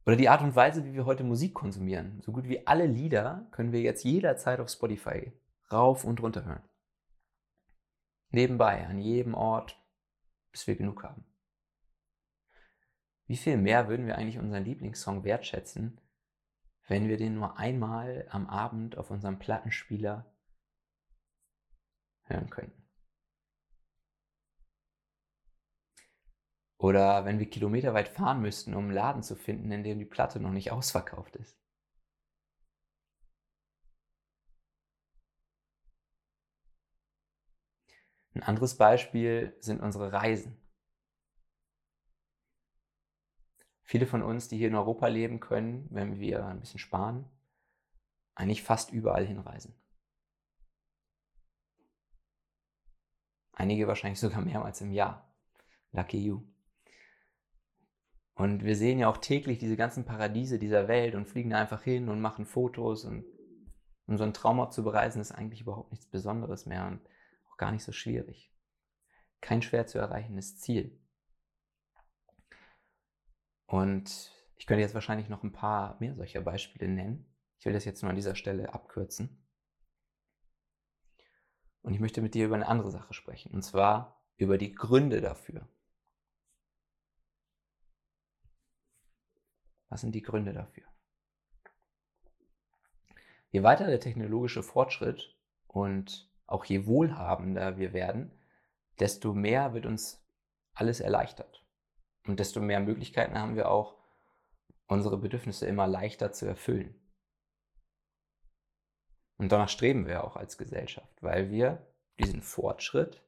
Oder 0.05 0.17
die 0.17 0.29
Art 0.29 0.43
und 0.43 0.55
Weise, 0.55 0.85
wie 0.85 0.95
wir 0.95 1.05
heute 1.05 1.25
Musik 1.25 1.55
konsumieren. 1.55 2.21
So 2.23 2.31
gut 2.31 2.47
wie 2.49 2.67
alle 2.67 2.87
Lieder 2.87 3.49
können 3.51 3.73
wir 3.73 3.81
jetzt 3.81 4.05
jederzeit 4.05 4.61
auf 4.61 4.69
Spotify 4.69 5.33
rauf 5.73 6.05
und 6.05 6.23
runter 6.23 6.45
hören. 6.45 6.63
Nebenbei, 8.31 8.87
an 8.87 8.99
jedem 8.99 9.35
Ort, 9.35 9.83
bis 10.53 10.67
wir 10.67 10.77
genug 10.77 11.03
haben. 11.03 11.25
Wie 13.27 13.37
viel 13.37 13.57
mehr 13.57 13.89
würden 13.89 14.07
wir 14.07 14.17
eigentlich 14.17 14.39
unseren 14.39 14.65
Lieblingssong 14.65 15.25
wertschätzen, 15.25 16.01
wenn 16.87 17.09
wir 17.09 17.17
den 17.17 17.35
nur 17.35 17.59
einmal 17.59 18.27
am 18.31 18.49
Abend 18.49 18.97
auf 18.97 19.11
unserem 19.11 19.39
Plattenspieler 19.39 20.33
hören 22.25 22.51
könnten? 22.51 22.87
Oder 26.79 27.25
wenn 27.25 27.39
wir 27.39 27.49
kilometerweit 27.49 28.09
fahren 28.09 28.41
müssten, 28.41 28.75
um 28.75 28.85
einen 28.85 28.95
Laden 28.95 29.23
zu 29.23 29.35
finden, 29.35 29.71
in 29.73 29.83
dem 29.83 29.99
die 29.99 30.05
Platte 30.05 30.41
noch 30.41 30.53
nicht 30.53 30.73
ausverkauft 30.73 31.37
ist. 31.37 31.59
Ein 38.35 38.43
anderes 38.43 38.77
Beispiel 38.77 39.57
sind 39.61 39.81
unsere 39.81 40.13
Reisen. 40.13 40.66
Viele 43.87 44.07
von 44.07 44.23
uns, 44.23 44.49
die 44.49 44.59
hier 44.59 44.67
in 44.67 44.75
Europa 44.75 45.07
leben 45.07 45.39
können, 45.39 45.87
wenn 45.91 46.19
wir 46.19 46.45
ein 46.45 46.59
bisschen 46.59 46.81
sparen, 46.81 47.25
eigentlich 48.35 48.65
fast 48.65 48.91
überall 48.93 49.25
hinreisen. 49.25 49.75
Einige 53.53 53.87
wahrscheinlich 53.87 54.19
sogar 54.21 54.43
mehrmals 54.43 54.81
im 54.81 54.91
Jahr. 54.91 55.33
Lucky 55.93 56.19
you. 56.19 56.43
Und 58.35 58.65
wir 58.65 58.75
sehen 58.77 58.99
ja 58.99 59.09
auch 59.09 59.19
täglich 59.19 59.59
diese 59.59 59.77
ganzen 59.77 60.05
Paradiese 60.05 60.59
dieser 60.59 60.89
Welt 60.89 61.15
und 61.15 61.27
fliegen 61.27 61.51
da 61.51 61.59
einfach 61.59 61.83
hin 61.83 62.09
und 62.09 62.21
machen 62.21 62.45
Fotos. 62.45 63.05
Und 63.05 63.25
um 64.07 64.19
so 64.19 64.25
einen 64.25 64.35
Traumort 64.35 64.75
zu 64.75 64.83
bereisen, 64.83 65.23
ist 65.23 65.33
eigentlich 65.33 65.61
überhaupt 65.61 65.93
nichts 65.93 66.07
Besonderes 66.07 66.67
mehr 66.67 66.87
und 66.89 67.01
auch 67.49 67.57
gar 67.57 67.71
nicht 67.71 67.85
so 67.85 67.93
schwierig. 67.93 68.53
Kein 69.41 69.63
schwer 69.63 69.87
zu 69.87 69.99
erreichendes 69.99 70.59
Ziel. 70.59 70.99
Und 73.67 74.33
ich 74.57 74.67
könnte 74.67 74.81
jetzt 74.81 74.95
wahrscheinlich 74.95 75.29
noch 75.29 75.43
ein 75.43 75.53
paar 75.53 75.97
mehr 76.01 76.15
solcher 76.15 76.41
Beispiele 76.41 76.89
nennen. 76.89 77.27
Ich 77.59 77.67
will 77.67 77.73
das 77.73 77.85
jetzt 77.85 78.03
nur 78.03 78.11
an 78.11 78.17
dieser 78.17 78.35
Stelle 78.35 78.73
abkürzen. 78.73 79.45
Und 81.83 81.95
ich 81.95 82.01
möchte 82.01 82.23
mit 82.23 82.35
dir 82.35 82.47
über 82.47 82.57
eine 82.57 82.69
andere 82.69 82.91
Sache 82.91 83.15
sprechen, 83.15 83.53
und 83.53 83.63
zwar 83.63 84.21
über 84.37 84.59
die 84.59 84.73
Gründe 84.75 85.21
dafür. 85.21 85.69
Was 89.89 90.01
sind 90.01 90.15
die 90.15 90.23
Gründe 90.23 90.53
dafür? 90.53 90.85
Je 93.51 93.63
weiter 93.63 93.87
der 93.87 94.01
technologische 94.01 94.63
Fortschritt 94.63 95.39
und 95.67 96.31
auch 96.47 96.65
je 96.65 96.87
wohlhabender 96.87 97.79
wir 97.79 97.93
werden, 97.93 98.33
desto 98.99 99.33
mehr 99.33 99.73
wird 99.73 99.87
uns 99.87 100.25
alles 100.75 101.01
erleichtert. 101.01 101.66
Und 102.27 102.41
desto 102.41 102.61
mehr 102.61 102.81
Möglichkeiten 102.81 103.39
haben 103.39 103.57
wir 103.57 103.71
auch, 103.71 103.95
unsere 104.89 105.17
Bedürfnisse 105.19 105.67
immer 105.67 105.87
leichter 105.87 106.33
zu 106.33 106.47
erfüllen. 106.47 106.95
Und 109.37 109.53
danach 109.53 109.69
streben 109.69 110.07
wir 110.07 110.25
auch 110.25 110.37
als 110.37 110.59
Gesellschaft, 110.59 111.23
weil 111.23 111.51
wir 111.51 111.87
diesen 112.19 112.43
Fortschritt, 112.43 113.23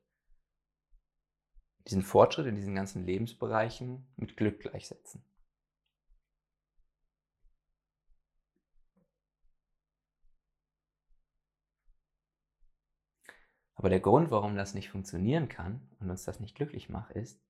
diesen 1.86 2.03
Fortschritt 2.03 2.46
in 2.46 2.55
diesen 2.55 2.74
ganzen 2.74 3.05
Lebensbereichen 3.05 4.07
mit 4.16 4.36
Glück 4.36 4.61
gleichsetzen. 4.61 5.24
Aber 13.74 13.90
der 13.90 14.01
Grund, 14.01 14.30
warum 14.32 14.57
das 14.57 14.74
nicht 14.74 14.90
funktionieren 14.90 15.49
kann 15.49 15.88
und 16.01 16.11
uns 16.11 16.24
das 16.24 16.40
nicht 16.40 16.57
glücklich 16.57 16.88
macht, 16.88 17.12
ist, 17.12 17.40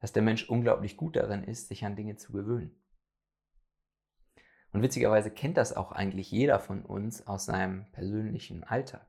dass 0.00 0.12
der 0.12 0.22
Mensch 0.22 0.48
unglaublich 0.48 0.96
gut 0.96 1.16
darin 1.16 1.44
ist, 1.44 1.68
sich 1.68 1.84
an 1.84 1.96
Dinge 1.96 2.16
zu 2.16 2.32
gewöhnen. 2.32 2.74
Und 4.72 4.82
witzigerweise 4.82 5.30
kennt 5.30 5.56
das 5.56 5.74
auch 5.74 5.92
eigentlich 5.92 6.30
jeder 6.30 6.60
von 6.60 6.84
uns 6.84 7.26
aus 7.26 7.46
seinem 7.46 7.90
persönlichen 7.92 8.64
Alltag, 8.64 9.06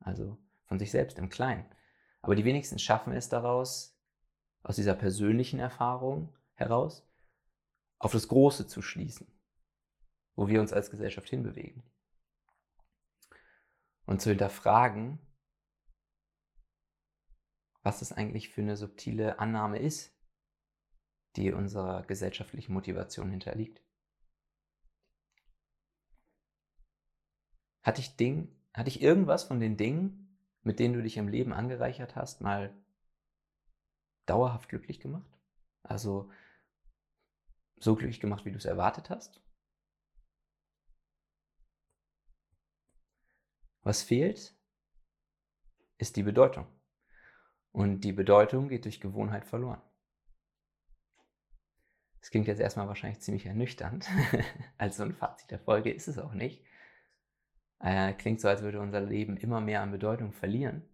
also 0.00 0.38
von 0.64 0.78
sich 0.78 0.90
selbst 0.90 1.18
im 1.18 1.28
Kleinen. 1.28 1.66
Aber 2.22 2.34
die 2.34 2.44
wenigsten 2.44 2.78
schaffen 2.78 3.12
es 3.12 3.28
daraus, 3.28 4.00
aus 4.62 4.76
dieser 4.76 4.94
persönlichen 4.94 5.60
Erfahrung 5.60 6.34
heraus, 6.54 7.06
auf 7.98 8.12
das 8.12 8.28
Große 8.28 8.66
zu 8.66 8.80
schließen, 8.80 9.26
wo 10.34 10.48
wir 10.48 10.60
uns 10.60 10.72
als 10.72 10.90
Gesellschaft 10.90 11.28
hinbewegen. 11.28 11.82
Und 14.06 14.22
zu 14.22 14.30
hinterfragen, 14.30 15.18
was 17.82 17.98
das 17.98 18.12
eigentlich 18.12 18.48
für 18.48 18.62
eine 18.62 18.76
subtile 18.76 19.38
Annahme 19.38 19.78
ist, 19.78 20.13
die 21.36 21.52
unserer 21.52 22.02
gesellschaftlichen 22.02 22.72
Motivation 22.72 23.30
hinterliegt. 23.30 23.82
Hat 27.82 27.98
dich, 27.98 28.16
Ding, 28.16 28.48
hat 28.72 28.86
dich 28.86 29.02
irgendwas 29.02 29.44
von 29.44 29.60
den 29.60 29.76
Dingen, 29.76 30.38
mit 30.62 30.78
denen 30.78 30.94
du 30.94 31.02
dich 31.02 31.16
im 31.16 31.28
Leben 31.28 31.52
angereichert 31.52 32.16
hast, 32.16 32.40
mal 32.40 32.74
dauerhaft 34.26 34.68
glücklich 34.68 35.00
gemacht? 35.00 35.38
Also 35.82 36.30
so 37.76 37.94
glücklich 37.94 38.20
gemacht, 38.20 38.44
wie 38.46 38.52
du 38.52 38.56
es 38.56 38.64
erwartet 38.64 39.10
hast? 39.10 39.42
Was 43.82 44.02
fehlt, 44.02 44.56
ist 45.98 46.16
die 46.16 46.22
Bedeutung. 46.22 46.66
Und 47.72 48.00
die 48.00 48.12
Bedeutung 48.12 48.68
geht 48.68 48.86
durch 48.86 49.00
Gewohnheit 49.00 49.44
verloren. 49.44 49.82
Das 52.24 52.30
klingt 52.30 52.46
jetzt 52.46 52.60
erstmal 52.60 52.88
wahrscheinlich 52.88 53.20
ziemlich 53.20 53.44
ernüchternd. 53.44 54.08
Als 54.78 54.96
so 54.96 55.02
ein 55.02 55.12
Fazit 55.12 55.50
der 55.50 55.58
Folge 55.58 55.92
ist 55.92 56.08
es 56.08 56.16
auch 56.18 56.32
nicht. 56.32 56.64
Äh, 57.80 58.14
klingt 58.14 58.40
so, 58.40 58.48
als 58.48 58.62
würde 58.62 58.80
unser 58.80 59.02
Leben 59.02 59.36
immer 59.36 59.60
mehr 59.60 59.82
an 59.82 59.90
Bedeutung 59.90 60.32
verlieren, 60.32 60.88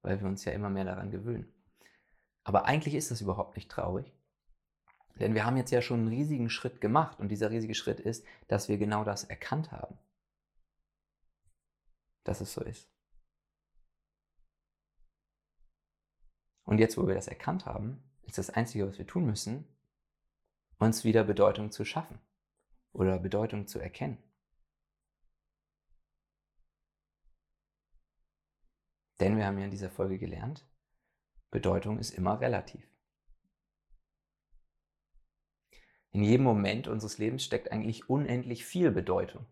weil 0.00 0.18
wir 0.18 0.26
uns 0.26 0.42
ja 0.46 0.52
immer 0.52 0.70
mehr 0.70 0.86
daran 0.86 1.10
gewöhnen. 1.10 1.52
Aber 2.42 2.64
eigentlich 2.64 2.94
ist 2.94 3.10
das 3.10 3.20
überhaupt 3.20 3.54
nicht 3.54 3.70
traurig. 3.70 4.14
Denn 5.20 5.34
wir 5.34 5.44
haben 5.44 5.58
jetzt 5.58 5.72
ja 5.72 5.82
schon 5.82 6.00
einen 6.00 6.08
riesigen 6.08 6.48
Schritt 6.48 6.80
gemacht 6.80 7.20
und 7.20 7.28
dieser 7.28 7.50
riesige 7.50 7.74
Schritt 7.74 8.00
ist, 8.00 8.24
dass 8.48 8.70
wir 8.70 8.78
genau 8.78 9.04
das 9.04 9.24
erkannt 9.24 9.72
haben. 9.72 9.98
dass 12.24 12.40
es 12.40 12.54
so 12.54 12.62
ist. 12.62 12.90
Und 16.64 16.78
jetzt, 16.78 16.96
wo 16.96 17.06
wir 17.06 17.14
das 17.14 17.28
erkannt 17.28 17.66
haben, 17.66 18.02
ist 18.22 18.38
das 18.38 18.48
Einzige, 18.48 18.88
was 18.88 18.96
wir 18.96 19.06
tun 19.06 19.26
müssen, 19.26 19.68
uns 20.78 21.04
wieder 21.04 21.24
Bedeutung 21.24 21.70
zu 21.70 21.84
schaffen 21.84 22.18
oder 22.92 23.18
Bedeutung 23.18 23.66
zu 23.66 23.78
erkennen. 23.78 24.18
Denn 29.20 29.36
wir 29.36 29.46
haben 29.46 29.58
ja 29.58 29.64
in 29.64 29.70
dieser 29.70 29.90
Folge 29.90 30.18
gelernt, 30.18 30.66
Bedeutung 31.50 31.98
ist 31.98 32.10
immer 32.10 32.40
relativ. 32.40 32.84
In 36.10 36.22
jedem 36.22 36.44
Moment 36.44 36.88
unseres 36.88 37.18
Lebens 37.18 37.44
steckt 37.44 37.72
eigentlich 37.72 38.08
unendlich 38.08 38.64
viel 38.64 38.90
Bedeutung. 38.90 39.46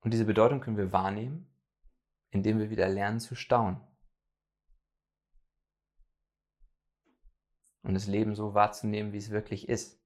Und 0.00 0.12
diese 0.12 0.24
Bedeutung 0.24 0.60
können 0.60 0.76
wir 0.76 0.92
wahrnehmen, 0.92 1.50
indem 2.30 2.58
wir 2.58 2.70
wieder 2.70 2.88
lernen 2.88 3.20
zu 3.20 3.34
staunen. 3.34 3.80
Und 7.82 7.94
das 7.94 8.06
Leben 8.06 8.34
so 8.34 8.54
wahrzunehmen, 8.54 9.12
wie 9.12 9.18
es 9.18 9.30
wirklich 9.30 9.68
ist, 9.68 10.00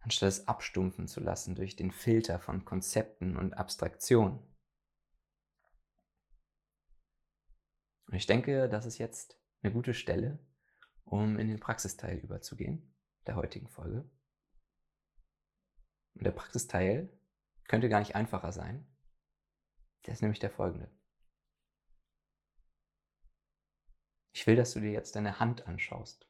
anstatt 0.00 0.28
es 0.28 0.48
abstumpfen 0.48 1.06
zu 1.06 1.20
lassen 1.20 1.54
durch 1.54 1.76
den 1.76 1.90
Filter 1.90 2.38
von 2.38 2.64
Konzepten 2.64 3.36
und 3.36 3.54
Abstraktionen. 3.54 4.38
Und 8.06 8.14
ich 8.14 8.26
denke, 8.26 8.68
das 8.68 8.86
ist 8.86 8.98
jetzt 8.98 9.38
eine 9.62 9.72
gute 9.72 9.94
Stelle, 9.94 10.38
um 11.04 11.38
in 11.38 11.48
den 11.48 11.60
Praxisteil 11.60 12.18
überzugehen, 12.18 12.94
der 13.26 13.36
heutigen 13.36 13.68
Folge. 13.68 14.10
Und 16.14 16.24
der 16.24 16.32
Praxisteil 16.32 17.16
könnte 17.68 17.88
gar 17.88 18.00
nicht 18.00 18.16
einfacher 18.16 18.52
sein. 18.52 18.86
Der 20.06 20.14
ist 20.14 20.22
nämlich 20.22 20.40
der 20.40 20.50
folgende. 20.50 20.90
Ich 24.32 24.46
will, 24.46 24.56
dass 24.56 24.72
du 24.72 24.80
dir 24.80 24.92
jetzt 24.92 25.14
deine 25.14 25.38
Hand 25.38 25.66
anschaust. 25.66 26.29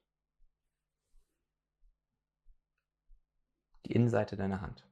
Die 3.91 3.97
Innenseite 3.97 4.37
deiner 4.37 4.61
Hand. 4.61 4.87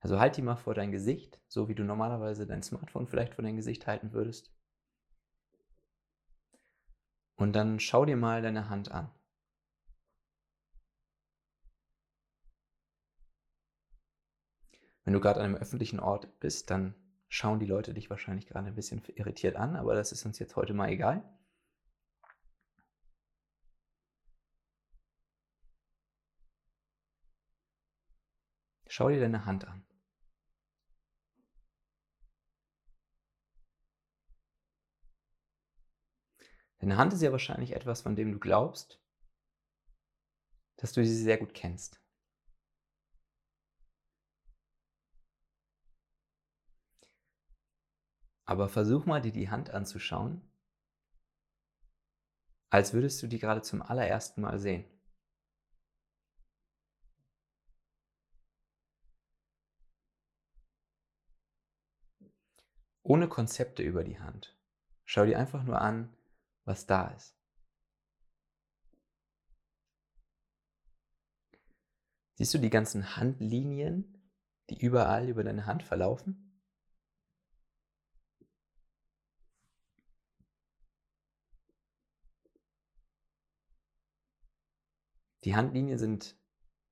Also 0.00 0.20
halt 0.20 0.36
die 0.36 0.42
mal 0.42 0.56
vor 0.56 0.74
dein 0.74 0.92
Gesicht, 0.92 1.40
so 1.48 1.66
wie 1.66 1.74
du 1.74 1.82
normalerweise 1.82 2.46
dein 2.46 2.62
Smartphone 2.62 3.06
vielleicht 3.06 3.32
vor 3.32 3.42
dein 3.42 3.56
Gesicht 3.56 3.86
halten 3.86 4.12
würdest. 4.12 4.54
Und 7.36 7.54
dann 7.56 7.80
schau 7.80 8.04
dir 8.04 8.18
mal 8.18 8.42
deine 8.42 8.68
Hand 8.68 8.92
an. 8.92 9.10
Wenn 15.04 15.14
du 15.14 15.20
gerade 15.20 15.40
an 15.40 15.46
einem 15.46 15.56
öffentlichen 15.56 16.00
Ort 16.00 16.38
bist, 16.38 16.68
dann 16.68 16.94
schauen 17.28 17.60
die 17.60 17.66
Leute 17.66 17.94
dich 17.94 18.10
wahrscheinlich 18.10 18.46
gerade 18.46 18.66
ein 18.66 18.74
bisschen 18.74 19.02
irritiert 19.14 19.56
an, 19.56 19.74
aber 19.74 19.94
das 19.94 20.12
ist 20.12 20.26
uns 20.26 20.38
jetzt 20.38 20.54
heute 20.56 20.74
mal 20.74 20.90
egal. 20.90 21.24
Schau 28.96 29.08
dir 29.08 29.18
deine 29.18 29.44
Hand 29.44 29.66
an. 29.66 29.84
Deine 36.78 36.96
Hand 36.96 37.12
ist 37.12 37.20
ja 37.20 37.32
wahrscheinlich 37.32 37.72
etwas, 37.72 38.02
von 38.02 38.14
dem 38.14 38.30
du 38.30 38.38
glaubst, 38.38 39.02
dass 40.76 40.92
du 40.92 41.04
sie 41.04 41.12
sehr 41.12 41.38
gut 41.38 41.54
kennst. 41.54 42.00
Aber 48.44 48.68
versuch 48.68 49.06
mal, 49.06 49.20
dir 49.20 49.32
die 49.32 49.50
Hand 49.50 49.70
anzuschauen, 49.70 50.40
als 52.70 52.92
würdest 52.92 53.20
du 53.24 53.26
die 53.26 53.40
gerade 53.40 53.62
zum 53.62 53.82
allerersten 53.82 54.42
Mal 54.42 54.60
sehen. 54.60 54.93
Ohne 63.06 63.28
Konzepte 63.28 63.82
über 63.82 64.02
die 64.02 64.18
Hand. 64.18 64.56
Schau 65.04 65.26
dir 65.26 65.38
einfach 65.38 65.62
nur 65.62 65.78
an, 65.78 66.16
was 66.64 66.86
da 66.86 67.08
ist. 67.08 67.36
Siehst 72.36 72.54
du 72.54 72.58
die 72.58 72.70
ganzen 72.70 73.16
Handlinien, 73.16 74.30
die 74.70 74.78
überall 74.80 75.28
über 75.28 75.44
deine 75.44 75.66
Hand 75.66 75.82
verlaufen? 75.82 76.58
Die 85.44 85.54
Handlinien 85.54 85.98
sind 85.98 86.40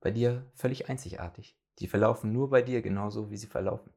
bei 0.01 0.11
dir 0.11 0.53
völlig 0.53 0.91
einzigartig. 0.91 1.59
Die 1.79 1.89
verlaufen 1.89 2.33
nur 2.33 2.51
bei 2.51 2.61
dir 2.61 2.83
genauso, 2.83 3.31
wie 3.31 3.39
sie 3.39 3.47
verlaufen. 3.47 3.95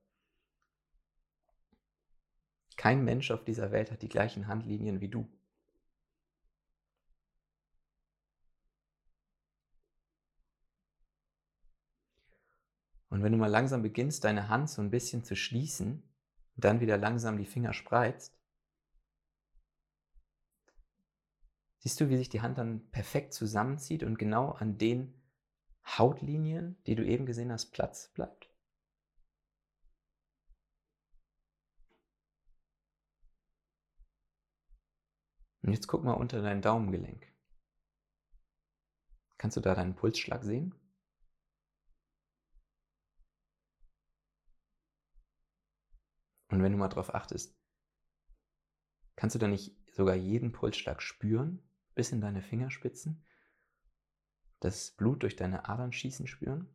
Kein 2.86 3.04
Mensch 3.04 3.32
auf 3.32 3.44
dieser 3.44 3.72
Welt 3.72 3.90
hat 3.92 4.04
die 4.04 4.10
gleichen 4.10 4.46
Handlinien 4.46 5.02
wie 5.02 5.08
du. 5.08 5.28
Und 13.10 13.24
wenn 13.24 13.32
du 13.32 13.40
mal 13.40 13.48
langsam 13.48 13.82
beginnst, 13.82 14.24
deine 14.24 14.50
Hand 14.50 14.70
so 14.70 14.84
ein 14.84 14.92
bisschen 14.92 15.24
zu 15.24 15.36
schließen 15.36 16.04
und 16.56 16.64
dann 16.64 16.80
wieder 16.80 16.96
langsam 17.00 17.40
die 17.40 17.48
Finger 17.48 17.74
spreizt, 17.74 18.38
Siehst 21.80 22.00
du, 22.00 22.10
wie 22.10 22.18
sich 22.18 22.30
die 22.30 22.42
Hand 22.42 22.60
dann 22.60 22.88
perfekt 22.92 23.34
zusammenzieht 23.34 24.04
und 24.04 24.20
genau 24.20 24.52
an 24.52 24.78
den 24.78 25.20
Hautlinien, 25.84 26.78
die 26.86 26.94
du 26.94 27.04
eben 27.04 27.26
gesehen 27.26 27.52
hast, 27.52 27.72
Platz 27.72 28.10
bleibt? 28.14 28.45
Und 35.66 35.74
jetzt 35.74 35.88
guck 35.88 36.04
mal 36.04 36.14
unter 36.14 36.42
dein 36.42 36.62
Daumengelenk. 36.62 37.28
Kannst 39.38 39.58
du 39.58 39.62
da 39.62 39.74
deinen 39.74 39.96
Pulsschlag 39.96 40.44
sehen? 40.44 40.76
Und 46.50 46.62
wenn 46.62 46.72
du 46.72 46.78
mal 46.78 46.88
drauf 46.88 47.14
achtest, 47.14 47.58
kannst 49.16 49.36
du 49.36 49.40
da 49.40 49.48
nicht 49.48 49.76
sogar 49.92 50.16
jeden 50.16 50.52
Pulsschlag 50.52 51.02
spüren? 51.02 51.62
bis 51.96 52.12
in 52.12 52.22
deine 52.22 52.42
Fingerspitzen, 52.42 53.26
das 54.60 54.92
Blut 54.92 55.24
durch 55.24 55.36
deine 55.36 55.68
Adern 55.68 55.94
schießen 55.94 56.28
spüren. 56.28 56.70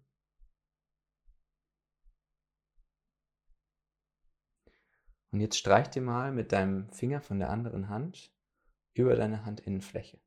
Und 5.31 5.41
jetzt 5.41 5.59
streich 5.59 5.89
dir 5.89 6.03
mal 6.03 6.33
mit 6.33 6.51
deinem 6.51 6.91
Finger 6.91 7.21
von 7.21 7.39
der 7.39 7.51
anderen 7.51 7.89
Hand 7.89 8.35
über 8.95 9.15
deine 9.17 9.45
Handinnenfläche. 9.45 10.21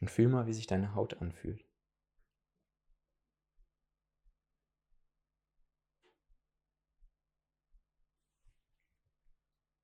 Und 0.00 0.10
fühl 0.10 0.28
mal, 0.28 0.46
wie 0.46 0.52
sich 0.52 0.66
deine 0.66 0.94
Haut 0.94 1.20
anfühlt. 1.20 1.64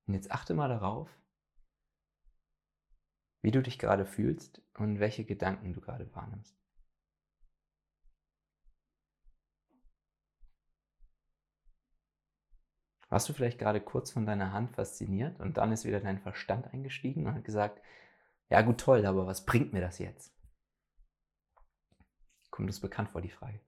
Und 0.05 0.13
jetzt 0.13 0.31
achte 0.31 0.53
mal 0.53 0.69
darauf, 0.69 1.09
wie 3.41 3.51
du 3.51 3.61
dich 3.61 3.79
gerade 3.79 4.05
fühlst 4.05 4.61
und 4.75 4.99
welche 4.99 5.25
Gedanken 5.25 5.73
du 5.73 5.81
gerade 5.81 6.13
wahrnimmst. 6.13 6.62
Warst 13.13 13.29
du 13.29 13.33
vielleicht 13.33 13.59
gerade 13.59 13.79
kurz 13.79 14.09
von 14.09 14.25
deiner 14.25 14.53
Hand 14.53 14.71
fasziniert 14.71 15.39
und 15.39 15.57
dann 15.57 15.71
ist 15.71 15.85
wieder 15.85 15.99
dein 15.99 16.17
Verstand 16.17 16.73
eingestiegen 16.73 17.27
und 17.27 17.35
hat 17.35 17.43
gesagt, 17.43 17.79
ja 18.49 18.63
gut, 18.63 18.79
toll, 18.79 19.05
aber 19.05 19.27
was 19.27 19.45
bringt 19.45 19.71
mir 19.71 19.81
das 19.81 19.99
jetzt? 19.99 20.35
Kommt 22.49 22.69
uns 22.69 22.79
bekannt 22.79 23.11
vor, 23.11 23.21
die 23.21 23.29
Frage. 23.29 23.59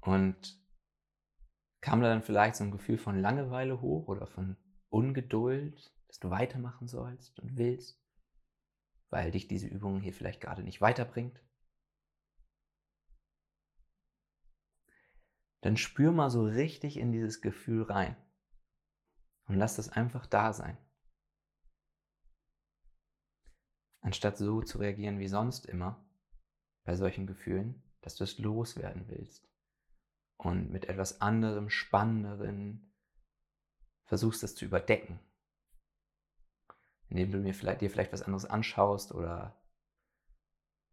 Und 0.00 0.62
kam 1.80 2.00
da 2.00 2.08
dann 2.08 2.22
vielleicht 2.22 2.54
so 2.54 2.62
ein 2.62 2.70
Gefühl 2.70 2.98
von 2.98 3.20
Langeweile 3.20 3.80
hoch 3.80 4.06
oder 4.06 4.28
von 4.28 4.56
Ungeduld, 4.90 5.92
dass 6.06 6.20
du 6.20 6.30
weitermachen 6.30 6.86
sollst 6.86 7.40
und 7.40 7.56
willst, 7.56 8.00
weil 9.10 9.32
dich 9.32 9.48
diese 9.48 9.66
Übung 9.66 10.00
hier 10.00 10.12
vielleicht 10.12 10.40
gerade 10.40 10.62
nicht 10.62 10.80
weiterbringt? 10.80 11.42
Dann 15.66 15.76
spür 15.76 16.12
mal 16.12 16.30
so 16.30 16.44
richtig 16.44 16.96
in 16.96 17.12
dieses 17.12 17.40
Gefühl 17.40 17.82
rein. 17.82 18.16
Und 19.48 19.56
lass 19.56 19.76
das 19.76 19.88
einfach 19.88 20.26
da 20.26 20.52
sein. 20.52 20.78
anstatt 24.06 24.38
so 24.38 24.62
zu 24.62 24.78
reagieren 24.78 25.18
wie 25.18 25.26
sonst 25.26 25.66
immer 25.66 26.00
bei 26.84 26.94
solchen 26.94 27.26
Gefühlen, 27.26 27.82
dass 28.02 28.14
du 28.14 28.22
es 28.22 28.38
loswerden 28.38 29.08
willst. 29.08 29.50
Und 30.36 30.70
mit 30.70 30.88
etwas 30.88 31.20
anderem, 31.20 31.70
spannenderen 31.70 32.94
versuchst 34.04 34.44
es 34.44 34.54
zu 34.54 34.64
überdecken, 34.64 35.18
indem 37.08 37.32
du 37.32 37.38
mir 37.38 37.52
vielleicht, 37.52 37.80
dir 37.80 37.90
vielleicht 37.90 38.12
was 38.12 38.22
anderes 38.22 38.44
anschaust 38.44 39.12
oder 39.12 39.60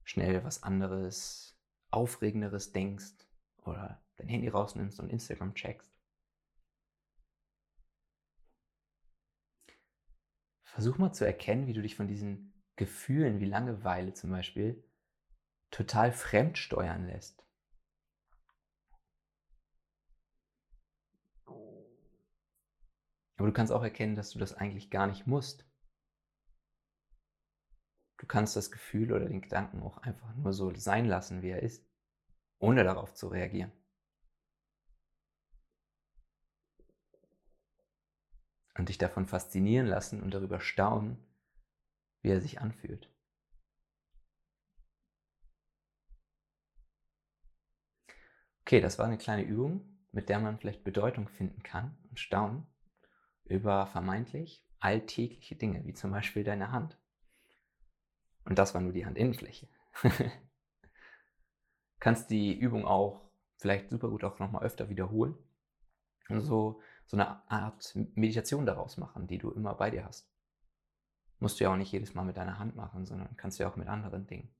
schnell 0.03 0.43
was 0.43 0.63
anderes, 0.63 1.55
aufregenderes 1.91 2.71
denkst 2.71 3.28
oder 3.57 4.02
dein 4.18 4.28
Handy 4.28 4.47
rausnimmst 4.47 4.99
und 4.99 5.09
Instagram 5.09 5.55
checkst. 5.55 5.91
Versuch 10.64 10.97
mal 10.97 11.14
zu 11.14 11.26
erkennen, 11.26 11.68
wie 11.68 11.74
du 11.74 11.82
dich 11.82 11.95
von 11.95 12.07
diesen 12.07 12.53
Gefühlen 12.76 13.39
wie 13.39 13.45
Langeweile 13.45 14.14
zum 14.14 14.32
Beispiel 14.32 14.84
total 15.70 16.11
fremd 16.11 16.57
steuern 16.57 17.05
lässt. 17.05 17.43
Aber 23.38 23.47
du 23.47 23.53
kannst 23.53 23.74
auch 23.74 23.84
erkennen, 23.84 24.16
dass 24.16 24.32
du 24.32 24.39
das 24.39 24.53
eigentlich 24.53 24.89
gar 24.89 25.05
nicht 25.05 25.28
musst. 25.28 25.66
Du 28.18 28.26
kannst 28.26 28.55
das 28.55 28.72
Gefühl 28.72 29.11
oder 29.11 29.26
den 29.26 29.41
Gedanken 29.41 29.84
auch 29.84 29.97
einfach 29.97 30.34
nur 30.36 30.53
so 30.53 30.74
sein 30.76 31.05
lassen, 31.05 31.41
wie 31.41 31.49
er 31.49 31.61
ist, 31.61 31.86
ohne 32.59 32.84
darauf 32.84 33.14
zu 33.14 33.28
reagieren. 33.28 33.72
Und 38.76 38.89
dich 38.89 38.97
davon 38.97 39.28
faszinieren 39.28 39.88
lassen 39.88 40.21
und 40.24 40.34
darüber 40.34 40.59
staunen, 40.59 41.17
wie 42.21 42.30
er 42.30 42.41
sich 42.41 42.59
anfühlt. 42.59 43.09
Okay, 48.61 48.82
das 48.82 48.97
war 48.97 49.05
eine 49.05 49.17
kleine 49.17 49.43
Übung, 49.43 49.82
mit 50.11 50.30
der 50.30 50.39
man 50.39 50.57
vielleicht 50.57 50.84
Bedeutung 50.84 51.28
finden 51.28 51.61
kann 51.63 51.97
und 52.09 52.19
staunen 52.19 52.65
über 53.45 53.86
vermeintlich 53.88 54.65
alltägliche 54.80 55.55
Dinge, 55.55 55.86
wie 55.86 55.93
zum 55.93 56.11
Beispiel 56.11 56.43
deine 56.43 56.71
Hand. 56.71 56.97
Und 58.45 58.57
das 58.57 58.74
war 58.74 58.82
nur 58.82 58.93
die 58.93 59.05
Handinnenfläche. 59.05 59.67
Kannst 61.99 62.30
die 62.30 62.57
Übung 62.57 62.86
auch 62.86 63.21
vielleicht 63.57 63.89
super 63.89 64.09
gut 64.09 64.24
auch 64.24 64.39
nochmal 64.39 64.63
öfter 64.63 64.89
wiederholen 64.89 65.38
und 66.30 66.41
so, 66.41 66.82
so 67.05 67.17
eine 67.17 67.49
Art 67.49 67.93
Meditation 68.15 68.65
daraus 68.65 68.97
machen, 68.97 69.27
die 69.27 69.37
du 69.37 69.51
immer 69.51 69.75
bei 69.75 69.89
dir 69.89 70.05
hast. 70.05 70.29
Musst 71.39 71.59
du 71.59 71.65
ja 71.65 71.71
auch 71.71 71.77
nicht 71.77 71.91
jedes 71.91 72.13
Mal 72.13 72.23
mit 72.23 72.37
deiner 72.37 72.57
Hand 72.59 72.75
machen, 72.75 73.05
sondern 73.05 73.35
kannst 73.35 73.59
du 73.59 73.63
ja 73.63 73.69
auch 73.69 73.75
mit 73.75 73.87
anderen 73.87 74.27
Dingen. 74.27 74.55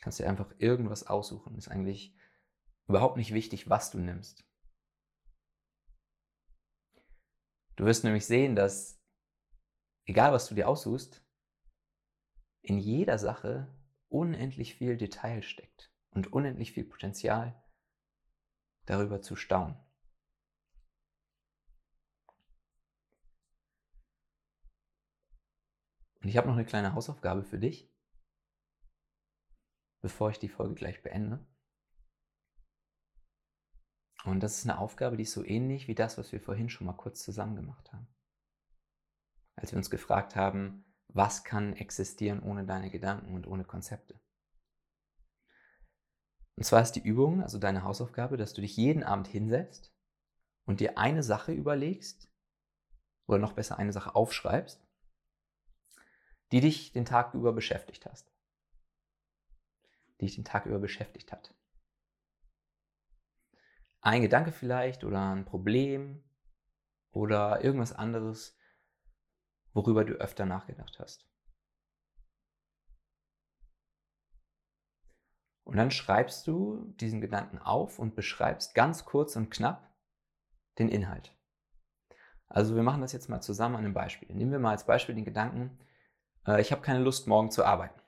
Kannst 0.00 0.18
dir 0.18 0.28
einfach 0.28 0.52
irgendwas 0.58 1.06
aussuchen. 1.06 1.56
Ist 1.56 1.68
eigentlich 1.68 2.16
überhaupt 2.86 3.16
nicht 3.16 3.34
wichtig, 3.34 3.68
was 3.68 3.90
du 3.90 3.98
nimmst. 3.98 4.44
Du 7.76 7.84
wirst 7.84 8.04
nämlich 8.04 8.24
sehen, 8.26 8.56
dass 8.56 8.98
egal 10.06 10.32
was 10.32 10.48
du 10.48 10.54
dir 10.54 10.68
aussuchst, 10.68 11.22
in 12.62 12.78
jeder 12.78 13.18
Sache 13.18 13.76
unendlich 14.08 14.74
viel 14.76 14.96
Detail 14.96 15.42
steckt 15.42 15.92
und 16.10 16.32
unendlich 16.32 16.72
viel 16.72 16.84
Potenzial 16.84 17.62
darüber 18.86 19.20
zu 19.20 19.36
staunen. 19.36 19.76
Und 26.26 26.30
ich 26.30 26.38
habe 26.38 26.48
noch 26.48 26.56
eine 26.56 26.64
kleine 26.64 26.92
Hausaufgabe 26.92 27.44
für 27.44 27.60
dich, 27.60 27.88
bevor 30.02 30.30
ich 30.30 30.40
die 30.40 30.48
Folge 30.48 30.74
gleich 30.74 31.00
beende. 31.04 31.46
Und 34.24 34.40
das 34.40 34.58
ist 34.58 34.64
eine 34.64 34.78
Aufgabe, 34.80 35.16
die 35.16 35.22
ist 35.22 35.30
so 35.30 35.44
ähnlich 35.44 35.86
wie 35.86 35.94
das, 35.94 36.18
was 36.18 36.32
wir 36.32 36.40
vorhin 36.40 36.68
schon 36.68 36.88
mal 36.88 36.96
kurz 36.96 37.22
zusammen 37.22 37.54
gemacht 37.54 37.92
haben. 37.92 38.08
Als 39.54 39.70
wir 39.70 39.76
uns 39.76 39.88
gefragt 39.88 40.34
haben, 40.34 40.92
was 41.06 41.44
kann 41.44 41.74
existieren 41.74 42.42
ohne 42.42 42.66
deine 42.66 42.90
Gedanken 42.90 43.32
und 43.32 43.46
ohne 43.46 43.62
Konzepte? 43.62 44.20
Und 46.56 46.64
zwar 46.64 46.82
ist 46.82 46.94
die 46.94 47.04
Übung, 47.04 47.40
also 47.40 47.60
deine 47.60 47.84
Hausaufgabe, 47.84 48.36
dass 48.36 48.52
du 48.52 48.62
dich 48.62 48.76
jeden 48.76 49.04
Abend 49.04 49.28
hinsetzt 49.28 49.94
und 50.64 50.80
dir 50.80 50.98
eine 50.98 51.22
Sache 51.22 51.52
überlegst, 51.52 52.28
oder 53.28 53.38
noch 53.38 53.52
besser 53.52 53.78
eine 53.78 53.92
Sache 53.92 54.16
aufschreibst, 54.16 54.85
die 56.52 56.60
dich 56.60 56.92
den 56.92 57.04
Tag 57.04 57.34
über 57.34 57.52
beschäftigt 57.52 58.06
hast. 58.06 58.32
Die 60.20 60.26
dich 60.26 60.36
den 60.36 60.44
Tag 60.44 60.66
über 60.66 60.78
beschäftigt 60.78 61.32
hat 61.32 61.54
ein 64.06 64.22
Gedanke 64.22 64.52
vielleicht 64.52 65.02
oder 65.02 65.32
ein 65.34 65.44
Problem 65.44 66.22
oder 67.10 67.64
irgendwas 67.64 67.92
anderes, 67.92 68.56
worüber 69.72 70.04
du 70.04 70.14
öfter 70.14 70.46
nachgedacht 70.46 71.00
hast. 71.00 71.28
Und 75.64 75.76
dann 75.76 75.90
schreibst 75.90 76.46
du 76.46 76.94
diesen 77.00 77.20
Gedanken 77.20 77.58
auf 77.58 77.98
und 77.98 78.14
beschreibst 78.14 78.76
ganz 78.76 79.04
kurz 79.04 79.34
und 79.34 79.50
knapp 79.50 79.92
den 80.78 80.88
Inhalt. 80.88 81.36
Also 82.46 82.76
wir 82.76 82.84
machen 82.84 83.00
das 83.00 83.12
jetzt 83.12 83.28
mal 83.28 83.40
zusammen 83.40 83.74
an 83.74 83.84
einem 83.86 83.94
Beispiel. 83.94 84.32
Nehmen 84.32 84.52
wir 84.52 84.60
mal 84.60 84.70
als 84.70 84.86
Beispiel 84.86 85.16
den 85.16 85.24
Gedanken, 85.24 85.76
äh, 86.46 86.60
ich 86.60 86.72
habe 86.72 86.82
keine 86.82 87.00
Lust, 87.00 87.26
morgen 87.26 87.50
zu 87.50 87.64
arbeiten. 87.64 88.00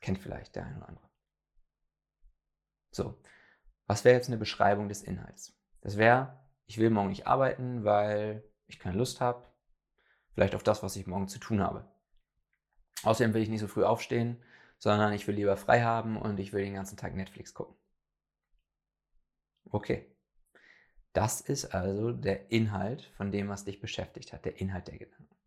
Kennt 0.00 0.18
vielleicht 0.18 0.56
der 0.56 0.64
eine 0.64 0.78
oder 0.78 0.88
andere. 0.88 1.10
So, 2.92 3.20
was 3.86 4.04
wäre 4.04 4.16
jetzt 4.16 4.28
eine 4.28 4.38
Beschreibung 4.38 4.88
des 4.88 5.02
Inhalts? 5.02 5.56
Das 5.80 5.96
wäre, 5.96 6.38
ich 6.66 6.78
will 6.78 6.90
morgen 6.90 7.08
nicht 7.08 7.26
arbeiten, 7.26 7.84
weil 7.84 8.44
ich 8.66 8.78
keine 8.78 8.96
Lust 8.96 9.20
habe, 9.20 9.46
vielleicht 10.32 10.54
auf 10.54 10.62
das, 10.62 10.82
was 10.82 10.96
ich 10.96 11.06
morgen 11.06 11.28
zu 11.28 11.38
tun 11.38 11.60
habe. 11.62 11.88
Außerdem 13.02 13.34
will 13.34 13.42
ich 13.42 13.48
nicht 13.48 13.60
so 13.60 13.68
früh 13.68 13.84
aufstehen, 13.84 14.42
sondern 14.78 15.12
ich 15.12 15.26
will 15.26 15.34
lieber 15.34 15.56
frei 15.56 15.82
haben 15.82 16.16
und 16.16 16.38
ich 16.38 16.52
will 16.52 16.64
den 16.64 16.74
ganzen 16.74 16.96
Tag 16.96 17.14
Netflix 17.14 17.54
gucken. 17.54 17.76
Okay. 19.70 20.06
Das 21.12 21.40
ist 21.40 21.74
also 21.74 22.12
der 22.12 22.50
Inhalt 22.52 23.02
von 23.16 23.32
dem, 23.32 23.48
was 23.48 23.64
dich 23.64 23.80
beschäftigt 23.80 24.32
hat, 24.32 24.44
der 24.44 24.60
Inhalt 24.60 24.86
der 24.88 24.98
Gedanken. 24.98 25.39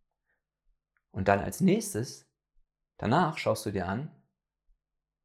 Und 1.13 1.27
dann 1.27 1.39
als 1.39 1.61
nächstes, 1.61 2.27
danach 2.97 3.37
schaust 3.37 3.65
du 3.67 3.71
dir 3.71 3.87
an, 3.87 4.11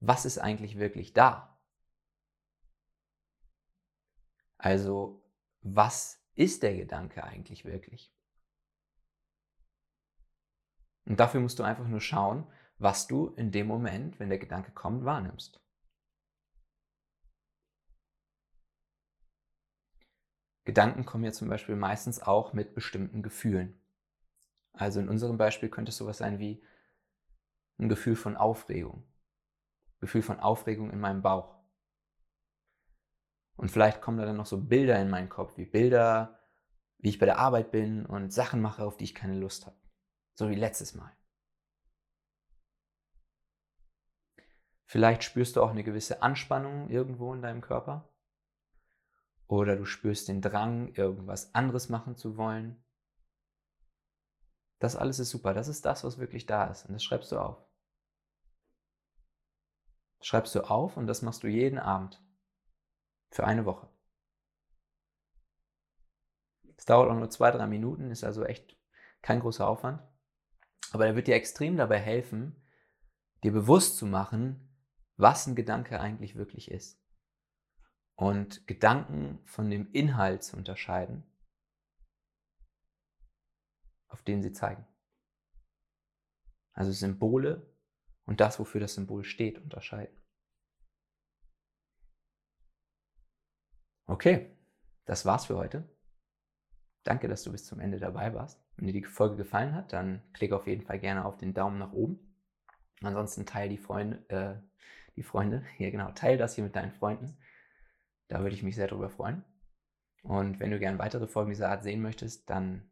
was 0.01 0.26
ist 0.26 0.39
eigentlich 0.39 0.78
wirklich 0.78 1.14
da? 1.14 1.59
Also, 4.59 5.24
was 5.62 6.22
ist 6.34 6.62
der 6.62 6.76
Gedanke 6.76 7.24
eigentlich 7.24 7.64
wirklich? 7.64 8.14
Und 11.07 11.18
dafür 11.18 11.41
musst 11.41 11.59
du 11.59 11.62
einfach 11.62 11.89
nur 11.89 12.03
schauen, 12.03 12.47
was 12.76 13.07
du 13.07 13.28
in 13.28 13.51
dem 13.51 13.66
Moment, 13.66 14.20
wenn 14.20 14.28
der 14.28 14.39
Gedanke 14.39 14.72
kommt, 14.72 15.05
wahrnimmst. 15.07 15.59
Gedanken 20.64 21.07
kommen 21.07 21.24
ja 21.24 21.32
zum 21.32 21.49
Beispiel 21.49 21.76
meistens 21.76 22.20
auch 22.20 22.53
mit 22.53 22.74
bestimmten 22.74 23.22
Gefühlen. 23.22 23.80
Also 24.79 25.01
in 25.01 25.09
unserem 25.09 25.37
Beispiel 25.37 25.68
könnte 25.68 25.91
es 25.91 25.97
sowas 25.97 26.18
sein 26.18 26.39
wie 26.39 26.62
ein 27.79 27.89
Gefühl 27.89 28.14
von 28.14 28.37
Aufregung. 28.37 29.05
Gefühl 29.99 30.22
von 30.22 30.39
Aufregung 30.39 30.91
in 30.91 31.01
meinem 31.01 31.20
Bauch. 31.20 31.59
Und 33.57 33.72
vielleicht 33.72 34.01
kommen 34.01 34.18
da 34.18 34.24
dann 34.24 34.37
noch 34.37 34.47
so 34.47 34.61
Bilder 34.61 35.01
in 35.01 35.11
meinen 35.11 35.29
Kopf, 35.29 35.57
wie 35.57 35.66
Bilder, 35.66 36.39
wie 36.99 37.09
ich 37.09 37.18
bei 37.18 37.26
der 37.26 37.39
Arbeit 37.39 37.72
bin 37.72 38.07
und 38.07 38.33
Sachen 38.33 38.62
mache, 38.62 38.85
auf 38.85 38.97
die 38.97 39.05
ich 39.05 39.16
keine 39.16 39.37
Lust 39.37 39.66
habe. 39.66 39.76
So 40.35 40.49
wie 40.49 40.55
letztes 40.55 40.95
Mal. 40.95 41.12
Vielleicht 44.85 45.24
spürst 45.24 45.57
du 45.57 45.62
auch 45.62 45.70
eine 45.70 45.83
gewisse 45.83 46.22
Anspannung 46.22 46.89
irgendwo 46.89 47.35
in 47.35 47.43
deinem 47.43 47.62
Körper. 47.62 48.09
Oder 49.49 49.74
du 49.74 49.85
spürst 49.85 50.29
den 50.29 50.41
Drang, 50.41 50.95
irgendwas 50.95 51.53
anderes 51.53 51.89
machen 51.89 52.16
zu 52.16 52.37
wollen. 52.37 52.83
Das 54.79 54.97
alles 54.97 55.18
ist 55.18 55.31
super. 55.31 55.55
Das 55.55 55.68
ist 55.68 55.85
das, 55.85 56.05
was 56.05 56.18
wirklich 56.18 56.47
da 56.47 56.66
ist. 56.66 56.87
Und 56.87 56.93
das 56.93 57.03
schreibst 57.03 57.33
du 57.33 57.39
auf. 57.39 57.64
Schreibst 60.20 60.55
du 60.55 60.68
auf 60.68 60.97
und 60.97 61.07
das 61.07 61.22
machst 61.22 61.43
du 61.43 61.49
jeden 61.49 61.79
Abend. 61.79 62.22
Für 63.31 63.45
eine 63.45 63.64
Woche. 63.64 63.89
Es 66.76 66.85
dauert 66.85 67.11
auch 67.11 67.16
nur 67.16 67.31
zwei, 67.31 67.51
drei 67.51 67.66
Minuten, 67.66 68.11
ist 68.11 68.24
also 68.24 68.45
echt 68.45 68.76
kein 69.20 69.41
großer 69.41 69.66
Aufwand. 69.66 70.01
Aber 70.93 71.07
er 71.07 71.16
wird 71.16 71.26
dir 71.26 71.35
extrem 71.35 71.76
dabei 71.76 71.99
helfen, 71.99 72.64
dir 73.43 73.53
bewusst 73.53 73.97
zu 73.97 74.07
machen, 74.07 74.68
was 75.16 75.47
ein 75.47 75.57
Gedanke 75.57 76.01
eigentlich 76.01 76.37
wirklich 76.37 76.70
ist. 76.70 77.03
Und 78.14 78.66
Gedanken 78.66 79.41
von 79.45 79.70
dem 79.70 79.91
Inhalt 79.93 80.43
zu 80.43 80.57
unterscheiden, 80.57 81.24
auf 84.09 84.23
den 84.23 84.43
sie 84.43 84.53
zeigen. 84.53 84.87
also 86.73 86.93
Symbole 86.93 87.67
und 88.27 88.41
das, 88.41 88.59
wofür 88.59 88.81
das 88.81 88.95
Symbol 88.95 89.25
steht, 89.25 89.59
unterscheiden. 89.59 90.17
Okay, 94.07 94.51
das 95.05 95.27
war's 95.27 95.47
für 95.47 95.57
heute. 95.57 95.89
Danke, 97.05 97.29
dass 97.29 97.43
du 97.43 97.53
bis 97.53 97.65
zum 97.65 97.81
Ende 97.81 97.99
dabei 97.99 98.35
warst. 98.35 98.61
Wenn 98.77 98.87
dir 98.87 98.93
die 98.93 99.05
Folge 99.05 99.37
gefallen 99.37 99.75
hat, 99.75 99.93
dann 99.93 100.23
klick 100.33 100.53
auf 100.53 100.67
jeden 100.67 100.83
Fall 100.83 100.99
gerne 100.99 101.25
auf 101.25 101.37
den 101.37 101.55
Daumen 101.55 101.79
nach 101.79 101.93
oben. 101.93 102.19
Ansonsten 103.03 103.47
teile 103.47 103.71
die 103.71 103.79
Freunde, 103.79 104.25
äh, 104.29 104.55
die 105.17 105.23
Freunde, 105.23 105.65
hier 105.77 105.91
genau, 105.91 106.13
teile 106.13 106.39
das 106.39 106.55
hier 106.55 106.65
mit 106.65 106.77
deinen 106.77 106.93
Freunden. 106.93 107.37
Da 108.29 108.41
würde 108.41 108.55
ich 108.55 108.63
mich 108.63 108.77
sehr 108.77 108.89
darüber 108.89 109.11
freuen. 109.11 109.45
Und 110.23 110.61
wenn 110.61 110.71
du 110.71 110.79
gerne 110.79 110.99
weitere 110.99 111.27
Folgen 111.27 111.51
dieser 111.51 111.71
Art 111.71 111.83
sehen 111.83 112.03
möchtest, 112.03 112.51
dann 112.51 112.88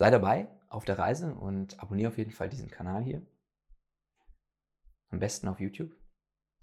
sei 0.00 0.10
dabei 0.10 0.48
auf 0.70 0.86
der 0.86 0.98
Reise 0.98 1.34
und 1.34 1.78
abonniere 1.78 2.08
auf 2.08 2.16
jeden 2.16 2.30
Fall 2.30 2.48
diesen 2.48 2.70
Kanal 2.70 3.02
hier. 3.02 3.20
Am 5.10 5.18
besten 5.18 5.46
auf 5.46 5.60
YouTube. 5.60 5.94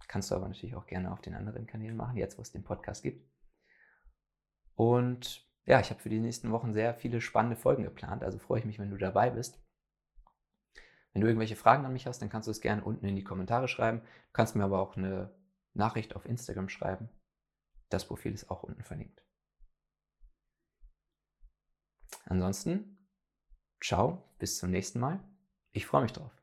Kannst 0.08 0.32
du 0.32 0.36
aber 0.36 0.48
natürlich 0.48 0.76
auch 0.76 0.88
gerne 0.88 1.12
auf 1.12 1.22
den 1.22 1.36
anderen 1.36 1.68
Kanälen 1.68 1.96
machen, 1.96 2.18
jetzt 2.18 2.40
wo 2.40 2.42
es 2.42 2.52
den 2.52 2.64
Podcast 2.64 3.04
gibt. 3.04 3.30
Und 4.74 5.48
ja, 5.66 5.80
ich 5.80 5.92
habe 5.92 6.00
für 6.00 6.10
die 6.10 6.20
nächsten 6.20 6.52
Wochen 6.52 6.74
sehr 6.74 6.96
viele 6.96 7.22
spannende 7.22 7.58
Folgen 7.58 7.84
geplant, 7.84 8.24
also 8.24 8.40
freue 8.40 8.58
ich 8.58 8.66
mich, 8.66 8.80
wenn 8.80 8.90
du 8.90 8.98
dabei 8.98 9.30
bist. 9.30 9.64
Wenn 11.14 11.22
du 11.22 11.28
irgendwelche 11.28 11.56
Fragen 11.56 11.86
an 11.86 11.94
mich 11.94 12.08
hast, 12.08 12.20
dann 12.24 12.30
kannst 12.30 12.48
du 12.48 12.52
es 12.52 12.62
gerne 12.62 12.84
unten 12.84 13.06
in 13.06 13.16
die 13.16 13.24
Kommentare 13.24 13.68
schreiben. 13.68 14.00
Du 14.00 14.34
kannst 14.34 14.56
mir 14.56 14.64
aber 14.64 14.82
auch 14.82 14.98
eine 14.98 15.32
Nachricht 15.76 16.16
auf 16.16 16.26
Instagram 16.26 16.70
schreiben. 16.70 17.08
Das 17.90 18.08
Profil 18.08 18.34
ist 18.34 18.50
auch 18.50 18.64
unten 18.64 18.82
verlinkt. 18.82 19.24
Ansonsten, 22.26 22.97
ciao, 23.82 24.24
bis 24.40 24.58
zum 24.58 24.72
nächsten 24.72 25.00
Mal. 25.00 25.20
Ich 25.72 25.86
freue 25.86 26.04
mich 26.04 26.14
drauf. 26.14 26.37